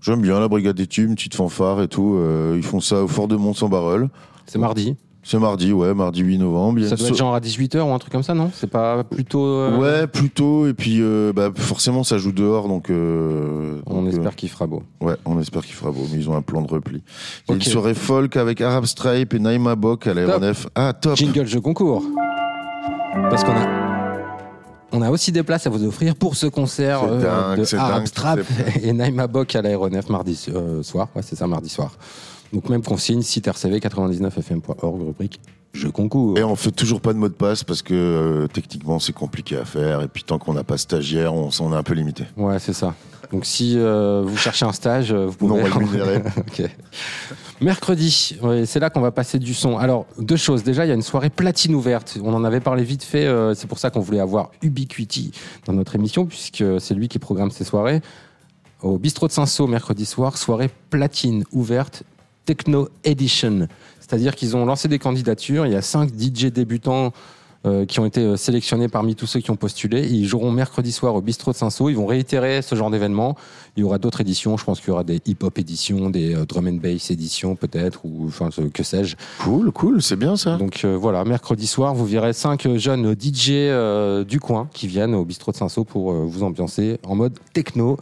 J'aime 0.00 0.22
bien 0.22 0.40
la 0.40 0.48
Brigade 0.48 0.76
des 0.76 0.86
Tubes, 0.86 1.10
une 1.10 1.14
petite 1.16 1.34
fanfare 1.34 1.82
et 1.82 1.88
tout. 1.88 2.18
ils 2.54 2.62
font 2.62 2.80
ça 2.80 3.04
au 3.04 3.08
Fort 3.08 3.28
de 3.28 3.36
Mont-Saint-Barreul. 3.36 4.08
C'est 4.46 4.58
mardi. 4.58 4.96
C'est 5.26 5.38
mardi, 5.38 5.72
ouais, 5.72 5.94
mardi 5.94 6.20
8 6.20 6.36
novembre. 6.38 6.80
Il 6.80 6.88
Ça 6.88 6.96
doit 6.96 7.08
être 7.08 7.16
genre 7.16 7.34
à 7.34 7.40
18h 7.40 7.80
ou 7.80 7.92
un 7.94 7.98
truc 7.98 8.12
comme 8.12 8.22
ça, 8.22 8.34
non? 8.34 8.50
C'est 8.54 8.66
pas 8.70 9.04
plutôt. 9.04 9.42
euh, 9.46 9.78
Ouais, 9.78 10.06
plutôt. 10.06 10.66
Et 10.66 10.74
puis, 10.74 10.98
euh, 11.00 11.32
bah, 11.34 11.48
forcément, 11.56 12.04
ça 12.04 12.18
joue 12.18 12.30
dehors, 12.32 12.68
donc. 12.68 12.90
euh, 12.90 13.80
On 13.86 14.02
donc, 14.02 14.12
espère 14.12 14.36
qu'il 14.36 14.50
fera 14.50 14.66
beau. 14.66 14.82
ouais, 15.00 15.14
on 15.24 15.40
espère 15.40 15.64
qu'il 15.64 15.74
fera 15.74 15.90
beau, 15.90 16.06
mais 16.12 16.18
ils 16.18 16.28
ont 16.28 16.36
un 16.36 16.42
plan 16.42 16.60
de 16.60 16.68
repli. 16.68 17.02
Il 17.48 17.50
y 17.50 17.54
a 17.54 17.56
Ok. 17.56 17.64
une 17.64 17.72
soirée 17.72 17.94
folk 17.94 18.36
avec 18.36 18.60
Arab 18.60 18.84
Stripe 18.84 19.32
et 19.32 19.38
Naïma 19.38 19.76
Bok 19.76 20.06
à 20.06 20.12
l'aéronef. 20.14 20.66
Ah, 20.74 20.92
top 20.92 21.16
Jingle 21.16 21.46
jeu 21.46 21.60
concours. 21.62 22.02
Parce 23.30 23.42
qu'on 23.44 23.52
a. 23.52 23.66
On 24.92 25.02
a 25.02 25.10
aussi 25.10 25.32
des 25.32 25.42
places 25.42 25.66
à 25.66 25.70
vous 25.70 25.84
offrir 25.84 26.14
pour 26.14 26.36
ce 26.36 26.46
concert 26.46 27.00
dingue, 27.04 27.58
de 27.58 27.76
Arab 27.76 28.06
Strap 28.06 28.40
et 28.82 28.92
Naïma 28.92 29.26
Bok 29.26 29.56
à 29.56 29.62
l'aéronef 29.62 30.08
mardi 30.08 30.36
soir. 30.82 31.08
Ouais, 31.16 31.22
c'est 31.22 31.34
ça, 31.34 31.46
mardi 31.48 31.68
soir. 31.68 31.92
Donc 32.52 32.68
même 32.68 32.82
consigne, 32.82 33.22
site 33.22 33.46
rcv99fm.org, 33.48 35.02
rubrique 35.06 35.40
jeu 35.72 35.90
concours. 35.90 36.38
Et 36.38 36.44
on 36.44 36.54
fait 36.54 36.70
toujours 36.70 37.00
pas 37.00 37.12
de 37.12 37.18
mot 37.18 37.28
de 37.28 37.34
passe 37.34 37.64
parce 37.64 37.82
que 37.82 37.94
euh, 37.94 38.46
techniquement 38.46 39.00
c'est 39.00 39.12
compliqué 39.12 39.56
à 39.56 39.64
faire. 39.64 40.02
Et 40.02 40.08
puis 40.08 40.22
tant 40.22 40.38
qu'on 40.38 40.52
n'a 40.54 40.62
pas 40.62 40.78
stagiaire, 40.78 41.34
on, 41.34 41.48
on 41.60 41.72
est 41.72 41.76
un 41.76 41.82
peu 41.82 41.94
limité. 41.94 42.24
Ouais, 42.36 42.60
c'est 42.60 42.72
ça. 42.72 42.94
Donc 43.32 43.44
si 43.44 43.74
euh, 43.76 44.22
vous 44.24 44.36
cherchez 44.36 44.64
un 44.64 44.72
stage, 44.72 45.12
euh, 45.12 45.26
vous 45.26 45.48
Non 45.48 45.56
pouvez. 45.56 45.70
rémunéré. 45.70 46.22
Ok. 46.38 46.62
Mercredi, 47.60 48.36
ouais, 48.42 48.66
c'est 48.66 48.78
là 48.80 48.90
qu'on 48.90 49.00
va 49.00 49.10
passer 49.10 49.38
du 49.38 49.54
son. 49.54 49.76
Alors, 49.78 50.06
deux 50.18 50.36
choses. 50.36 50.62
Déjà, 50.64 50.84
il 50.84 50.88
y 50.88 50.92
a 50.92 50.94
une 50.94 51.02
soirée 51.02 51.30
platine 51.30 51.74
ouverte. 51.74 52.18
On 52.22 52.34
en 52.34 52.44
avait 52.44 52.60
parlé 52.60 52.84
vite 52.84 53.02
fait. 53.02 53.26
euh, 53.26 53.54
c'est 53.54 53.66
pour 53.66 53.78
ça 53.78 53.90
qu'on 53.90 54.00
voulait 54.00 54.20
avoir 54.20 54.50
Ubiquity 54.62 55.32
dans 55.66 55.72
notre 55.72 55.94
émission, 55.94 56.26
puisque 56.26 56.64
c'est 56.80 56.94
lui 56.94 57.08
qui 57.08 57.18
programme 57.18 57.50
ces 57.50 57.64
soirées. 57.64 58.00
Au 58.82 58.98
bistrot 58.98 59.28
de 59.28 59.32
Saint-Saul, 59.32 59.70
mercredi 59.70 60.04
soir, 60.04 60.36
soirée 60.36 60.68
platine 60.90 61.44
ouverte, 61.52 62.02
Techno 62.44 62.88
Edition. 63.04 63.68
C'est-à-dire 64.00 64.34
qu'ils 64.34 64.56
ont 64.56 64.64
lancé 64.66 64.88
des 64.88 64.98
candidatures. 64.98 65.66
Il 65.66 65.72
y 65.72 65.76
a 65.76 65.82
cinq 65.82 66.10
DJ 66.10 66.46
débutants 66.46 67.12
euh, 67.66 67.86
qui 67.86 67.98
ont 67.98 68.04
été 68.04 68.20
euh, 68.20 68.36
sélectionnés 68.36 68.88
parmi 68.88 69.14
tous 69.14 69.26
ceux 69.26 69.40
qui 69.40 69.50
ont 69.50 69.56
postulé. 69.56 70.06
Ils 70.06 70.26
joueront 70.26 70.50
mercredi 70.50 70.92
soir 70.92 71.14
au 71.14 71.22
bistrot 71.22 71.52
de 71.52 71.56
Saint-Saul. 71.56 71.92
Ils 71.92 71.96
vont 71.96 72.04
réitérer 72.04 72.60
ce 72.60 72.74
genre 72.74 72.90
d'événement. 72.90 73.36
Il 73.78 73.80
y 73.80 73.84
aura 73.84 73.96
d'autres 73.96 74.20
éditions. 74.20 74.58
Je 74.58 74.64
pense 74.64 74.80
qu'il 74.80 74.88
y 74.88 74.90
aura 74.90 75.02
des 75.02 75.22
hip-hop 75.24 75.58
éditions, 75.58 76.10
des 76.10 76.34
euh, 76.34 76.44
drum 76.44 76.66
and 76.66 76.74
bass 76.82 77.10
éditions 77.10 77.56
peut-être, 77.56 78.04
ou 78.04 78.26
enfin 78.26 78.50
que 78.50 78.82
sais-je. 78.82 79.16
Cool, 79.38 79.72
cool, 79.72 80.02
c'est 80.02 80.16
bien 80.16 80.36
ça. 80.36 80.58
Donc 80.58 80.82
euh, 80.84 80.94
voilà, 80.94 81.24
mercredi 81.24 81.66
soir, 81.66 81.94
vous 81.94 82.04
verrez 82.04 82.34
cinq 82.34 82.68
jeunes 82.76 83.14
DJ 83.18 84.26
du 84.26 84.40
coin 84.40 84.68
qui 84.74 84.86
viennent 84.86 85.14
au 85.14 85.24
bistrot 85.24 85.52
de 85.52 85.56
Saint-Saul 85.56 85.86
pour 85.86 86.12
vous 86.12 86.42
ambiancer 86.42 86.98
en 87.06 87.14
mode 87.14 87.38
techno. 87.54 87.96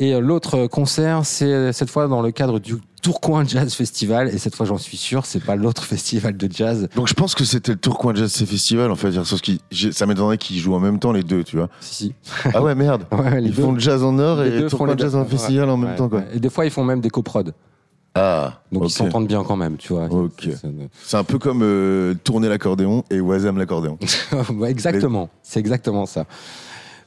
Et 0.00 0.12
euh, 0.14 0.20
l'autre 0.20 0.66
concert, 0.66 1.24
c'est 1.24 1.72
cette 1.72 1.88
fois 1.90 2.08
dans 2.08 2.20
le 2.20 2.32
cadre 2.32 2.58
du 2.58 2.74
Tourcoing 3.02 3.44
Jazz 3.46 3.74
Festival. 3.74 4.28
Et 4.34 4.38
cette 4.38 4.56
fois, 4.56 4.66
j'en 4.66 4.78
suis 4.78 4.96
sûr, 4.96 5.24
c'est 5.26 5.42
pas 5.44 5.54
l'autre 5.56 5.84
festival 5.84 6.36
de 6.36 6.48
jazz. 6.50 6.88
Donc 6.96 7.06
je 7.06 7.14
pense 7.14 7.34
que 7.34 7.44
c'était 7.44 7.72
le 7.72 7.78
Tourcoing 7.78 8.14
Jazz 8.14 8.32
Festival 8.44 8.90
en 8.90 8.96
fait. 8.96 9.12
Sauf 9.24 9.40
j'ai- 9.70 9.92
ça 9.92 10.06
m'étonnerait 10.06 10.38
qu'ils 10.38 10.58
jouent 10.58 10.74
en 10.74 10.80
même 10.80 10.98
temps 10.98 11.12
les 11.12 11.22
deux, 11.22 11.44
tu 11.44 11.56
vois. 11.56 11.68
Si, 11.80 11.94
si. 11.94 12.14
Ah 12.52 12.62
ouais, 12.62 12.74
merde. 12.74 13.04
Ouais, 13.12 13.40
Ils 13.42 13.52
deux- 13.52 13.62
font 13.62 13.72
le 13.72 13.78
jazz 13.78 14.02
en 14.02 14.12
Nord 14.12 14.42
les 14.42 14.48
et 14.48 14.60
font 14.62 14.68
Tourcoing. 14.78 14.96
Jazz 14.98 15.14
en 15.14 15.24
festival 15.24 15.68
en 15.70 15.76
même 15.76 15.90
Ouais, 15.90 15.96
temps 15.96 16.08
quoi. 16.08 16.22
Et 16.34 16.40
des 16.40 16.50
fois, 16.50 16.64
ils 16.64 16.70
font 16.72 16.84
même 16.84 17.00
des 17.00 17.10
coprods. 17.10 17.52
Ah, 18.16 18.60
Donc 18.70 18.84
ils 18.86 18.90
s'entendent 18.90 19.26
bien 19.26 19.42
quand 19.42 19.56
même, 19.56 19.76
tu 19.76 19.92
vois. 19.92 20.04
Ok. 20.06 20.48
C'est- 21.02 21.16
un 21.16 21.24
peu 21.24 21.38
comme 21.38 21.62
euh, 21.64 22.14
tourner 22.22 22.48
l'accordéon 22.48 23.02
et 23.10 23.20
Wazam 23.20 23.58
l'accordéon. 23.58 23.98
Exactement, 24.66 25.30
c'est 25.42 25.58
exactement 25.60 26.06
ça. 26.06 26.24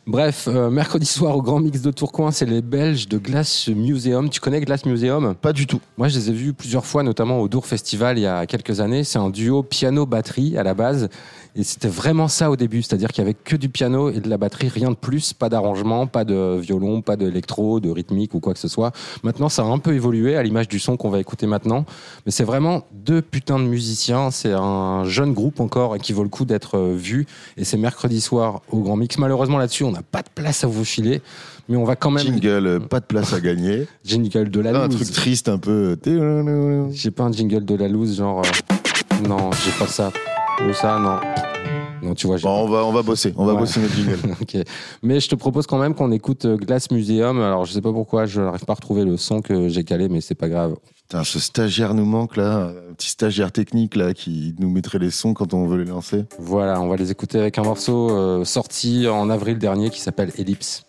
Bref, 0.07 0.47
euh, 0.47 0.69
mercredi 0.69 1.05
soir 1.05 1.35
au 1.35 1.41
Grand 1.41 1.59
Mix 1.59 1.81
de 1.81 1.91
Tourcoing, 1.91 2.31
c'est 2.31 2.45
les 2.45 2.61
Belges 2.61 3.09
de 3.09 3.17
Glass 3.17 3.67
Museum. 3.67 4.29
Tu 4.29 4.39
connais 4.39 4.61
Glass 4.61 4.85
Museum? 4.85 5.35
Pas 5.35 5.51
du 5.51 5.67
tout. 5.67 5.81
Moi, 5.97 6.07
je 6.07 6.17
les 6.17 6.29
ai 6.29 6.33
vus 6.33 6.53
plusieurs 6.53 6.85
fois, 6.85 7.03
notamment 7.03 7.41
au 7.41 7.49
Dour 7.49 7.65
Festival 7.65 8.17
il 8.17 8.21
y 8.21 8.25
a 8.25 8.45
quelques 8.45 8.79
années. 8.79 9.03
C'est 9.03 9.19
un 9.19 9.29
duo 9.29 9.63
piano-batterie 9.63 10.57
à 10.57 10.63
la 10.63 10.73
base. 10.73 11.09
Et 11.57 11.63
c'était 11.63 11.89
vraiment 11.89 12.27
ça 12.27 12.51
au 12.51 12.55
début, 12.55 12.83
c'est-à-dire 12.83 13.09
qu'il 13.09 13.23
y 13.23 13.25
avait 13.25 13.33
que 13.33 13.55
du 13.55 13.67
piano 13.67 14.11
et 14.11 14.19
de 14.19 14.29
la 14.29 14.37
batterie, 14.37 14.69
rien 14.69 14.91
de 14.91 14.95
plus, 14.95 15.33
pas 15.33 15.49
d'arrangement, 15.49 16.05
pas 16.05 16.23
de 16.23 16.57
violon, 16.59 17.01
pas 17.01 17.15
d'électro, 17.15 17.79
de 17.79 17.89
rythmique 17.89 18.35
ou 18.35 18.39
quoi 18.39 18.53
que 18.53 18.59
ce 18.59 18.67
soit. 18.67 18.91
Maintenant, 19.23 19.49
ça 19.49 19.63
a 19.63 19.65
un 19.65 19.79
peu 19.79 19.95
évolué 19.95 20.37
à 20.37 20.43
l'image 20.43 20.67
du 20.67 20.79
son 20.79 20.97
qu'on 20.97 21.09
va 21.09 21.19
écouter 21.19 21.47
maintenant, 21.47 21.83
mais 22.27 22.31
c'est 22.31 22.43
vraiment 22.43 22.83
deux 22.93 23.23
putains 23.23 23.57
de 23.57 23.63
musiciens. 23.63 24.29
C'est 24.29 24.53
un 24.53 25.03
jeune 25.05 25.33
groupe 25.33 25.59
encore 25.59 25.95
et 25.95 25.99
qui 25.99 26.13
vaut 26.13 26.23
le 26.23 26.29
coup 26.29 26.45
d'être 26.45 26.77
euh, 26.77 26.95
vu. 26.95 27.25
Et 27.57 27.63
c'est 27.63 27.77
mercredi 27.77 28.21
soir 28.21 28.61
au 28.71 28.81
Grand 28.81 28.95
Mix. 28.95 29.17
Malheureusement, 29.17 29.57
là-dessus, 29.57 29.83
on 29.83 29.95
n'a 29.97 30.03
pas 30.03 30.21
de 30.21 30.29
place 30.33 30.63
à 30.63 30.67
vous 30.67 30.85
filer, 30.85 31.21
mais 31.69 31.75
on 31.77 31.83
va 31.83 31.95
quand 31.95 32.11
même. 32.11 32.23
Jingle, 32.25 32.67
euh, 32.67 32.79
pas 32.79 32.99
de 32.99 33.05
place 33.05 33.33
à 33.33 33.39
gagner. 33.39 33.87
Jingle 34.05 34.49
de 34.49 34.59
la 34.59 34.71
Ah, 34.71 34.83
un 34.83 34.87
loose. 34.87 34.95
truc 34.97 35.11
triste 35.11 35.49
un 35.49 35.57
peu. 35.57 35.97
euh, 36.07 36.87
J'ai 36.91 37.11
pas 37.11 37.23
un 37.23 37.31
jingle 37.31 37.65
de 37.65 37.75
la 37.75 37.87
loose, 37.87 38.17
genre. 38.17 38.41
euh, 38.43 39.27
Non, 39.27 39.49
j'ai 39.51 39.71
pas 39.77 39.87
ça. 39.87 40.11
Ou 40.67 40.73
ça, 40.73 40.99
non. 40.99 41.19
Non, 42.07 42.13
tu 42.13 42.27
vois, 42.27 42.37
Bon, 42.37 42.65
on 42.65 42.69
va, 42.69 42.85
on 42.85 42.91
va 42.91 43.01
bosser. 43.01 43.33
On 43.37 43.45
va 43.45 43.53
Ouais. 43.53 43.59
bosser 43.59 43.79
notre 43.79 43.95
jingle. 43.95 44.17
pas. 44.17 44.27
Ok. 44.41 44.55
Mais 45.01 45.19
je 45.19 45.27
te 45.27 45.35
propose 45.35 45.65
quand 45.65 45.79
même 45.79 45.95
qu'on 45.95 46.11
écoute 46.11 46.45
Glass 46.45 46.91
Museum. 46.91 47.41
Alors, 47.41 47.65
je 47.65 47.73
sais 47.73 47.81
pas 47.81 47.91
pourquoi, 47.91 48.25
je 48.25 48.39
n'arrive 48.41 48.65
pas 48.65 48.73
à 48.73 48.75
retrouver 48.75 49.03
le 49.03 49.17
son 49.17 49.41
que 49.41 49.67
j'ai 49.67 49.83
calé, 49.83 50.07
mais 50.09 50.21
c'est 50.21 50.35
pas 50.35 50.47
grave. 50.49 50.75
Putain, 51.09 51.23
ce 51.23 51.39
stagiaire 51.39 51.93
nous 51.93 52.03
manque 52.03 52.35
là, 52.35 52.73
un 52.89 52.93
petit 52.93 53.07
stagiaire 53.07 53.53
technique 53.53 53.95
là 53.95 54.13
qui 54.13 54.53
nous 54.59 54.69
mettrait 54.69 54.99
les 54.99 55.09
sons 55.09 55.33
quand 55.33 55.53
on 55.53 55.65
veut 55.65 55.77
les 55.77 55.85
lancer. 55.85 56.25
Voilà, 56.37 56.81
on 56.81 56.89
va 56.89 56.97
les 56.97 57.11
écouter 57.11 57.39
avec 57.39 57.57
un 57.57 57.63
morceau 57.63 58.11
euh, 58.11 58.43
sorti 58.43 59.07
en 59.07 59.29
avril 59.29 59.57
dernier 59.57 59.89
qui 59.89 60.01
s'appelle 60.01 60.33
Ellipse. 60.37 60.86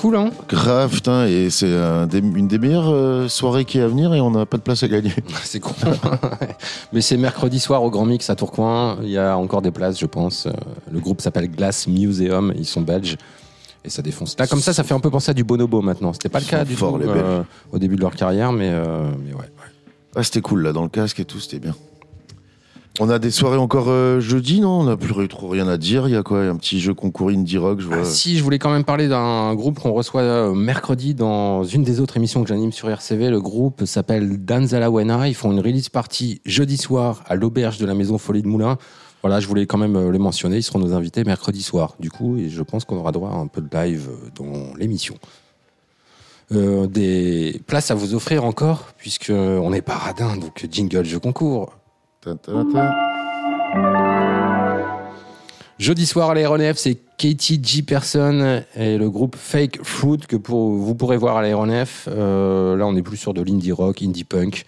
Cool, 0.00 0.16
hein 0.16 0.30
Grave, 0.48 0.90
putain, 0.92 1.26
et 1.26 1.50
c'est 1.50 1.72
un 1.76 2.06
des- 2.06 2.18
une 2.18 2.48
des 2.48 2.58
meilleures 2.58 2.90
euh, 2.90 3.28
soirées 3.28 3.64
qui 3.64 3.78
est 3.78 3.82
à 3.82 3.88
venir 3.88 4.14
et 4.14 4.20
on 4.20 4.30
n'a 4.30 4.46
pas 4.46 4.56
de 4.56 4.62
place 4.62 4.82
à 4.82 4.88
gagner. 4.88 5.12
C'est 5.44 5.60
con. 5.60 5.72
Mais 6.92 7.00
c'est 7.00 7.16
mercredi 7.16 7.60
soir 7.60 7.82
au 7.82 7.90
Grand 7.90 8.04
Mix 8.06 8.30
à 8.30 8.36
Tourcoing. 8.36 8.98
Il 9.02 9.10
y 9.10 9.18
a 9.18 9.36
encore 9.36 9.62
des 9.62 9.70
places, 9.70 9.98
je 9.98 10.06
pense. 10.06 10.46
Euh, 10.46 10.50
Le 10.90 11.00
groupe 11.00 11.20
s'appelle 11.20 11.50
Glass 11.50 11.86
Museum. 11.86 12.52
Ils 12.56 12.66
sont 12.66 12.80
belges. 12.80 13.16
Et 13.84 13.88
ça 13.90 14.02
défonce. 14.02 14.36
Là, 14.38 14.46
comme 14.46 14.60
ça, 14.60 14.72
ça 14.74 14.82
fait 14.84 14.92
un 14.94 15.00
peu 15.00 15.10
penser 15.10 15.30
à 15.30 15.34
du 15.34 15.42
bonobo 15.44 15.80
maintenant. 15.80 16.12
C'était 16.12 16.28
pas 16.28 16.38
le 16.40 16.44
Ils 16.44 16.48
cas 16.48 16.58
sont 16.58 16.64
du 16.64 16.74
forts, 16.76 16.92
tout 16.92 16.98
les 16.98 17.08
euh, 17.08 17.42
au 17.72 17.78
début 17.78 17.96
de 17.96 18.02
leur 18.02 18.14
carrière, 18.14 18.52
mais, 18.52 18.68
euh, 18.70 19.10
mais 19.24 19.32
ouais. 19.32 19.48
Ah, 20.14 20.22
c'était 20.22 20.40
cool 20.42 20.62
là, 20.62 20.72
dans 20.72 20.82
le 20.82 20.88
casque 20.90 21.18
et 21.20 21.24
tout, 21.24 21.40
c'était 21.40 21.60
bien. 21.60 21.74
On 23.02 23.08
a 23.08 23.18
des 23.18 23.30
soirées 23.30 23.56
encore 23.56 23.88
euh, 23.88 24.20
jeudi, 24.20 24.60
non? 24.60 24.80
On 24.80 24.84
n'a 24.84 24.98
plus 24.98 25.26
trop 25.26 25.48
rien 25.48 25.66
à 25.68 25.78
dire. 25.78 26.06
Il 26.06 26.12
y 26.12 26.16
a 26.16 26.22
quoi? 26.22 26.42
Un 26.42 26.56
petit 26.56 26.78
jeu 26.80 26.92
concours 26.92 27.30
indie 27.30 27.56
rock, 27.56 27.80
je. 27.80 27.88
Ah, 27.90 28.04
si, 28.04 28.36
je 28.36 28.44
voulais 28.44 28.58
quand 28.58 28.70
même 28.70 28.84
parler 28.84 29.08
d'un 29.08 29.54
groupe 29.54 29.80
qu'on 29.80 29.92
reçoit 29.92 30.20
euh, 30.20 30.52
mercredi 30.52 31.14
dans 31.14 31.64
une 31.64 31.82
des 31.82 32.00
autres 32.00 32.18
émissions 32.18 32.42
que 32.42 32.50
j'anime 32.50 32.72
sur 32.72 32.90
RCV. 32.90 33.30
Le 33.30 33.40
groupe 33.40 33.86
s'appelle 33.86 34.44
Danzalawena. 34.44 35.28
Ils 35.28 35.34
font 35.34 35.50
une 35.50 35.60
release 35.60 35.88
party 35.88 36.42
jeudi 36.44 36.76
soir 36.76 37.24
à 37.26 37.36
l'auberge 37.36 37.78
de 37.78 37.86
la 37.86 37.94
maison 37.94 38.18
Folie 38.18 38.42
de 38.42 38.48
Moulin. 38.48 38.76
Voilà, 39.22 39.40
je 39.40 39.46
voulais 39.46 39.64
quand 39.64 39.78
même 39.78 39.96
euh, 39.96 40.12
les 40.12 40.18
mentionner. 40.18 40.58
Ils 40.58 40.62
seront 40.62 40.78
nos 40.78 40.92
invités 40.92 41.24
mercredi 41.24 41.62
soir. 41.62 41.94
Du 42.00 42.10
coup, 42.10 42.36
et 42.36 42.50
je 42.50 42.62
pense 42.62 42.84
qu'on 42.84 42.98
aura 42.98 43.12
droit 43.12 43.30
à 43.30 43.36
un 43.36 43.46
peu 43.46 43.62
de 43.62 43.74
live 43.74 44.10
dans 44.36 44.76
l'émission. 44.76 45.14
Des 46.50 47.62
places 47.66 47.92
à 47.92 47.94
vous 47.94 48.14
offrir 48.14 48.44
encore, 48.44 48.88
puisque 48.98 49.30
on 49.30 49.72
est 49.72 49.82
pas 49.82 49.94
radin, 49.94 50.36
donc 50.36 50.66
jingle 50.68 51.04
jeu 51.04 51.20
concours. 51.20 51.79
Jeudi 55.78 56.04
soir 56.04 56.28
à 56.28 56.34
l'aéronef, 56.34 56.76
c'est 56.76 56.98
Katie 57.16 57.58
G. 57.62 57.80
Person 57.80 58.62
et 58.76 58.98
le 58.98 59.08
groupe 59.08 59.36
Fake 59.36 59.82
Fruit 59.82 60.18
que 60.28 60.36
vous 60.36 60.94
pourrez 60.94 61.16
voir 61.16 61.38
à 61.38 61.42
l'aéronef. 61.42 62.08
Euh, 62.10 62.76
là, 62.76 62.86
on 62.86 62.94
est 62.94 63.02
plus 63.02 63.16
sur 63.16 63.32
de 63.32 63.40
l'indie 63.40 63.72
rock, 63.72 64.02
indie 64.02 64.24
punk. 64.24 64.66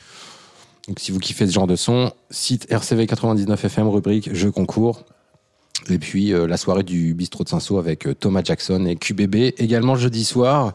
Donc, 0.88 0.98
si 0.98 1.12
vous 1.12 1.18
kiffez 1.18 1.46
ce 1.46 1.52
genre 1.52 1.66
de 1.66 1.76
son, 1.76 2.12
site 2.30 2.66
RCV 2.70 3.06
99 3.06 3.62
FM, 3.62 3.88
rubrique 3.88 4.34
Jeux 4.34 4.50
concours. 4.50 5.04
Et 5.90 5.98
puis, 5.98 6.32
euh, 6.32 6.46
la 6.46 6.56
soirée 6.56 6.84
du 6.84 7.12
bistrot 7.12 7.44
de 7.44 7.50
Saint-Saul 7.50 7.80
avec 7.80 8.06
euh, 8.06 8.14
Thomas 8.14 8.42
Jackson 8.42 8.86
et 8.86 8.96
QBB, 8.96 9.54
également 9.58 9.96
jeudi 9.96 10.24
soir. 10.24 10.72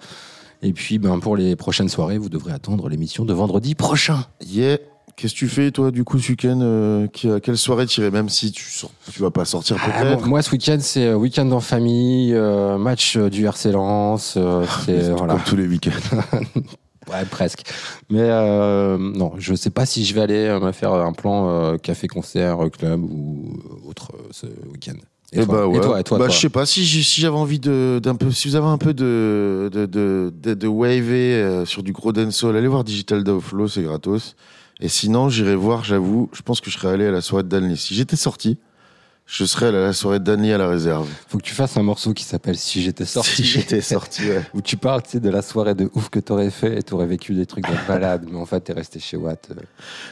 Et 0.62 0.74
puis, 0.74 1.00
ben, 1.00 1.20
pour 1.20 1.36
les 1.36 1.56
prochaines 1.56 1.90
soirées, 1.90 2.20
vous 2.20 2.30
devrez 2.30 2.52
attendre 2.52 2.88
l'émission 2.88 3.26
de 3.26 3.34
vendredi 3.34 3.74
prochain. 3.74 4.26
Yeah. 4.46 4.78
Qu'est-ce 5.18 5.34
que 5.34 5.40
tu 5.40 5.48
fais, 5.48 5.72
toi, 5.72 5.90
du 5.90 6.04
coup, 6.04 6.20
ce 6.20 6.30
week-end 6.30 6.60
euh, 6.62 7.08
Quelle 7.12 7.58
soirée 7.58 7.88
tirer 7.88 8.12
Même 8.12 8.30
si 8.30 8.52
tu, 8.52 8.64
sors, 8.70 8.92
tu 9.12 9.20
vas 9.20 9.32
pas 9.32 9.46
sortir 9.46 9.76
Ah, 9.82 10.04
peut-être. 10.04 10.20
moi, 10.20 10.28
moi, 10.28 10.42
ce 10.44 10.52
week-end, 10.52 10.78
c'est 10.80 11.08
euh, 11.08 11.16
week-end 11.16 11.52
en 11.52 11.60
famille, 11.60 12.36
euh, 12.36 12.78
match 12.78 13.18
euh, 13.18 13.28
du 13.28 13.44
RC 13.48 13.72
Lens. 13.72 14.36
euh, 14.38 14.64
c'est 14.86 15.10
voilà. 15.10 15.34
Comme 15.34 15.44
tous 15.44 15.56
les 15.56 15.68
week-ends. 15.68 15.92
Ouais, 17.10 17.24
presque. 17.24 17.62
Mais 18.10 18.28
non, 18.98 19.32
je 19.38 19.56
sais 19.56 19.70
pas 19.70 19.86
si 19.86 20.04
je 20.04 20.14
vais 20.14 20.20
aller 20.20 20.60
me 20.62 20.74
faire 20.74 20.92
un 20.92 21.14
plan 21.14 21.78
café-concert, 21.78 22.58
club 22.78 23.02
ou 23.02 23.58
autre 23.88 24.12
ce 24.32 24.46
week-end. 24.74 24.98
Et, 25.32 25.40
Eh 25.40 25.46
toi 25.46 25.56
bah 25.56 25.68
ouais. 25.68 25.78
et 25.78 25.82
toi, 25.82 26.00
et 26.02 26.04
toi, 26.04 26.18
bah, 26.18 26.26
toi 26.26 26.34
je 26.34 26.38
sais 26.38 26.50
pas 26.50 26.66
si 26.66 26.84
j'avais 26.84 27.38
envie 27.38 27.60
de 27.60 28.02
d'un 28.04 28.16
peu 28.16 28.30
si 28.32 28.50
vous 28.50 28.58
avez 28.58 28.66
un 28.68 28.78
peu 28.78 28.94
de 28.94 29.70
de 29.72 29.86
de 29.86 30.34
de, 30.38 30.54
de 30.54 30.68
waver 30.68 31.64
sur 31.66 31.82
du 31.82 31.94
gros 31.94 32.12
dancehall, 32.12 32.58
allez 32.58 32.68
voir 32.68 32.84
Digital 32.84 33.24
Flow, 33.40 33.70
c'est 33.70 33.84
gratos. 33.84 34.36
Et 34.80 34.90
sinon, 34.90 35.30
j'irai 35.30 35.56
voir, 35.56 35.84
j'avoue, 35.84 36.30
je 36.34 36.42
pense 36.42 36.62
que 36.62 36.70
je 36.70 36.78
serais 36.78 36.90
allé 36.94 37.08
à 37.08 37.12
la 37.12 37.22
soirée 37.22 37.44
de 37.44 37.50
Danley. 37.50 37.76
Si 37.76 37.96
j'étais 37.96 38.16
sorti, 38.16 38.58
je 39.26 39.44
serais 39.44 39.66
allé 39.68 39.78
à 39.80 39.82
la 39.82 39.94
soirée 39.94 40.20
de 40.20 40.24
Danley 40.24 40.54
à 40.54 40.58
la 40.60 40.70
réserve. 40.70 41.10
Faut 41.28 41.40
que 41.40 41.44
tu 41.44 41.56
fasses 41.56 41.76
un 41.78 41.84
morceau 41.84 42.14
qui 42.14 42.24
s'appelle 42.24 42.56
Si 42.58 42.82
j'étais 42.84 43.04
sorti. 43.04 43.30
Si 43.38 43.44
j'étais 43.44 43.82
sorti, 43.82 44.22
ouais. 44.30 44.44
Où 44.54 44.62
tu 44.62 44.78
parles 44.78 45.02
tu 45.02 45.10
sais, 45.10 45.20
de 45.20 45.30
la 45.30 45.42
soirée 45.42 45.74
de 45.74 45.90
ouf 45.96 46.10
que 46.10 46.20
t'aurais 46.20 46.52
fait 46.52 46.78
et 46.78 46.84
t'aurais 46.84 47.08
vécu 47.08 47.34
des 47.34 47.46
trucs 47.48 47.66
de 47.68 47.74
malade, 47.88 48.26
mais 48.32 48.38
en 48.38 48.46
fait 48.46 48.62
t'es 48.62 48.72
resté 48.74 49.00
chez 49.00 49.18
Watt. 49.18 49.50
euh. 49.52 49.62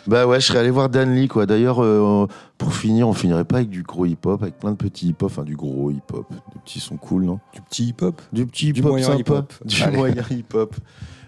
Bah 0.07 0.25
ouais, 0.25 0.41
je 0.41 0.47
serais 0.47 0.59
allé 0.59 0.71
voir 0.71 0.89
Danley, 0.89 1.27
quoi. 1.27 1.45
D'ailleurs, 1.45 1.83
euh, 1.83 2.27
pour 2.57 2.73
finir, 2.73 3.07
on 3.07 3.13
finirait 3.13 3.45
pas 3.45 3.57
avec 3.57 3.69
du 3.69 3.83
gros 3.83 4.05
hip-hop, 4.07 4.41
avec 4.41 4.57
plein 4.59 4.71
de 4.71 4.77
petits 4.77 5.09
hip-hop, 5.09 5.31
enfin 5.31 5.43
du 5.43 5.55
gros 5.55 5.91
hip-hop. 5.91 6.25
Des 6.53 6.59
petits 6.65 6.79
sont 6.79 6.97
cool, 6.97 7.23
non? 7.25 7.39
Du 7.53 7.61
petit 7.61 7.85
hip-hop? 7.89 8.19
Du 8.33 8.45
petit 8.47 8.73
Du 8.73 8.79
hip-hop 8.81 8.89
moyen 8.91 9.05
sympa. 9.07 9.19
hip-hop. 9.19 9.53
Du 9.63 9.81
Allez. 9.83 9.95
moyen 9.95 10.23
hip-hop. 10.31 10.75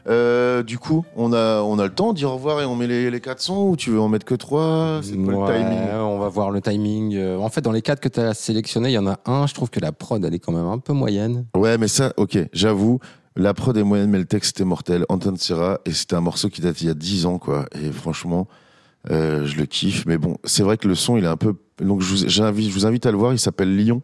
Euh, 0.09 0.63
du 0.63 0.77
coup, 0.79 1.03
on 1.15 1.33
a, 1.33 1.61
on 1.61 1.79
a 1.79 1.83
le 1.85 1.93
temps 1.93 2.13
au 2.23 2.33
revoir 2.33 2.61
et 2.61 2.65
on 2.65 2.75
met 2.75 2.87
les, 2.87 3.11
les 3.11 3.19
quatre 3.19 3.41
sons 3.41 3.69
ou 3.69 3.75
tu 3.75 3.89
veux 3.91 3.99
en 3.99 4.07
mettre 4.07 4.25
que 4.25 4.35
trois? 4.35 5.01
C'est 5.03 5.17
pas 5.17 5.33
Ouais, 5.33 5.59
le 5.59 5.63
timing? 5.65 5.89
On 5.99 6.19
va 6.19 6.29
voir 6.29 6.51
le 6.51 6.61
timing. 6.61 7.15
Euh, 7.15 7.37
En 7.37 7.49
fait, 7.49 7.61
dans 7.61 7.71
les 7.73 7.81
quatre 7.81 7.99
que 7.99 8.07
tu 8.07 8.19
as 8.19 8.33
sélectionnés, 8.33 8.89
il 8.89 8.93
y 8.93 8.97
en 8.97 9.07
a 9.07 9.19
un, 9.25 9.47
je 9.47 9.53
trouve 9.53 9.69
que 9.69 9.79
la 9.81 9.91
prod, 9.91 10.23
elle 10.23 10.33
est 10.33 10.39
quand 10.39 10.53
même 10.53 10.65
un 10.67 10.77
peu 10.79 10.93
moyenne. 10.93 11.45
Ouais, 11.55 11.77
mais 11.77 11.87
ça, 11.89 12.13
ok, 12.17 12.37
j'avoue, 12.53 12.99
la 13.35 13.53
prod 13.53 13.75
est 13.77 13.83
moyenne, 13.83 14.09
mais 14.09 14.19
le 14.19 14.25
texte 14.25 14.57
était 14.57 14.65
mortel. 14.65 15.05
Anton 15.09 15.35
Serra, 15.35 15.79
et 15.85 15.91
c'était 15.91 16.15
un 16.15 16.21
morceau 16.21 16.47
qui 16.49 16.61
date 16.61 16.81
il 16.81 16.87
y 16.87 16.89
a 16.89 16.93
10 16.93 17.25
ans, 17.25 17.37
quoi. 17.37 17.65
Et 17.73 17.91
franchement, 17.91 18.47
euh, 19.11 19.45
je 19.45 19.57
le 19.57 19.65
kiffe. 19.65 20.05
Mais 20.07 20.17
bon, 20.17 20.37
c'est 20.45 20.63
vrai 20.63 20.77
que 20.77 20.87
le 20.87 20.95
son, 20.95 21.17
il 21.17 21.25
est 21.25 21.27
un 21.27 21.37
peu. 21.37 21.55
Donc, 21.81 22.01
je 22.01 22.09
vous, 22.15 22.27
je 22.29 22.71
vous 22.71 22.85
invite 22.85 23.05
à 23.05 23.11
le 23.11 23.17
voir. 23.17 23.33
Il 23.33 23.39
s'appelle 23.39 23.75
Lyon, 23.75 24.01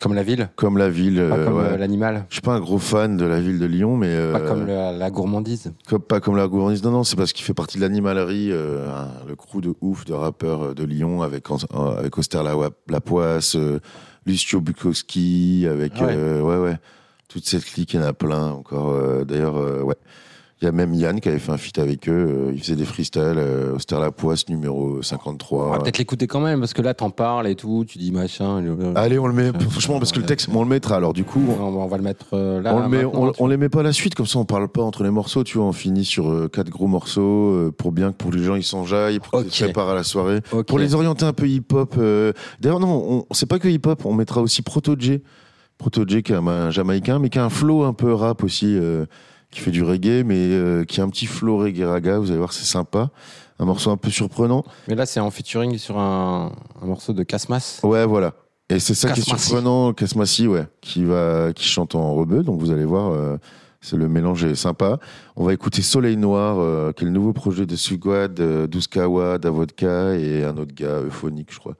Comme 0.00 0.14
la 0.14 0.22
ville, 0.22 0.48
comme 0.54 0.78
la 0.78 0.88
ville. 0.88 1.16
pas 1.16 1.36
euh, 1.36 1.44
comme 1.44 1.56
ouais. 1.56 1.64
euh, 1.72 1.76
l'animal, 1.76 2.24
Je 2.28 2.34
suis 2.34 2.40
pas 2.40 2.52
un 2.54 2.60
gros 2.60 2.78
fan 2.78 3.16
de 3.16 3.24
la 3.24 3.40
ville 3.40 3.58
de 3.58 3.66
Lyon, 3.66 3.96
mais. 3.96 4.06
euh, 4.08 4.32
pas 4.32 4.40
comme 4.40 4.66
la 4.66 5.10
gourmandise. 5.10 5.72
Comme- 5.88 6.00
pas 6.02 6.20
comme 6.20 6.36
la 6.36 6.46
gouvernance. 6.46 6.84
Non, 6.84 6.92
non, 6.92 7.04
c'est 7.04 7.16
parce 7.16 7.32
qu'il 7.32 7.44
fait 7.44 7.54
partie 7.54 7.78
de 7.78 7.82
l'animalerie, 7.82 8.50
euh, 8.52 8.88
un- 8.94 9.26
le 9.26 9.34
crew 9.34 9.60
de 9.60 9.74
ouf 9.80 10.04
de 10.04 10.12
rappeurs 10.14 10.62
euh, 10.66 10.74
de 10.74 10.84
Lyon 10.84 11.22
avec, 11.22 11.46
avec 11.98 12.16
Auster 12.16 12.42
Lapoisse, 12.88 13.56
euh, 13.56 13.80
Lucio 14.24 14.60
Bukowski, 14.60 15.66
avec. 15.68 15.92
Ah 15.98 16.06
ouais. 16.06 16.14
euh, 16.16 16.40
ouais, 16.42 16.56
ouais. 16.58 16.76
Toute 17.28 17.44
cette 17.46 17.64
clique, 17.64 17.92
il 17.94 18.00
y 18.00 18.02
en 18.02 18.06
a 18.06 18.12
plein 18.12 18.52
encore. 18.52 18.90
euh, 18.90 19.24
D'ailleurs, 19.24 19.56
euh, 19.56 19.82
ouais. 19.82 19.96
Il 20.60 20.64
y 20.64 20.68
a 20.68 20.72
même 20.72 20.92
Yann 20.92 21.20
qui 21.20 21.28
avait 21.28 21.38
fait 21.38 21.52
un 21.52 21.56
feat 21.56 21.78
avec 21.78 22.08
eux. 22.08 22.12
euh, 22.48 22.52
il 22.52 22.60
faisait 22.60 22.74
des 22.74 22.84
freestyles. 22.84 23.22
Euh, 23.36 23.76
Auster 23.76 24.00
Lapoisse, 24.00 24.48
numéro 24.48 25.00
53. 25.02 25.66
On 25.66 25.70
va 25.70 25.78
peut-être 25.78 25.98
l'écouter 25.98 26.26
quand 26.26 26.40
même, 26.40 26.58
parce 26.58 26.72
que 26.74 26.82
là, 26.82 26.94
t'en 26.94 27.10
parles 27.10 27.46
et 27.46 27.54
tout, 27.54 27.84
tu 27.86 27.98
dis 27.98 28.10
machin. 28.10 28.60
le- 28.60 28.76
Allez, 28.96 29.20
on 29.20 29.28
le 29.28 29.34
met. 29.34 29.52
Franchement, 29.70 30.00
parce 30.00 30.10
que 30.10 30.18
le 30.18 30.26
texte, 30.26 30.48
on 30.52 30.62
le 30.64 30.68
mettra. 30.68 30.96
Alors, 30.96 31.12
du 31.12 31.22
coup, 31.22 31.40
on, 31.48 31.70
va- 31.70 31.82
on 31.82 31.86
va 31.86 31.96
le 31.96 32.02
mettre 32.02 32.26
euh, 32.32 32.60
là. 32.60 32.74
on, 32.74 32.80
le 32.80 32.88
met, 32.88 33.04
on, 33.04 33.46
les 33.46 33.56
met 33.56 33.68
pas 33.68 33.80
à 33.80 33.82
la 33.84 33.92
suite, 33.92 34.16
comme 34.16 34.26
ça 34.26 34.40
on 34.40 34.44
parle 34.44 34.66
pas 34.68 34.82
entre 34.82 35.04
les 35.04 35.10
morceaux, 35.10 35.44
tu 35.44 35.58
vois, 35.58 35.66
on 35.68 35.72
finit 35.72 36.04
sur 36.04 36.48
quatre 36.52 36.70
gros 36.70 36.88
morceaux 36.88 37.70
pour 37.78 37.92
bien 37.92 38.10
que 38.10 38.16
pour 38.16 38.32
les 38.32 38.42
gens 38.42 38.56
ils 38.56 38.64
s'enjaillent, 38.64 39.20
pour 39.20 39.40
qu'ils 39.42 39.52
se 39.52 39.62
préparent 39.64 39.90
à 39.90 39.94
la 39.94 40.02
soirée. 40.02 40.40
Pour 40.66 40.78
les 40.80 40.94
orienter 40.96 41.24
un 41.24 41.32
peu 41.32 41.46
hip-hop. 41.48 41.94
euh, 41.98 42.32
D'ailleurs, 42.60 42.80
non, 42.80 43.24
on, 43.30 43.34
c'est 43.34 43.48
pas 43.48 43.60
que 43.60 43.68
hip-hop, 43.68 44.04
on 44.04 44.12
mettra 44.12 44.40
aussi 44.42 44.62
Proto 44.62 44.96
J. 44.98 45.22
Proto 45.78 46.02
J 46.04 46.24
qui 46.24 46.32
est 46.32 46.36
un, 46.36 46.44
un 46.48 46.70
Jamaïcain, 46.72 47.20
mais 47.20 47.28
qui 47.28 47.38
a 47.38 47.44
un 47.44 47.48
flow 47.50 47.84
un 47.84 47.92
peu 47.92 48.12
rap 48.12 48.42
aussi, 48.42 48.76
euh, 48.76 49.06
qui 49.50 49.60
fait 49.60 49.70
du 49.70 49.82
reggae, 49.82 50.24
mais 50.24 50.36
euh, 50.36 50.84
qui 50.84 51.00
a 51.00 51.04
un 51.04 51.08
petit 51.08 51.26
flow 51.26 51.58
reggae 51.58 51.84
raga, 51.84 52.18
vous 52.18 52.30
allez 52.30 52.38
voir, 52.38 52.52
c'est 52.52 52.66
sympa. 52.66 53.10
Un 53.58 53.64
morceau 53.64 53.90
un 53.90 53.96
peu 53.96 54.10
surprenant. 54.10 54.64
Mais 54.86 54.94
là, 54.94 55.04
c'est 55.04 55.18
en 55.18 55.30
featuring 55.30 55.78
sur 55.78 55.98
un, 55.98 56.52
un 56.80 56.86
morceau 56.86 57.12
de 57.12 57.22
Casmas. 57.24 57.80
Ouais, 57.82 58.06
voilà. 58.06 58.34
Et 58.70 58.80
c'est 58.80 58.94
ça 58.94 59.10
qui 59.10 59.20
est 59.20 59.22
surprenant, 59.22 59.94
Kasmassi, 59.94 60.46
ouais, 60.46 60.66
qui 60.80 61.02
va, 61.02 61.52
qui 61.54 61.64
chante 61.64 61.94
en 61.94 62.14
rebeu. 62.14 62.42
Donc 62.42 62.60
vous 62.60 62.70
allez 62.70 62.84
voir, 62.84 63.10
euh, 63.12 63.38
c'est 63.80 63.96
le 63.96 64.08
mélange 64.08 64.44
est 64.44 64.54
sympa. 64.54 64.98
On 65.36 65.44
va 65.44 65.54
écouter 65.54 65.80
Soleil 65.80 66.18
Noir, 66.18 66.58
euh, 66.58 66.92
qui 66.92 67.04
est 67.04 67.06
le 67.06 67.12
nouveau 67.12 67.32
projet 67.32 67.64
de 67.64 67.76
Sugwad, 67.76 68.38
euh, 68.40 68.66
Douskawa, 68.66 69.38
Davodka 69.38 70.14
et 70.16 70.44
un 70.44 70.56
autre 70.58 70.74
gars, 70.74 71.00
Euphonique, 71.00 71.48
je 71.50 71.58
crois. 71.58 71.74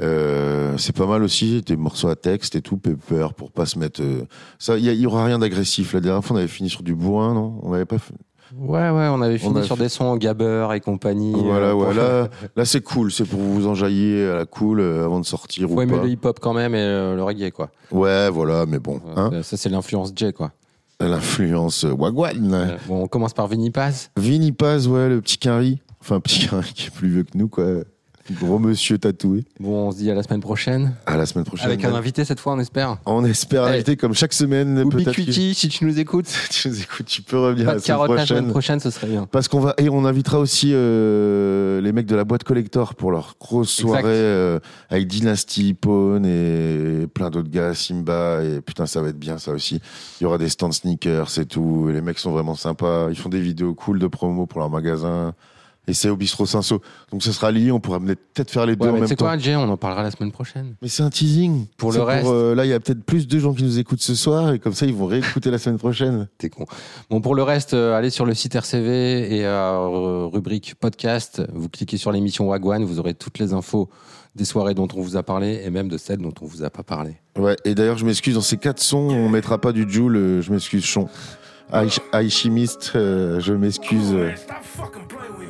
Euh, 0.00 0.76
c'est 0.78 0.94
pas 0.94 1.06
mal 1.06 1.22
aussi, 1.22 1.60
des 1.62 1.76
morceaux 1.76 2.08
à 2.08 2.16
texte 2.16 2.54
et 2.54 2.62
tout, 2.62 2.76
pepper, 2.76 3.28
pour 3.36 3.50
pas 3.50 3.66
se 3.66 3.78
mettre. 3.78 4.00
euh, 4.02 4.24
ça, 4.58 4.76
il 4.78 4.84
y, 4.84 5.06
aura 5.06 5.24
rien 5.24 5.38
d'agressif. 5.38 5.92
La 5.94 6.00
dernière 6.00 6.24
fois, 6.24 6.36
on 6.36 6.38
avait 6.38 6.48
fini 6.48 6.70
sur 6.70 6.82
du 6.82 6.94
bourrin, 6.94 7.34
non? 7.34 7.58
On 7.62 7.72
avait 7.72 7.84
pas. 7.84 7.98
fait- 7.98 8.14
Ouais, 8.56 8.88
ouais, 8.88 9.08
on 9.10 9.20
avait 9.20 9.36
fini 9.36 9.62
sur 9.64 9.76
fait- 9.76 9.82
des 9.82 9.88
sons 9.90 10.16
Gabber 10.16 10.68
et 10.74 10.80
compagnie. 10.80 11.34
Voilà, 11.34 11.66
euh, 11.66 11.72
pour- 11.72 11.88
ouais. 11.88 11.94
Là, 11.94 12.28
là 12.56 12.64
c'est 12.64 12.80
cool. 12.80 13.12
C'est 13.12 13.24
pour 13.26 13.40
vous 13.40 13.66
enjailler 13.66 14.26
à 14.26 14.36
la 14.36 14.46
cool 14.46 14.80
euh, 14.80 15.04
avant 15.04 15.20
de 15.20 15.26
sortir 15.26 15.68
Faut 15.68 15.74
ou 15.74 15.82
aimer 15.82 15.96
pas. 15.98 16.02
le 16.04 16.08
hip-hop 16.08 16.38
quand 16.40 16.54
même 16.54 16.74
et 16.74 16.78
euh, 16.80 17.14
le 17.14 17.22
reggae, 17.22 17.50
quoi. 17.50 17.70
Ouais, 17.90 18.30
voilà, 18.30 18.64
mais 18.66 18.78
bon. 18.78 19.02
Hein 19.16 19.30
Euh, 19.34 19.42
ça, 19.42 19.58
c'est 19.58 19.68
l'influence 19.68 20.12
J, 20.16 20.32
quoi. 20.32 20.52
L'influence 21.00 21.84
euh, 21.84 21.92
Wagwan. 21.92 22.54
Euh, 22.54 22.76
bon, 22.88 23.02
on 23.02 23.06
commence 23.06 23.34
par 23.34 23.48
Vinny 23.48 23.70
Paz. 23.70 24.10
Vinny 24.16 24.52
Paz, 24.52 24.88
ouais, 24.88 25.08
le 25.08 25.20
petit 25.20 25.38
Quinry. 25.38 25.80
Enfin, 26.00 26.18
petit 26.20 26.46
Quinry 26.48 26.72
qui 26.72 26.86
est 26.86 26.90
plus 26.94 27.08
vieux 27.08 27.24
que 27.24 27.36
nous, 27.36 27.48
quoi. 27.48 27.66
Gros 28.32 28.58
monsieur 28.58 28.98
tatoué. 28.98 29.44
Bon, 29.58 29.88
on 29.88 29.90
se 29.92 29.96
dit 29.98 30.10
à 30.10 30.14
la 30.14 30.22
semaine 30.22 30.40
prochaine. 30.40 30.94
À 31.06 31.16
la 31.16 31.24
semaine 31.26 31.44
prochaine. 31.44 31.66
Avec 31.66 31.84
un 31.84 31.94
invité 31.94 32.24
cette 32.24 32.40
fois, 32.40 32.52
on 32.54 32.58
espère. 32.60 32.98
On 33.06 33.24
espère 33.24 33.66
Hey. 33.66 33.74
inviter 33.76 33.96
comme 33.96 34.14
chaque 34.14 34.32
semaine. 34.34 34.88
Peut-être 34.90 35.12
que 35.16 35.32
si 35.32 35.54
tu 35.68 35.84
nous 35.86 35.98
écoutes. 35.98 36.26
tu 36.50 36.68
nous 36.68 36.80
écoutes, 36.80 37.06
tu 37.06 37.22
peux 37.22 37.38
revenir 37.38 37.66
Pas 37.66 37.72
la 37.72 37.78
de 37.78 37.82
semaine 37.84 37.96
carotte 37.96 38.08
la 38.10 38.16
prochaine. 38.16 38.36
semaine 38.38 38.50
prochaine, 38.50 38.80
ce 38.80 38.90
serait 38.90 39.06
bien. 39.06 39.26
Parce 39.30 39.48
qu'on 39.48 39.60
va 39.60 39.74
et 39.78 39.88
on 39.88 40.04
invitera 40.04 40.38
aussi 40.38 40.70
euh, 40.74 41.80
les 41.80 41.92
mecs 41.92 42.06
de 42.06 42.16
la 42.16 42.24
boîte 42.24 42.44
collector 42.44 42.94
pour 42.94 43.10
leur 43.12 43.36
grosse 43.40 43.70
soirée 43.70 44.02
euh, 44.06 44.58
avec 44.90 45.06
Dynasty, 45.08 45.74
Pone 45.74 46.26
et 46.26 47.06
plein 47.06 47.30
d'autres 47.30 47.50
gars, 47.50 47.74
Simba 47.74 48.42
et 48.44 48.60
putain 48.60 48.86
ça 48.86 49.00
va 49.00 49.08
être 49.08 49.18
bien 49.18 49.38
ça 49.38 49.52
aussi. 49.52 49.80
Il 50.20 50.24
y 50.24 50.26
aura 50.26 50.38
des 50.38 50.48
stands 50.48 50.72
sneakers 50.72 51.38
et 51.38 51.46
tout. 51.46 51.86
Et 51.88 51.92
les 51.92 52.00
mecs 52.02 52.18
sont 52.18 52.32
vraiment 52.32 52.54
sympas. 52.54 53.08
Ils 53.10 53.16
font 53.16 53.28
des 53.28 53.40
vidéos 53.40 53.74
cool 53.74 53.98
de 53.98 54.06
promo 54.06 54.46
pour 54.46 54.60
leur 54.60 54.70
magasin. 54.70 55.34
Et 55.88 55.94
c'est 55.94 56.08
au 56.10 56.16
bistrot 56.16 56.46
Cinsault. 56.46 56.80
Donc 57.10 57.22
ça 57.24 57.32
sera 57.32 57.50
lié, 57.50 57.72
on 57.72 57.80
pourra 57.80 57.98
peut-être 57.98 58.50
faire 58.50 58.66
les 58.66 58.76
deux 58.76 58.84
Ouais, 58.84 58.90
en 58.90 58.94
mais 58.94 59.00
même 59.00 59.08
c'est 59.08 59.16
temps. 59.16 59.24
quoi, 59.24 59.36
Jay 59.38 59.56
On 59.56 59.62
en 59.68 59.76
parlera 59.76 60.02
la 60.04 60.10
semaine 60.12 60.30
prochaine. 60.30 60.74
Mais 60.82 60.88
c'est 60.88 61.02
un 61.02 61.10
teasing. 61.10 61.66
Pour 61.76 61.92
C'est 61.92 61.98
le 61.98 62.04
reste. 62.04 62.26
euh, 62.28 62.54
là, 62.54 62.64
il 62.64 62.68
y 62.68 62.72
a 62.74 62.78
peut-être 62.80 63.02
plus 63.02 63.26
de 63.26 63.38
gens 63.38 63.54
qui 63.54 63.64
nous 63.64 63.78
écoutent 63.78 64.02
ce 64.02 64.14
soir 64.14 64.52
et 64.52 64.58
comme 64.58 64.74
ça, 64.74 64.86
ils 64.86 64.94
vont 64.94 65.06
réécouter 65.06 65.50
la 65.50 65.58
semaine 65.58 65.78
prochaine. 65.78 66.28
T'es 66.38 66.50
con. 66.50 66.66
Bon, 67.10 67.20
pour 67.20 67.34
le 67.34 67.42
reste, 67.42 67.74
euh, 67.74 67.96
allez 67.96 68.10
sur 68.10 68.26
le 68.26 68.34
site 68.34 68.54
RCV 68.54 69.34
et 69.36 69.44
euh, 69.46 70.26
rubrique 70.32 70.74
podcast. 70.78 71.42
Vous 71.54 71.68
cliquez 71.68 71.96
sur 71.96 72.12
l'émission 72.12 72.46
Wagwan, 72.48 72.84
vous 72.84 72.98
aurez 73.00 73.14
toutes 73.14 73.38
les 73.38 73.52
infos 73.54 73.88
des 74.34 74.44
soirées 74.44 74.74
dont 74.74 74.86
on 74.94 75.00
vous 75.00 75.16
a 75.16 75.22
parlé 75.22 75.62
et 75.64 75.70
même 75.70 75.88
de 75.88 75.96
celles 75.98 76.18
dont 76.18 76.34
on 76.42 76.44
vous 76.46 76.62
a 76.62 76.70
pas 76.70 76.82
parlé. 76.84 77.16
Ouais. 77.36 77.56
Et 77.64 77.74
d'ailleurs, 77.74 77.98
je 77.98 78.04
m'excuse 78.04 78.34
dans 78.34 78.40
ces 78.40 78.56
quatre 78.58 78.78
sons, 78.80 79.08
on 79.10 79.28
mettra 79.28 79.58
pas 79.58 79.72
du 79.72 79.90
Joule. 79.90 80.16
euh, 80.16 80.42
je 80.42 80.52
m'excuse, 80.52 80.84
Chon. 80.84 81.08
Aïch- 81.72 82.00
Aïchimiste, 82.12 82.92
euh, 82.94 83.40
je 83.40 83.52
m'excuse. 83.52 84.14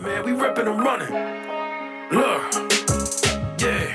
Man, 0.00 0.22
with. 0.22 0.26
We 0.26 0.32
ripping 0.32 0.68
and 0.68 0.78
running. 0.78 1.12
Look, 2.12 2.42
yeah. 3.60 3.92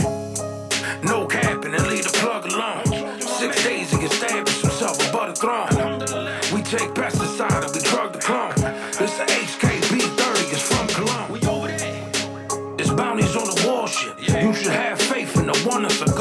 No 1.03 1.25
capping 1.27 1.73
and 1.73 1.87
leave 1.87 2.03
the 2.03 2.17
plug 2.19 2.45
alone. 2.45 3.19
Six 3.21 3.63
days 3.63 3.91
he 3.91 4.07
stabbed 4.07 4.49
himself 4.49 5.09
above 5.09 5.29
the 5.29 5.35
throne. 5.35 5.99
We 6.53 6.61
take 6.61 6.89
pesticide 6.93 7.63
and 7.63 7.73
we 7.73 7.81
drug 7.81 8.13
the 8.13 8.19
clone. 8.19 8.55
This 8.99 9.19
a 9.19 9.25
HKB 9.25 10.01
30, 10.17 10.39
it's 10.51 10.61
from 10.61 10.87
Cologne. 10.87 11.39
It's 12.79 12.91
bounties 12.91 13.35
on 13.35 13.45
the 13.45 13.67
wall 13.67 13.87
shit. 13.87 14.17
You 14.43 14.53
should 14.53 14.71
have 14.71 14.99
faith 14.99 15.37
in 15.37 15.47
the 15.47 15.63
oneness 15.65 16.01
of 16.01 16.12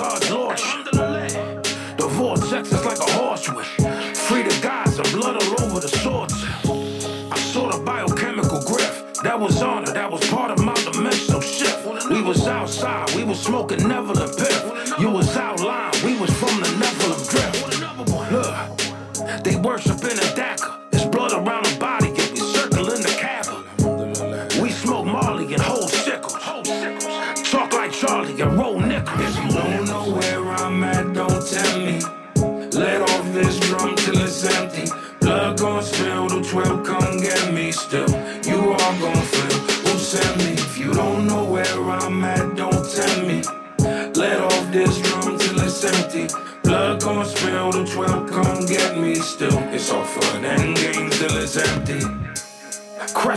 was 9.42 9.60
honor, 9.60 9.92
that 9.92 10.08
was 10.08 10.24
part 10.30 10.52
of 10.52 10.64
my 10.64 10.74
dimensional 10.74 11.40
shift. 11.40 11.84
We 12.08 12.22
was 12.22 12.46
outside, 12.46 13.12
we 13.16 13.24
was 13.24 13.40
smoking 13.40 13.88
Neville 13.88 14.22
and 14.22 14.36
Piff. 14.36 15.00
You 15.00 15.10
was 15.10 15.36
outline, 15.36 15.92
we 16.04 16.16
was 16.16 16.30
from 16.30 16.60
the 16.60 16.68
Nephilim 16.78 17.28
drift. 17.28 18.30
Look, 18.30 19.42
they 19.42 19.56
worship 19.56 19.98
in 20.04 20.16
a 20.16 20.34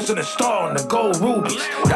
Crescent 0.05 0.19
and 0.19 0.27
star 0.27 0.69
and 0.69 0.77
the 0.77 0.83
gold 0.83 1.19
rubies. 1.19 1.94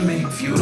make 0.00 0.40
you. 0.40 0.57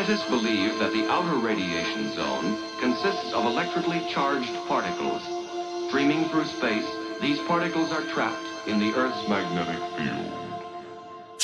Scientists 0.00 0.30
believe 0.30 0.78
that 0.78 0.94
the 0.94 1.06
outer 1.10 1.36
radiation 1.36 2.10
zone 2.14 2.56
consists 2.80 3.34
of 3.34 3.44
electrically 3.44 4.00
charged 4.08 4.54
particles. 4.66 5.20
Streaming 5.88 6.26
through 6.30 6.46
space, 6.46 6.88
these 7.20 7.38
particles 7.40 7.92
are 7.92 8.00
trapped 8.04 8.48
in 8.66 8.78
the 8.78 8.94
Earth's 8.94 9.28
magnetic 9.28 9.78
field. 9.98 10.49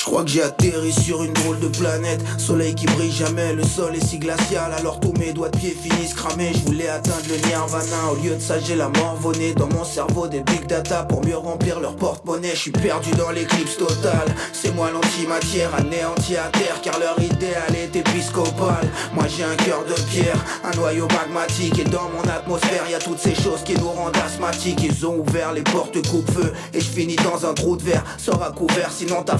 Crois 0.07 0.23
que 0.23 0.29
j'ai 0.29 0.41
atterri 0.41 0.93
sur 0.93 1.21
une 1.21 1.33
drôle 1.33 1.59
de 1.59 1.67
planète. 1.67 2.21
Soleil 2.37 2.73
qui 2.73 2.85
brille 2.85 3.11
jamais, 3.11 3.51
le 3.51 3.63
sol 3.63 3.93
est 3.93 4.05
si 4.05 4.17
glacial. 4.19 4.71
Alors 4.71 5.01
tous 5.01 5.11
mes 5.19 5.33
doigts 5.33 5.49
de 5.49 5.57
pied 5.57 5.77
finissent 5.77 6.13
cramés. 6.13 6.53
Je 6.53 6.59
voulais 6.59 6.87
atteindre 6.87 7.25
le 7.27 7.35
nirvana. 7.45 8.13
Au 8.13 8.15
lieu 8.15 8.35
de 8.35 8.39
ça 8.39 8.57
j'ai 8.57 8.75
la 8.75 8.87
morvonnée 8.87 9.53
Dans 9.53 9.67
mon 9.67 9.83
cerveau. 9.83 10.27
Des 10.27 10.39
big 10.39 10.65
data 10.65 11.03
Pour 11.03 11.25
mieux 11.25 11.35
remplir 11.35 11.81
leur 11.81 11.97
porte-monnaie. 11.97 12.51
Je 12.53 12.55
suis 12.55 12.71
perdu 12.71 13.11
dans 13.11 13.31
l'éclipse 13.31 13.75
totale. 13.75 14.33
C'est 14.53 14.73
moi 14.73 14.91
l'antimatière 14.91 15.75
anéanti 15.75 16.37
à 16.37 16.47
terre. 16.53 16.79
Car 16.81 16.97
leur 16.99 17.19
idéal 17.21 17.75
est 17.75 17.93
épiscopal. 17.93 18.89
Moi 19.13 19.25
j'ai 19.27 19.43
un 19.43 19.57
cœur 19.57 19.83
de 19.83 19.93
pierre 20.09 20.41
Un 20.63 20.71
noyau 20.77 21.09
magmatique. 21.09 21.79
Et 21.79 21.83
dans 21.83 22.09
mon 22.15 22.23
atmosphère 22.31 22.89
y 22.89 22.95
a 22.95 22.99
toutes 22.99 23.19
ces 23.19 23.35
choses 23.35 23.61
qui 23.65 23.73
nous 23.73 23.89
rendent 23.89 24.15
asthmatiques. 24.25 24.81
Ils 24.81 25.05
ont 25.05 25.17
ouvert 25.17 25.51
les 25.51 25.63
portes 25.63 26.01
coupe-feu. 26.07 26.53
Et 26.73 26.79
je 26.79 26.89
finis 26.89 27.17
dans 27.17 27.45
un 27.45 27.53
trou 27.53 27.75
de 27.75 27.83
verre. 27.83 28.05
Sors 28.17 28.41
à 28.41 28.51
couvert 28.51 28.89
sinon 28.89 29.21
ta 29.21 29.37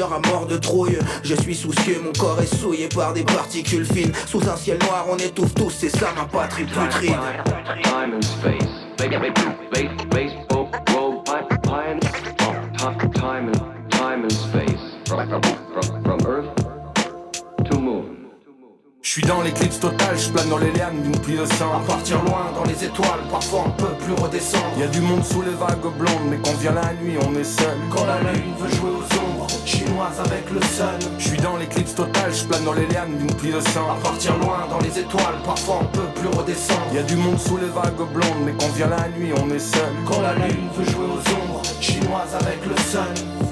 sera 0.00 0.18
mort 0.30 0.46
de 0.46 0.56
trouille 0.56 0.98
Je 1.22 1.34
suis 1.34 1.54
soucieux, 1.54 2.00
mon 2.02 2.12
corps 2.12 2.40
est 2.40 2.54
souillé 2.54 2.88
par 2.88 3.12
des 3.12 3.22
particules 3.22 3.84
fines 3.84 4.12
Sous 4.26 4.40
un 4.48 4.56
ciel 4.56 4.78
noir 4.86 5.06
on 5.10 5.16
étouffe 5.16 5.54
tous, 5.54 5.70
c'est 5.70 5.90
ça 5.90 6.08
ma 6.16 6.24
patrie 6.24 6.64
putride 6.64 7.16
Time 7.82 8.14
and 8.14 8.22
space. 8.22 8.64
And 14.22 14.32
space. 14.32 14.80
From, 15.06 16.18
Earth 16.26 16.54
to 17.70 17.78
Moon. 17.78 18.20
Je 19.02 19.10
suis 19.10 19.22
dans 19.22 19.42
l'éclipse 19.42 19.80
totale, 19.80 20.16
je 20.16 20.30
plane 20.30 20.48
dans 20.48 20.58
les 20.58 20.70
lianes 20.72 21.02
d'une 21.02 21.18
pluie 21.20 21.36
de 21.36 21.44
sang. 21.44 21.72
À 21.74 21.80
partir 21.86 22.22
loin 22.24 22.52
dans 22.54 22.64
les 22.64 22.84
étoiles, 22.84 23.20
parfois 23.30 23.64
on 23.66 23.70
peut 23.70 23.94
plus 24.04 24.14
redescendre 24.14 24.64
Y 24.78 24.82
a 24.82 24.86
du 24.88 25.00
monde 25.00 25.24
sous 25.24 25.42
les 25.42 25.54
vagues 25.54 25.92
blondes, 25.98 26.28
mais 26.30 26.38
quand 26.44 26.56
vient 26.58 26.72
la 26.72 26.92
nuit, 27.02 27.16
on 27.26 27.34
est 27.34 27.44
seul. 27.44 27.76
Quand 27.94 28.06
la 28.06 28.20
lune 28.32 28.54
veut 28.58 28.70
jouer 28.76 28.90
aux 28.90 29.18
ombres 29.18 29.29
chinoise 30.00 30.20
avec 30.20 30.50
le 30.50 30.60
sun. 30.62 31.12
Je 31.18 31.28
suis 31.28 31.38
dans 31.38 31.56
l'éclipse 31.56 31.94
totale, 31.94 32.32
je 32.32 32.44
plane 32.44 32.64
dans 32.64 32.72
les 32.72 32.86
lianes 32.86 33.16
d'une 33.18 33.34
pluie 33.34 33.52
de 33.52 33.60
sang. 33.60 33.90
À 33.90 34.02
partir 34.02 34.36
loin 34.38 34.66
dans 34.70 34.78
les 34.78 34.98
étoiles, 34.98 35.36
parfois 35.44 35.80
on 35.82 35.84
peut 35.86 36.08
plus 36.14 36.28
redescendre. 36.28 36.86
Y 36.92 36.98
a 36.98 37.02
du 37.02 37.16
monde 37.16 37.38
sous 37.38 37.56
les 37.56 37.68
vagues 37.68 38.08
blondes, 38.12 38.44
mais 38.44 38.52
quand 38.58 38.72
vient 38.74 38.88
la 38.88 39.08
nuit, 39.08 39.32
on 39.36 39.50
est 39.50 39.58
seul. 39.58 39.92
Quand 40.06 40.20
la 40.22 40.34
lune 40.34 40.68
veut 40.76 40.84
jouer 40.84 41.04
aux 41.04 41.42
ombres, 41.42 41.62
chinoise 41.80 42.34
avec 42.34 42.64
le 42.66 42.76
sun. 42.76 43.02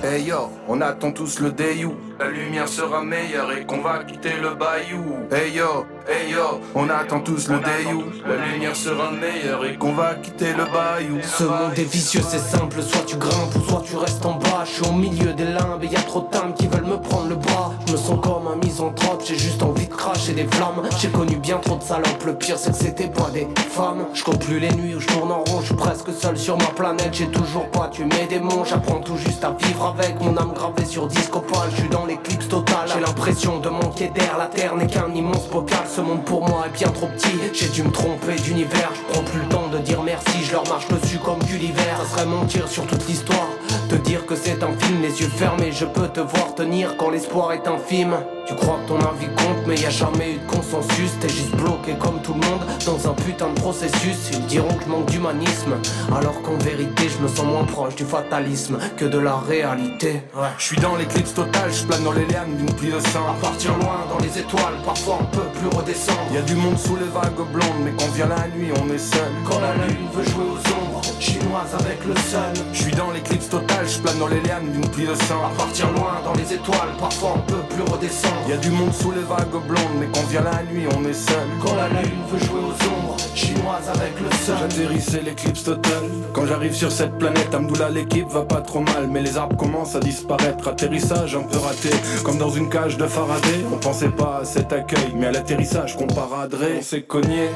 Hey 0.03 0.25
yo, 0.25 0.51
on 0.69 0.81
attend 0.81 1.13
tous 1.13 1.41
le 1.41 1.51
day 1.53 1.85
où 1.85 1.95
la 2.19 2.29
lumière 2.31 2.69
sera 2.69 3.03
meilleure 3.03 3.53
et 3.53 3.65
qu'on 3.65 3.81
va 3.81 4.03
quitter 4.05 4.33
le 4.43 4.55
bayou. 4.55 5.19
Hey 5.31 5.53
yo, 5.53 5.87
hey 6.09 6.33
yo, 6.33 6.61
on 6.75 6.89
attend 6.91 7.21
tous 7.21 7.49
le 7.49 7.59
day 7.59 7.93
où 7.93 8.03
la 8.29 8.47
lumière 8.47 8.75
sera 8.75 9.11
meilleure 9.11 9.65
et 9.65 9.77
qu'on 9.77 9.93
va 9.93 10.15
quitter 10.17 10.53
le 10.53 10.65
bayou. 10.65 11.19
Ce 11.23 11.45
monde 11.45 11.77
est 11.77 11.91
vicieux, 11.91 12.23
c'est 12.27 12.39
simple, 12.39 12.83
soit 12.83 13.05
tu 13.07 13.17
grimpes 13.17 13.55
ou 13.55 13.69
soit 13.69 13.83
tu 13.85 13.97
restes 13.97 14.27
en 14.27 14.35
bas. 14.35 14.65
Je 14.65 14.73
suis 14.73 14.87
au 14.87 14.93
milieu 14.93 15.33
des 15.33 15.45
limbes 15.45 15.83
et 15.83 15.87
y 15.87 15.97
a 15.97 16.01
trop 16.01 16.23
de 16.23 16.31
dames 16.31 16.55
qui 16.55 16.67
veulent 16.67 16.87
me 16.87 17.01
prendre 17.01 17.29
le 17.29 17.37
bras. 17.37 17.73
Je 17.87 17.93
me 17.93 17.97
sens 17.97 18.19
comme 18.21 18.49
un 18.49 18.57
misanthrope, 18.57 19.23
j'ai 19.25 19.39
juste 19.39 19.63
envie 19.63 19.87
de 19.87 19.95
cracher 19.95 20.33
des 20.33 20.47
flammes. 20.47 20.83
J'ai 21.01 21.11
connu 21.11 21.37
bien 21.37 21.59
trop 21.59 21.77
de 21.77 21.85
salopes, 21.85 22.25
le 22.27 22.35
pire 22.35 22.59
c'est 22.59 22.73
que 22.73 22.79
c'était 22.79 23.09
pas 23.09 23.31
des 23.33 23.47
femmes. 23.71 24.07
Je 24.15 24.25
compte 24.25 24.45
plus 24.45 24.59
les 24.59 24.73
nuits 24.73 24.97
où 24.97 25.01
je 25.01 25.07
tourne 25.07 25.31
en 25.31 25.45
rond, 25.45 25.61
je 25.61 25.67
suis 25.67 25.77
presque 25.77 26.11
seul 26.19 26.37
sur 26.37 26.57
ma 26.57 26.67
planète. 26.67 27.11
J'ai 27.13 27.29
toujours 27.29 27.71
pas 27.71 27.89
tué 27.89 28.05
mes 28.05 28.27
démons, 28.27 28.65
j'apprends 28.65 29.01
tout 29.01 29.17
juste 29.17 29.45
à 29.45 29.53
vivre 29.53 29.95
avec 29.97 30.21
mon 30.21 30.37
âme 30.37 30.53
gravée 30.53 30.85
sur 30.85 31.07
discopal. 31.07 31.71
Je 31.71 31.77
suis 31.77 31.89
dans 31.89 32.08
l'éclipse 32.09 32.49
totale, 32.49 32.89
j'ai 32.93 33.01
l'impression 33.01 33.59
de 33.59 33.69
manquer 33.69 34.09
d'air. 34.09 34.37
La 34.39 34.47
terre 34.47 34.75
n'est 34.75 34.87
qu'un 34.87 35.13
immense 35.15 35.49
bocal, 35.49 35.85
ce 35.87 36.01
monde 36.01 36.25
pour 36.25 36.49
moi 36.49 36.65
est 36.67 36.77
bien 36.77 36.89
trop 36.89 37.07
petit. 37.07 37.39
J'ai 37.53 37.69
dû 37.69 37.83
me 37.83 37.91
tromper 37.91 38.35
d'univers, 38.37 38.91
je 38.95 39.13
prends 39.13 39.23
plus 39.23 39.41
le 39.41 39.49
temps 39.49 39.69
de 39.69 39.79
dire 39.79 40.03
merci, 40.03 40.43
je 40.43 40.53
leur 40.53 40.67
marche 40.69 40.89
dessus 40.89 41.19
comme 41.19 41.39
Gulliver. 41.41 41.83
Ça 41.99 42.17
serait 42.17 42.27
mentir 42.27 42.67
sur 42.67 42.87
toute 42.87 43.07
l'histoire, 43.07 43.49
te 43.89 43.95
dire 43.95 44.27
que 44.27 44.35
c'est 44.35 44.63
un 44.63 44.73
film, 44.73 45.03
les 45.03 45.21
yeux 45.21 45.29
fermés, 45.29 45.71
je 45.71 45.85
peux 45.85 46.09
te 46.09 46.21
voir 46.21 46.55
tenir 46.55 46.97
quand 46.97 47.11
l'espoir 47.11 47.53
est 47.53 47.69
infime. 47.69 48.17
Tu 48.49 48.55
crois 48.55 48.79
que 48.83 48.89
ton 48.89 48.99
avis 49.01 49.27
compte, 49.37 49.67
mais 49.67 49.77
y 49.77 49.85
a 49.85 49.91
jamais 49.91 50.33
eu 50.33 50.39
de 50.39 50.47
consensus. 50.51 51.11
T'es 51.21 51.29
juste 51.29 51.55
bloqué 51.55 51.93
comme 52.01 52.19
tout 52.23 52.33
le 52.33 52.41
monde 52.41 52.63
dans 52.87 53.11
un 53.11 53.13
putain 53.13 53.49
de 53.51 53.61
processus. 53.61 54.31
Ils 54.33 54.47
diront 54.47 54.73
que 54.73 54.85
je 54.85 54.89
manque 54.89 55.11
d'humanisme, 55.11 55.75
alors 56.17 56.41
qu'en 56.41 56.57
vérité, 56.65 57.11
je 57.11 57.23
me 57.23 57.29
sens 57.29 57.45
moins 57.45 57.65
proche 57.65 57.95
du 57.97 58.05
fatalisme 58.05 58.79
que 58.97 59.05
de 59.05 59.19
la 59.19 59.37
réalité. 59.37 60.23
Ouais. 60.35 60.49
Je 60.57 60.65
suis 60.65 60.79
dans 60.79 60.97
l'éclipse 60.97 61.35
totale, 61.35 61.71
je 61.71 61.85
plane 61.85 62.03
dans 62.05 62.13
les 62.13 62.25
lianes 62.25 62.57
d'une 62.57 62.73
pluie 62.75 62.91
de 62.91 63.01
sang. 63.01 63.29
À 63.29 63.39
partir 63.39 63.77
loin 63.77 64.07
dans 64.09 64.19
les 64.25 64.39
étoiles, 64.39 64.81
parfois 64.83 65.19
on 65.21 65.25
peut 65.37 65.51
plus 65.53 65.69
redescendre. 65.77 66.19
Y 66.33 66.39
a 66.39 66.43
du 66.43 66.55
monde 66.55 66.79
sous 66.79 66.97
les 66.97 67.11
vagues 67.13 67.47
blondes, 67.53 67.81
mais 67.85 67.93
quand 67.99 68.11
vient 68.15 68.29
la 68.29 68.49
nuit, 68.57 68.73
on 68.83 68.89
est 68.91 68.97
seul. 68.97 69.31
Quand 69.45 69.61
la 69.61 69.75
lune 69.75 70.09
veut 70.15 70.25
jouer 70.25 70.45
aux 70.45 70.73
ombres, 70.73 71.03
chinoise 71.21 71.75
avec 71.79 72.03
le 72.07 72.15
sun. 72.17 72.65
Je 72.73 72.83
suis 72.83 72.93
dans 72.93 73.11
l'éclipse 73.11 73.51
totale, 73.51 73.87
je 73.87 73.99
plane 73.99 74.19
dans 74.19 74.29
les 74.29 74.41
lianes 74.41 74.73
d'une 74.73 74.89
pluie 74.89 75.07
de 75.07 75.15
sang. 75.15 75.45
À 75.45 75.55
partir 75.59 75.93
loin 75.93 76.23
dans 76.25 76.33
les 76.33 76.51
étoiles, 76.55 76.97
parfois 76.99 77.35
on 77.37 77.41
peut 77.41 77.63
plus 77.69 77.83
redescendre. 77.83 78.38
Y 78.47 78.53
a 78.53 78.57
du 78.57 78.71
monde 78.71 78.93
sous 78.95 79.11
les 79.11 79.23
vagues 79.23 79.63
blondes, 79.67 79.99
mais 80.01 80.07
quand 80.13 80.27
vient 80.29 80.43
la 80.43 80.63
nuit, 80.63 80.87
on 80.97 81.05
est 81.05 81.13
seul. 81.13 81.47
Quand 81.63 81.75
la 81.75 81.89
lune 81.89 82.23
veut 82.31 82.39
jouer 82.39 82.61
aux 82.61 82.89
ombres, 82.89 83.17
chinoise 83.35 83.89
avec 83.89 84.13
le 84.21 84.31
sun. 84.37 84.57
J'atterris, 84.61 85.01
c'est 85.01 85.23
l'éclipse 85.23 85.65
totale. 85.65 86.05
Quand 86.33 86.47
j'arrive 86.47 86.75
sur 86.75 86.91
cette 86.91 87.19
planète, 87.19 87.55
Amdoula, 87.55 87.91
l'équipe 87.91 88.29
va 88.29 88.43
pas 88.43 88.61
trop 88.61 88.81
mal. 88.81 89.09
Mais 89.11 89.23
les 89.23 89.37
arbres 89.37 89.57
commencent 89.57 89.97
à 89.97 90.01
disparaître. 90.01 90.69
Atterrissage 90.69 91.37
un 91.37 91.43
peu 91.43 91.59
raté, 91.59 91.91
comme 92.25 92.39
dans 92.39 92.51
une 92.51 92.69
cage 92.69 92.97
de 92.97 93.07
Faraday. 93.07 93.65
On 93.73 93.77
pensait 93.77 94.09
pas 94.09 94.41
à 94.43 94.45
cet 94.45 94.73
accueil, 94.73 95.13
mais 95.15 95.27
à 95.27 95.33
l'atterrissage 95.33 95.97
qu'on 95.97 96.07
paraderait. 96.07 96.77
On 96.79 96.83
s'est 96.83 97.03
cogné. 97.03 97.51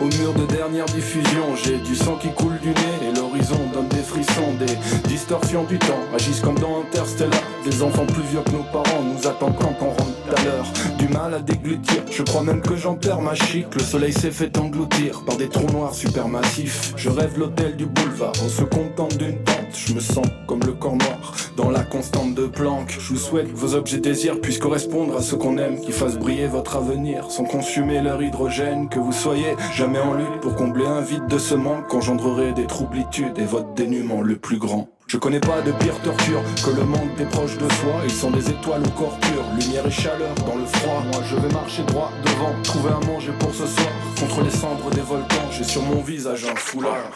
Au 0.00 0.04
mur 0.04 0.32
de 0.34 0.46
dernière 0.46 0.86
diffusion, 0.86 1.54
j'ai 1.62 1.78
du 1.78 1.94
sang 1.94 2.16
qui 2.16 2.32
coule 2.32 2.58
du 2.60 2.70
nez 2.70 3.08
et 3.08 3.12
l'horizon 3.32 3.58
donne 3.72 3.88
des 3.88 4.02
frissons, 4.02 4.52
des 4.58 5.08
distorsions 5.08 5.64
du 5.64 5.78
temps 5.78 5.98
agissent 6.14 6.40
comme 6.40 6.58
dans 6.58 6.80
Interstellar. 6.80 7.40
Des 7.64 7.82
enfants 7.82 8.06
plus 8.06 8.22
vieux 8.22 8.42
que 8.42 8.50
nos 8.50 8.64
parents 8.64 9.02
nous 9.02 9.26
attendent 9.26 9.56
quand 9.58 9.76
on 9.80 9.90
rentre 9.90 10.21
à 10.28 10.44
l'heure. 10.44 10.66
Du 10.98 11.08
mal 11.08 11.34
à 11.34 11.40
déglutir, 11.40 12.02
je 12.10 12.22
crois 12.22 12.42
même 12.42 12.60
que 12.60 12.76
j'en 12.76 12.98
ma 13.20 13.34
chic. 13.34 13.66
Le 13.74 13.80
soleil 13.80 14.12
s'est 14.12 14.30
fait 14.30 14.56
engloutir 14.58 15.24
par 15.24 15.36
des 15.36 15.48
trous 15.48 15.70
noirs 15.72 15.94
supermassifs. 15.94 16.92
Je 16.96 17.10
rêve 17.10 17.38
l'hôtel 17.38 17.76
du 17.76 17.86
boulevard, 17.86 18.32
on 18.44 18.48
se 18.48 18.62
contente 18.62 19.16
d'une 19.16 19.42
tente. 19.44 19.56
Je 19.74 19.94
me 19.94 20.00
sens 20.00 20.26
comme 20.46 20.60
le 20.60 20.72
corps 20.72 20.96
noir 20.96 21.34
dans 21.56 21.70
la 21.70 21.82
constante 21.82 22.34
de 22.34 22.46
Planck. 22.46 22.90
Je 22.90 23.08
vous 23.12 23.18
souhaite 23.18 23.52
que 23.52 23.56
vos 23.56 23.74
objets 23.74 23.98
désirs 23.98 24.40
puissent 24.40 24.58
correspondre 24.58 25.16
à 25.16 25.22
ce 25.22 25.34
qu'on 25.34 25.58
aime, 25.58 25.80
qui 25.80 25.92
fassent 25.92 26.18
briller 26.18 26.46
votre 26.46 26.76
avenir, 26.76 27.30
sans 27.30 27.44
consumer 27.44 28.00
leur 28.00 28.22
hydrogène. 28.22 28.88
Que 28.88 28.98
vous 28.98 29.12
soyez 29.12 29.56
jamais 29.74 30.00
en 30.00 30.14
lutte 30.14 30.40
pour 30.40 30.54
combler 30.54 30.86
un 30.86 31.00
vide 31.00 31.26
de 31.26 31.38
ce 31.38 31.54
manque 31.54 31.88
qu'engendrerait 31.88 32.52
des 32.52 32.66
troublitudes 32.66 33.38
et 33.38 33.44
votre 33.44 33.72
dénuement 33.74 34.22
le 34.22 34.36
plus 34.36 34.58
grand. 34.58 34.91
Je 35.06 35.18
connais 35.18 35.40
pas 35.40 35.60
de 35.60 35.72
pire 35.72 35.98
torture 36.02 36.42
que 36.64 36.70
le 36.70 36.84
manque 36.84 37.14
des 37.16 37.24
proches 37.26 37.58
de 37.58 37.68
soi. 37.68 38.00
Ils 38.04 38.10
sont 38.10 38.30
des 38.30 38.48
étoiles 38.48 38.82
au 38.86 38.90
corps 38.90 39.18
pur, 39.20 39.44
lumière 39.58 39.86
et 39.86 39.90
chaleur 39.90 40.34
dans 40.46 40.56
le 40.56 40.64
froid. 40.64 41.02
Moi 41.12 41.22
je 41.28 41.36
vais 41.36 41.52
marcher 41.52 41.82
droit 41.84 42.10
devant, 42.24 42.54
trouver 42.62 42.90
à 42.90 43.06
manger 43.06 43.32
pour 43.38 43.54
ce 43.54 43.66
soir. 43.66 43.92
Contre 44.18 44.42
les 44.42 44.50
cendres 44.50 44.90
des 44.90 45.02
volcans, 45.02 45.50
j'ai 45.50 45.64
sur 45.64 45.82
mon 45.82 46.00
visage 46.02 46.44
un 46.44 46.56
foulard. 46.56 47.10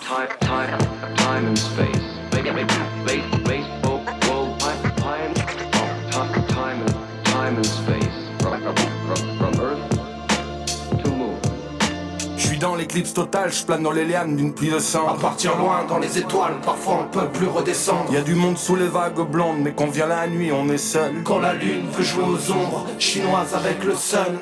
Suis 12.57 12.61
dans 12.63 12.75
l'éclipse 12.75 13.13
totale, 13.13 13.53
je 13.53 13.65
plane 13.65 13.83
dans 13.83 13.91
les 13.91 14.07
lianes 14.07 14.35
d'une 14.35 14.55
pluie 14.55 14.71
de 14.71 14.79
sang. 14.79 15.07
À 15.09 15.19
partir 15.19 15.59
loin 15.59 15.85
dans 15.87 15.99
les 15.99 16.17
étoiles, 16.17 16.55
parfois 16.65 17.01
on 17.03 17.09
peut 17.11 17.29
plus 17.29 17.47
redescendre. 17.47 18.11
Y 18.11 18.17
a 18.17 18.23
du 18.23 18.35
monde 18.35 18.57
sous 18.57 18.77
les 18.77 18.89
vagues 18.89 19.21
blondes, 19.31 19.59
mais 19.61 19.75
quand 19.77 19.89
vient 19.89 20.07
la 20.07 20.27
nuit, 20.27 20.51
on 20.53 20.67
est 20.71 20.79
seul. 20.79 21.23
Quand 21.23 21.39
la 21.39 21.53
lune 21.53 21.87
veut 21.93 22.05
jouer 22.05 22.25
aux 22.25 22.53
ombres, 22.53 22.87
chinoise 22.99 23.55
avec 23.55 23.85
le 23.85 23.95
sun. 23.95 24.39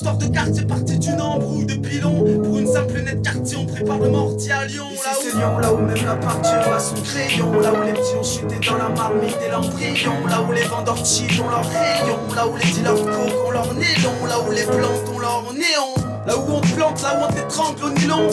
Nylon 0.00 0.16
histoires 0.16 0.16
de 0.16 0.26
quartier 0.26 0.64
parties 0.64 0.98
d'une 0.98 1.20
embrouille 1.20 1.66
de 1.66 1.74
pilon. 1.74 2.24
Pour 2.42 2.58
une 2.58 2.66
simple 2.66 3.00
nette 3.02 3.22
quartier 3.22 3.58
on 3.58 3.66
prépare 3.66 3.98
le 3.98 4.08
mortier 4.08 4.52
à 4.52 4.64
Lyon. 4.64 4.86
Là 4.88 5.12
où 5.12 5.22
c'est 5.22 5.36
Lyon, 5.36 5.58
là 5.58 5.72
où 5.72 5.76
même 5.78 6.06
la 6.06 6.16
peinture 6.16 6.72
a 6.72 6.80
son 6.80 6.94
crayon. 7.02 7.60
Là 7.60 7.72
où 7.72 7.84
les 7.84 7.92
petits 7.92 8.14
ont 8.18 8.22
chuté 8.22 8.66
dans 8.66 8.76
la 8.76 8.88
marmite 8.88 9.36
et 9.46 9.50
l'embryon. 9.50 10.12
Là 10.28 10.42
où 10.42 10.52
les 10.52 10.62
vendeurs 10.62 11.04
cheat 11.04 11.40
ont 11.40 11.50
leur 11.50 11.64
rayon. 11.64 12.18
Là 12.34 12.46
où 12.46 12.56
les 12.56 12.70
dealers 12.72 12.94
coke 12.94 13.46
ont 13.46 13.50
leur 13.50 13.74
nez 13.74 13.94
long 14.02 14.26
Là 14.26 14.40
où 14.40 14.50
les 14.50 14.64
plantes 14.64 15.08
ont 15.14 15.18
leur 15.18 15.44
néon. 15.52 16.24
Là 16.26 16.38
où 16.38 16.52
on 16.52 16.60
te 16.60 16.68
plante, 16.68 17.02
là 17.02 17.20
où 17.20 17.24
on 17.28 17.32
t'étrangle 17.32 17.84
au 17.84 17.90
nylon. 17.90 18.30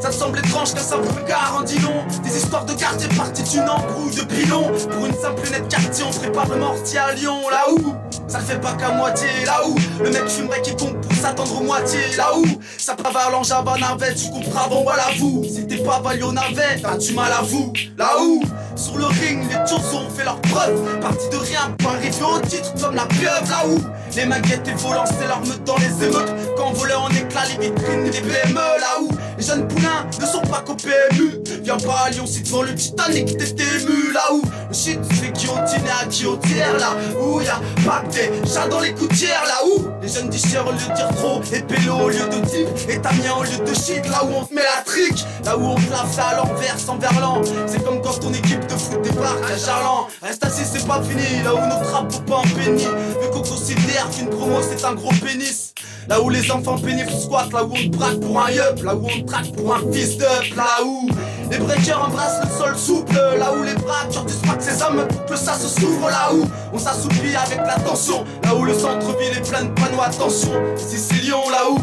Ça 0.00 0.08
te 0.08 0.14
semble 0.14 0.38
étrange 0.38 0.74
qu'un 0.74 0.80
simple 0.80 1.08
regard 1.20 1.58
en 1.58 1.62
dit 1.62 1.78
long. 1.78 2.04
Des 2.24 2.36
histoires 2.36 2.64
de 2.64 2.72
quartier 2.72 3.08
parties 3.16 3.42
d'une 3.44 3.68
embrouille 3.68 4.14
de 4.14 4.22
pilon. 4.22 4.70
Pour 4.90 5.06
une 5.06 5.14
simple 5.14 5.48
nette 5.50 5.68
quartier 5.68 6.04
on 6.06 6.18
prépare 6.18 6.48
le 6.48 6.56
mortier 6.56 6.98
à 6.98 7.14
Lyon. 7.14 7.40
Là 7.50 7.64
où 7.70 7.94
ça 8.28 8.38
le 8.38 8.44
fait 8.44 8.60
pas 8.60 8.72
qu'à 8.74 8.90
moitié 8.90 9.28
Là 9.44 9.60
où 9.66 9.76
le 10.02 10.10
mec 10.10 10.28
fumerait 10.28 10.62
qui 10.62 10.74
compte 10.76 11.00
pour 11.00 11.12
s'attendre 11.12 11.60
aux 11.60 11.64
moitié 11.64 12.00
Là 12.16 12.36
où 12.36 12.44
ça 12.78 12.94
part 12.94 13.14
en 13.34 13.42
java 13.42 13.76
navette 13.78 14.16
Tu 14.16 14.30
comprends 14.30 14.68
bon 14.68 14.82
voilà 14.82 15.04
vous. 15.18 15.44
T'es 15.68 15.76
pas 15.78 16.00
valio 16.00 16.32
navette 16.32 16.82
t'as 16.82 16.96
du 16.96 17.12
mal 17.12 17.32
à 17.32 17.42
vous. 17.42 17.72
Là 17.98 18.10
où 18.20 18.42
sur 18.76 18.98
le 18.98 19.06
ring 19.06 19.44
les 19.48 19.68
tours 19.68 19.94
ont 19.94 20.10
fait 20.10 20.24
leur 20.24 20.40
preuve. 20.40 21.00
Parti 21.00 21.28
de 21.30 21.36
rien 21.36 21.74
pour 21.78 21.90
arriver 21.90 22.14
au 22.22 22.40
titre 22.40 22.72
comme 22.80 22.94
la 22.94 23.06
pieuvre 23.06 23.48
Là 23.50 23.66
où 23.68 23.78
les 24.16 24.26
maguettes 24.26 24.68
et 24.68 24.74
volants 24.74 25.04
c'est 25.06 25.48
meute 25.48 25.64
dans 25.64 25.76
les 25.76 26.06
émeutes. 26.06 26.34
Quand 26.56 26.72
volait 26.72 26.94
en 26.94 27.08
éclat 27.10 27.42
les 27.46 27.68
vitrines 27.68 28.06
et 28.06 28.10
les 28.10 28.20
PME 28.20 28.54
Là 28.54 29.00
où 29.02 29.08
les 29.36 29.44
jeunes 29.44 29.66
poulains 29.68 30.06
ne 30.20 30.26
sont 30.26 30.40
pas 30.42 30.60
qu'au 30.60 30.74
PMU 30.74 31.40
Viens 31.62 31.76
pas 31.78 32.04
à 32.06 32.10
Lyon 32.10 32.26
si 32.26 32.42
devant 32.42 32.62
le 32.62 32.74
Titanic 32.74 33.36
t'es 33.36 33.44
ému 33.44 34.12
Là 34.12 34.32
où 34.32 34.42
le 34.42 34.74
shit 34.74 34.98
se 35.04 35.14
fait 35.14 35.32
guillotiner 35.32 35.90
à 36.00 36.06
guillotière 36.06 36.78
Là 36.78 36.96
où 37.20 37.40
y'a 37.40 37.60
pas 37.84 38.02
que 38.02 38.12
des 38.12 38.30
chats 38.48 38.68
dans 38.68 38.80
les 38.80 38.92
coutières 38.92 39.44
Là 39.46 39.66
où 39.66 39.93
les 40.04 40.12
jeunes 40.12 40.28
disent 40.28 40.56
au 40.56 40.70
lieu 40.70 40.78
de 40.78 40.94
dire 40.94 41.08
trop 41.16 41.40
Et 41.52 41.62
pélo 41.62 41.94
au 41.94 42.08
lieu 42.08 42.28
de 42.28 42.46
type 42.46 42.68
Et 42.88 43.00
Tamien 43.00 43.34
au 43.38 43.42
lieu 43.42 43.64
de 43.64 43.74
shit 43.74 44.06
Là 44.10 44.24
où 44.24 44.34
on 44.36 44.44
te 44.44 44.54
met 44.54 44.62
la 44.62 44.82
trique 44.82 45.24
Là 45.44 45.56
où 45.56 45.64
on 45.64 45.74
te 45.76 45.90
la 45.90 46.04
fait 46.04 46.20
à 46.20 46.36
l'envers 46.36 46.78
sans 46.78 46.98
verlan. 46.98 47.40
C'est 47.66 47.82
comme 47.82 48.00
quand 48.02 48.20
ton 48.20 48.32
équipe 48.32 48.66
de 48.66 48.74
foot 48.74 49.00
débarque 49.02 49.50
à 49.50 49.56
Charlan 49.56 50.08
Reste 50.22 50.44
assis 50.44 50.64
c'est 50.64 50.86
pas 50.86 51.02
fini 51.02 51.42
Là 51.42 51.54
où 51.54 51.60
notre 51.60 51.90
rap 51.90 52.12
vaut 52.12 52.20
pas 52.20 52.42
un 52.44 52.48
penny 52.58 52.84
Vu 52.84 53.30
qu'on 53.32 53.42
considère 53.42 54.10
qu'une 54.10 54.28
promo 54.28 54.60
c'est 54.62 54.84
un 54.84 54.92
gros 54.92 55.12
pénis. 55.24 55.72
Là 56.08 56.20
où 56.20 56.28
les 56.28 56.50
enfants 56.50 56.76
pénibles 56.76 57.10
squattent, 57.10 57.52
là 57.52 57.64
où 57.64 57.72
on 57.72 57.76
te 57.76 57.96
braque 57.96 58.20
pour 58.20 58.38
un 58.38 58.50
yup, 58.50 58.82
là 58.84 58.94
où 58.94 59.06
on 59.06 59.22
te 59.22 59.26
traque 59.26 59.52
pour 59.52 59.74
un 59.74 59.80
fils 59.90 60.18
d'up, 60.18 60.54
là 60.54 60.66
où 60.84 61.08
les 61.50 61.58
breakers 61.58 62.04
embrassent 62.04 62.40
le 62.42 62.58
sol 62.58 62.76
souple, 62.76 63.14
là 63.14 63.52
où 63.52 63.62
les 63.62 63.74
braqueurs 63.74 64.24
disent 64.24 64.36
pas 64.46 64.54
que 64.54 64.62
ces 64.62 64.82
hommes 64.82 65.06
que 65.28 65.36
ça 65.36 65.54
se 65.54 65.68
s'ouvre, 65.68 66.08
là 66.08 66.32
où 66.32 66.44
on 66.72 66.78
s'assoupit 66.78 67.34
avec 67.34 67.58
la 67.58 67.78
tension, 67.80 68.24
là 68.42 68.54
où 68.54 68.64
le 68.64 68.74
centre-ville 68.74 69.36
est 69.36 69.48
plein 69.48 69.64
de 69.64 69.70
panneaux 69.70 70.02
attention, 70.02 70.52
Lyon, 71.22 71.42
là 71.50 71.70
où 71.70 71.78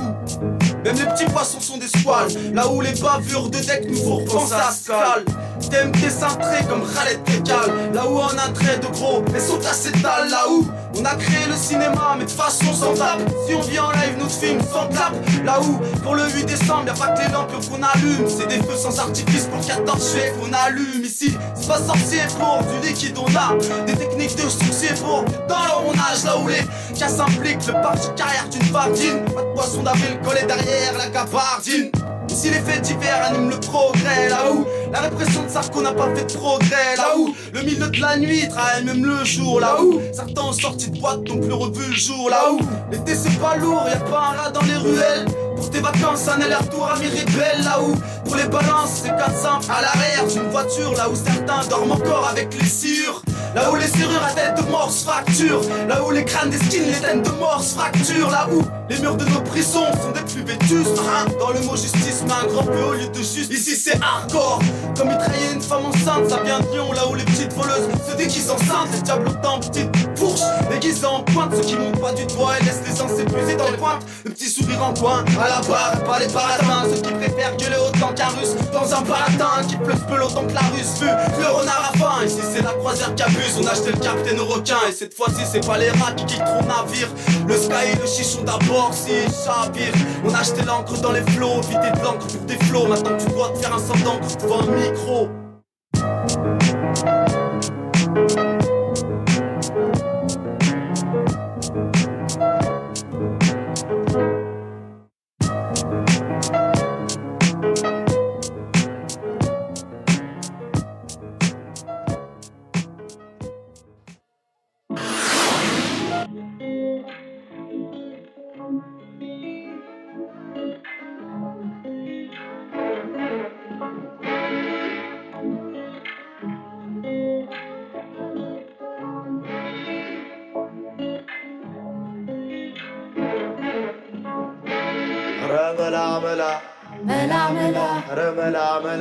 même 0.84 0.96
les 0.96 1.06
petits 1.06 1.26
poissons 1.26 1.60
sont 1.60 1.78
des 1.78 1.88
squales 1.88 2.28
Là 2.54 2.68
où 2.68 2.82
les 2.82 2.94
bavures 2.94 3.50
de 3.50 3.60
deck 3.60 3.86
nous 3.88 3.98
font 3.98 4.16
repenser 4.18 4.54
à 4.54 4.72
Scal 4.72 5.26
TMT 5.70 6.10
cintré 6.10 6.66
comme 6.68 6.82
Khaled 6.82 7.24
Tekal. 7.24 7.94
Là 7.94 8.08
où 8.08 8.18
on 8.18 8.38
a 8.38 8.48
un 8.48 8.52
trait 8.52 8.80
de 8.80 8.88
gros, 8.88 9.24
mais 9.32 9.40
sont 9.40 9.60
acétales. 9.60 10.30
Là 10.30 10.50
où 10.50 10.66
on 10.98 11.06
a 11.06 11.16
créé 11.16 11.48
le 11.48 11.56
cinéma, 11.56 12.16
mais 12.18 12.26
de 12.26 12.30
façon 12.30 12.74
sans 12.74 12.94
tape. 12.94 13.22
Si 13.48 13.56
on 13.56 13.62
vient 13.62 13.86
en 13.86 13.92
live, 13.92 14.18
notre 14.20 14.32
film 14.32 14.60
sans 14.62 14.88
tape. 14.88 15.14
Là 15.46 15.60
où, 15.62 15.80
pour 16.04 16.16
le 16.16 16.24
8 16.30 16.46
décembre, 16.46 16.84
y'a 16.88 16.94
pas 16.94 17.10
que 17.10 17.22
les 17.22 17.32
lampes 17.32 17.52
qu'on 17.70 17.82
allume. 17.82 18.28
C'est 18.28 18.48
des 18.48 18.64
feux 18.66 18.76
sans 18.76 18.98
artifice 19.00 19.46
pour 19.46 19.66
14 19.66 20.12
juillet 20.12 20.34
qu'on 20.40 20.52
allume. 20.54 21.04
Ici, 21.04 21.34
c'est 21.56 21.68
pas 21.68 21.80
sorcier 21.80 22.22
pour 22.40 22.60
du 22.64 22.88
liquide, 22.88 23.18
on 23.18 23.36
a 23.36 23.56
des 23.86 23.94
techniques 23.94 24.36
de 24.36 24.50
succès 24.50 24.94
pour 24.96 25.24
dans 25.48 25.66
leur 25.66 25.84
on 25.86 25.94
âge. 25.94 26.24
Là 26.26 26.38
où 26.38 26.48
les 26.48 26.64
cas 26.98 27.08
s'impliquent, 27.08 27.66
le 27.68 27.74
parc 27.74 28.16
carrière 28.16 28.48
d'une 28.50 28.64
fardine. 28.64 29.26
Pas 29.34 29.42
de 29.42 29.54
poisson 29.54 29.84
d'avril 29.84 30.20
collé 30.24 30.42
derrière 30.44 30.98
la 30.98 31.10
gabardine. 31.10 31.92
Si 32.34 32.50
les 32.50 32.60
faits 32.60 32.82
divers 32.82 33.26
animent 33.26 33.50
le 33.50 33.60
progrès, 33.60 34.30
là 34.30 34.52
où 34.52 34.66
la 34.92 35.02
répression 35.02 35.44
de 35.44 35.50
Sarko 35.50 35.82
n'a 35.82 35.92
pas 35.92 36.14
fait 36.16 36.34
de 36.34 36.38
progrès, 36.38 36.96
là 36.98 37.18
où 37.18 37.36
le 37.54 37.62
milieu 37.62 37.88
de 37.88 38.02
la 38.02 38.18
nuit 38.18 38.48
travaille 38.48 38.86
même 38.86 39.06
le 39.06 39.24
jour, 39.26 39.60
là 39.60 39.82
où 39.82 40.00
certains 40.14 40.42
ont 40.42 40.52
de 40.52 41.00
boîte 41.00 41.28
n'ont 41.28 41.40
plus 41.40 41.54
revu 41.54 41.88
le 41.90 41.96
jour, 41.96 42.30
là 42.30 42.52
où 42.54 42.60
l'été 42.92 43.16
c'est 43.16 43.38
pas 43.40 43.58
lourd, 43.58 43.84
y 43.88 43.94
a 43.94 43.98
pas 43.98 44.32
un 44.34 44.42
rat 44.42 44.50
dans 44.52 44.62
les 44.62 44.78
ruelles. 44.78 45.26
Pour 45.62 45.70
tes 45.70 45.80
vacances, 45.80 46.28
un 46.28 46.42
aller-retour 46.42 46.90
à 46.92 46.98
Miribel, 46.98 47.64
là 47.64 47.80
où 47.80 47.94
pour 48.26 48.36
les 48.36 48.46
balances, 48.46 49.02
c'est 49.04 49.10
4 49.10 49.38
simples 49.38 49.66
à 49.70 49.84
l'arrière 49.84 50.26
d'une 50.26 50.50
voiture, 50.50 50.92
là 50.98 51.08
où 51.08 51.14
certains 51.14 51.68
dorment 51.70 51.92
encore 51.92 52.28
avec 52.32 52.52
les 52.60 52.66
sciures. 52.66 53.22
Là 53.54 53.70
où 53.70 53.76
les 53.76 53.88
serrures 53.88 54.24
à 54.24 54.32
tête 54.32 54.64
de 54.64 54.72
mort 54.72 54.90
se 54.90 55.04
fracturent. 55.04 55.62
Là 55.90 56.04
où 56.06 56.12
les 56.12 56.24
crânes 56.24 56.50
des 56.50 56.58
skins, 56.58 56.86
les 56.86 57.00
têtes 57.00 57.24
de 57.24 57.32
mort 57.32 57.62
se 57.62 57.76
fracturent. 57.76 58.30
Là 58.30 58.48
où 58.50 58.64
les 58.90 58.98
murs 59.00 59.18
de 59.18 59.26
nos 59.26 59.42
prisons 59.42 59.92
sont 60.02 60.12
des 60.12 60.22
plus 60.22 60.44
vétustes 60.44 61.00
hein. 61.00 61.26
Dans 61.38 61.52
le 61.52 61.60
mot 61.62 61.76
justice, 61.76 62.24
mais 62.26 62.32
un 62.32 62.48
grand 62.48 62.64
peu 62.64 62.82
au 62.82 62.94
lieu 62.94 63.08
de 63.08 63.18
juste 63.18 63.52
Ici 63.52 63.76
c'est 63.76 64.02
hardcore. 64.02 64.62
Comme 64.98 65.10
mitrailler 65.10 65.54
une 65.54 65.62
femme 65.62 65.86
enceinte, 65.86 66.30
ça 66.30 66.40
vient 66.44 66.62
de 66.62 66.68
Lyon 66.72 66.94
Là 66.94 67.08
où 67.10 67.16
les 67.16 67.26
petites 67.26 67.54
voleuses 67.54 67.90
se 68.10 68.16
déguisent 68.16 68.50
enceintes. 68.50 68.88
Les 68.94 69.02
diables 69.02 69.28
autant 69.28 69.60
petites 69.60 69.90
fourches 70.18 70.40
déguisées 70.70 71.06
en 71.06 71.22
pointe. 71.24 71.54
Ceux 71.54 71.62
qui 71.62 71.76
montent 71.76 72.00
pas 72.00 72.14
du 72.14 72.26
doigt 72.28 72.54
et 72.58 72.64
laissent 72.64 72.84
les 72.88 73.02
ans 73.02 73.10
s'épuiser 73.10 73.58
dans 73.58 73.70
le 73.70 73.78
coin 73.78 74.00
Le 74.24 74.32
petit 74.32 74.50
sourire 74.50 74.82
en 74.82 74.94
coin, 74.94 75.26
la 75.52 75.98
pas 76.06 76.20
les 76.20 76.28
paradins 76.28 76.84
Ceux 76.90 77.02
qui 77.02 77.12
préfèrent 77.12 77.56
gueuler 77.58 77.78
autant 77.78 78.14
qu'un 78.14 78.30
russe 78.30 78.56
Dans 78.72 78.94
un 78.94 79.02
baratin 79.02 79.64
qui 79.68 79.76
pleut 79.78 79.96
peu 80.08 80.22
autant 80.22 80.46
que 80.46 80.54
la 80.54 80.62
russe 80.62 81.02
Vu 81.02 81.08
le 81.42 81.50
renard 81.50 81.92
à 81.94 81.98
faim, 81.98 82.26
ici 82.26 82.40
c'est 82.54 82.62
la 82.62 82.72
croisière 82.72 83.14
qui 83.16 83.24
abuse. 83.24 83.58
On 83.62 83.68
a 83.68 83.72
acheté 83.72 83.92
le 83.92 84.00
capitaine 84.00 84.40
au 84.40 84.46
requin 84.46 84.78
Et 84.88 84.92
cette 84.92 85.14
fois-ci 85.14 85.44
c'est 85.52 85.66
pas 85.66 85.78
les 85.78 85.90
rats 85.92 86.14
qui 86.14 86.26
quittent 86.26 86.46
ton 86.46 86.66
navire. 86.66 87.10
Le 87.48 87.58
sky 87.58 87.94
et 87.94 87.96
le 87.96 88.08
chichon 88.08 88.44
d'abord 88.44 88.92
si 88.94 89.12
chavire 89.44 89.94
On 90.26 90.34
a 90.34 90.40
acheté 90.40 90.62
l'encre 90.64 91.00
dans 91.02 91.12
les 91.12 91.24
flots 91.32 91.62
Vider 91.62 91.92
de 91.92 92.04
l'encre 92.04 92.28
pour 92.28 92.46
tes 92.46 92.66
flots. 92.66 92.88
Maintenant 92.88 93.18
tu 93.18 93.28
dois 93.34 93.50
te 93.50 93.60
faire 93.60 93.74
un 93.74 93.80
sang 93.80 93.98
d'encre 94.04 94.38
devant 94.42 94.62
un 94.62 94.72
micro 94.72 95.30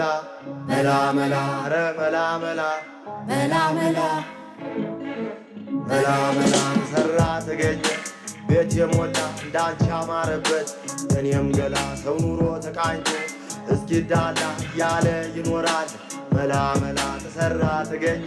መላ 0.01 0.07
መላ 0.69 0.91
መላ 1.17 1.35
ረመላ 1.73 2.17
መላ 2.43 2.61
መላ 3.29 3.55
መላ 3.79 3.99
መላ 5.89 6.07
መላ 6.37 6.55
ሰራ 6.93 7.19
ተገኘ 7.47 7.83
ቤት 8.49 8.71
የሞላ 8.79 9.17
እንዳንቺ 9.43 9.85
አማረበት 9.99 10.69
እኔም 11.19 11.49
ገላ 11.59 11.77
ሰው 12.05 12.17
ኑሮ 12.25 12.41
ተቃኝቶ 12.67 13.11
እስኪዳላ 13.75 14.41
እያለ 14.67 15.07
ይኖራል 15.37 15.91
መላ 16.37 16.55
መላ 16.85 17.01
ተሰራ 17.25 17.63
ተገኘ 17.91 18.25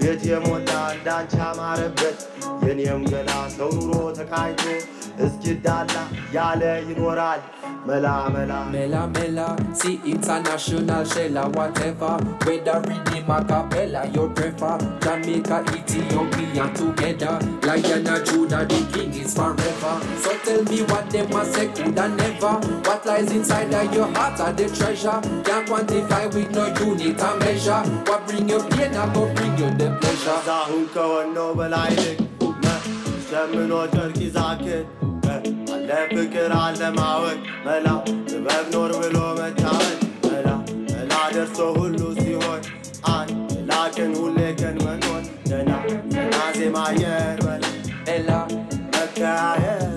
ቤት 0.00 0.22
የሞላ 0.30 0.70
እንዳንቺ 0.96 1.34
አማረበት 1.48 2.18
የኔም 2.66 3.02
ገላ 3.12 3.30
ሰው 3.56 3.72
ኑሮ 3.78 4.00
ተቃኝቶ 4.20 4.64
እስኪዳላ 5.26 5.94
ያለ 6.38 6.62
ይኖራል 6.90 7.42
መላ 7.88 8.06
መላ 8.36 8.52
Mela 8.74 9.06
Mela, 9.08 9.56
see 9.74 10.00
international 10.04 11.04
Shella, 11.04 11.44
whatever. 11.54 12.14
Whether 12.44 12.80
redeem 12.88 13.30
a 13.30 13.44
cappella, 13.44 14.02
you 14.14 14.28
prefer. 14.30 14.78
Jamaica, 15.00 15.64
Ethiopia 15.74 16.66
together. 16.74 17.38
Lion 17.66 18.06
and 18.06 18.26
Judah, 18.26 18.64
the 18.66 18.80
king 18.92 19.14
is 19.14 19.34
forever. 19.34 19.94
So 20.22 20.36
tell 20.38 20.62
me 20.64 20.82
what 20.82 21.10
them 21.10 21.32
a 21.32 21.44
say, 21.44 21.68
coulda 21.68 22.08
never. 22.08 22.54
What 22.86 23.04
lies 23.06 23.30
inside 23.32 23.72
of 23.74 23.94
your 23.94 24.08
heart 24.14 24.40
are 24.40 24.52
the 24.52 24.68
treasure. 24.68 25.20
Can't 25.44 25.66
quantify 25.68 26.24
with 26.34 26.50
no 26.50 26.66
unit 26.84 27.22
or 27.22 27.36
measure. 27.38 27.82
What 28.08 28.26
bring 28.26 28.48
you 28.48 28.60
pain, 28.70 28.94
I 28.94 29.14
go 29.14 29.32
bring 29.34 29.56
you 29.58 29.67
Pleasure. 29.77 30.39
አሁን 30.51 30.83
ከወነው 30.93 31.49
በላይ 31.57 31.91
ልቅ 31.97 32.19
ሸምኖ 33.27 33.73
ጨርቅ 33.93 34.17
ይዛክል 34.23 34.83
አለ 35.73 35.89
ፍቅር 36.11 36.51
አለ 36.59 36.81
ማወቅ 36.97 37.37
መላ 37.65 37.87
ጥበብ 38.29 38.65
ኖር 38.73 38.91
ብሎ 39.01 39.17
መታወቅ 39.39 39.99
መላ 40.25 40.47
መላ 40.89 41.13
ደርሶ 41.35 41.59
ሁሉ 41.77 41.99
ሲሆን 42.19 42.61
አንድ 43.13 43.37
ላቅን 43.69 44.13
ሁሌ 44.21 44.39
ቀን 44.61 44.77
መኖር 44.85 45.21
ደና 45.51 45.71
ደና 46.13 46.35
ዜማ 46.57 46.77
አየር 46.89 47.39
መላ 47.47 47.63
ኤላ 48.15 48.29
መከያየር 48.93 49.88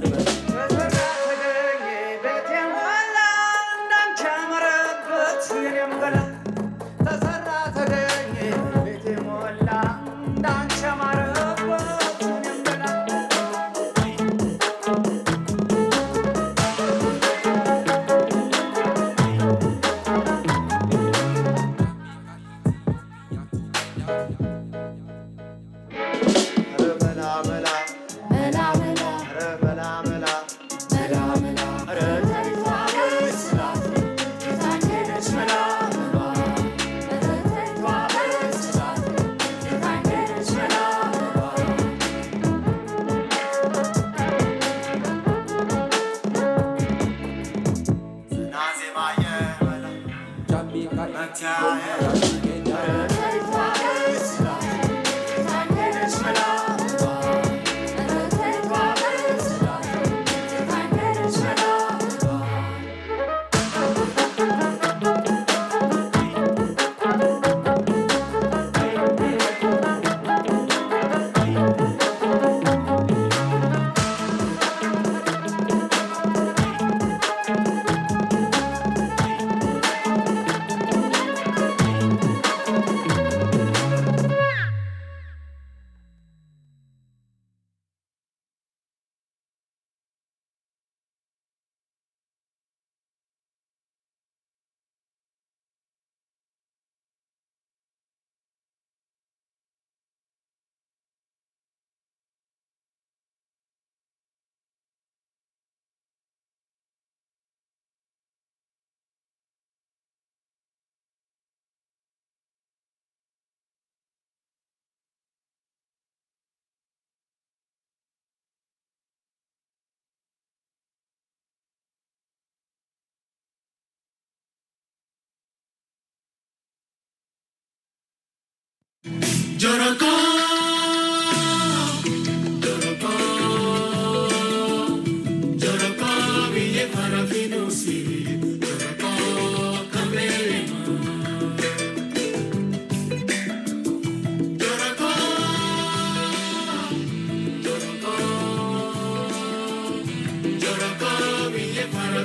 Yo 129.63 129.71
no 129.79 130.22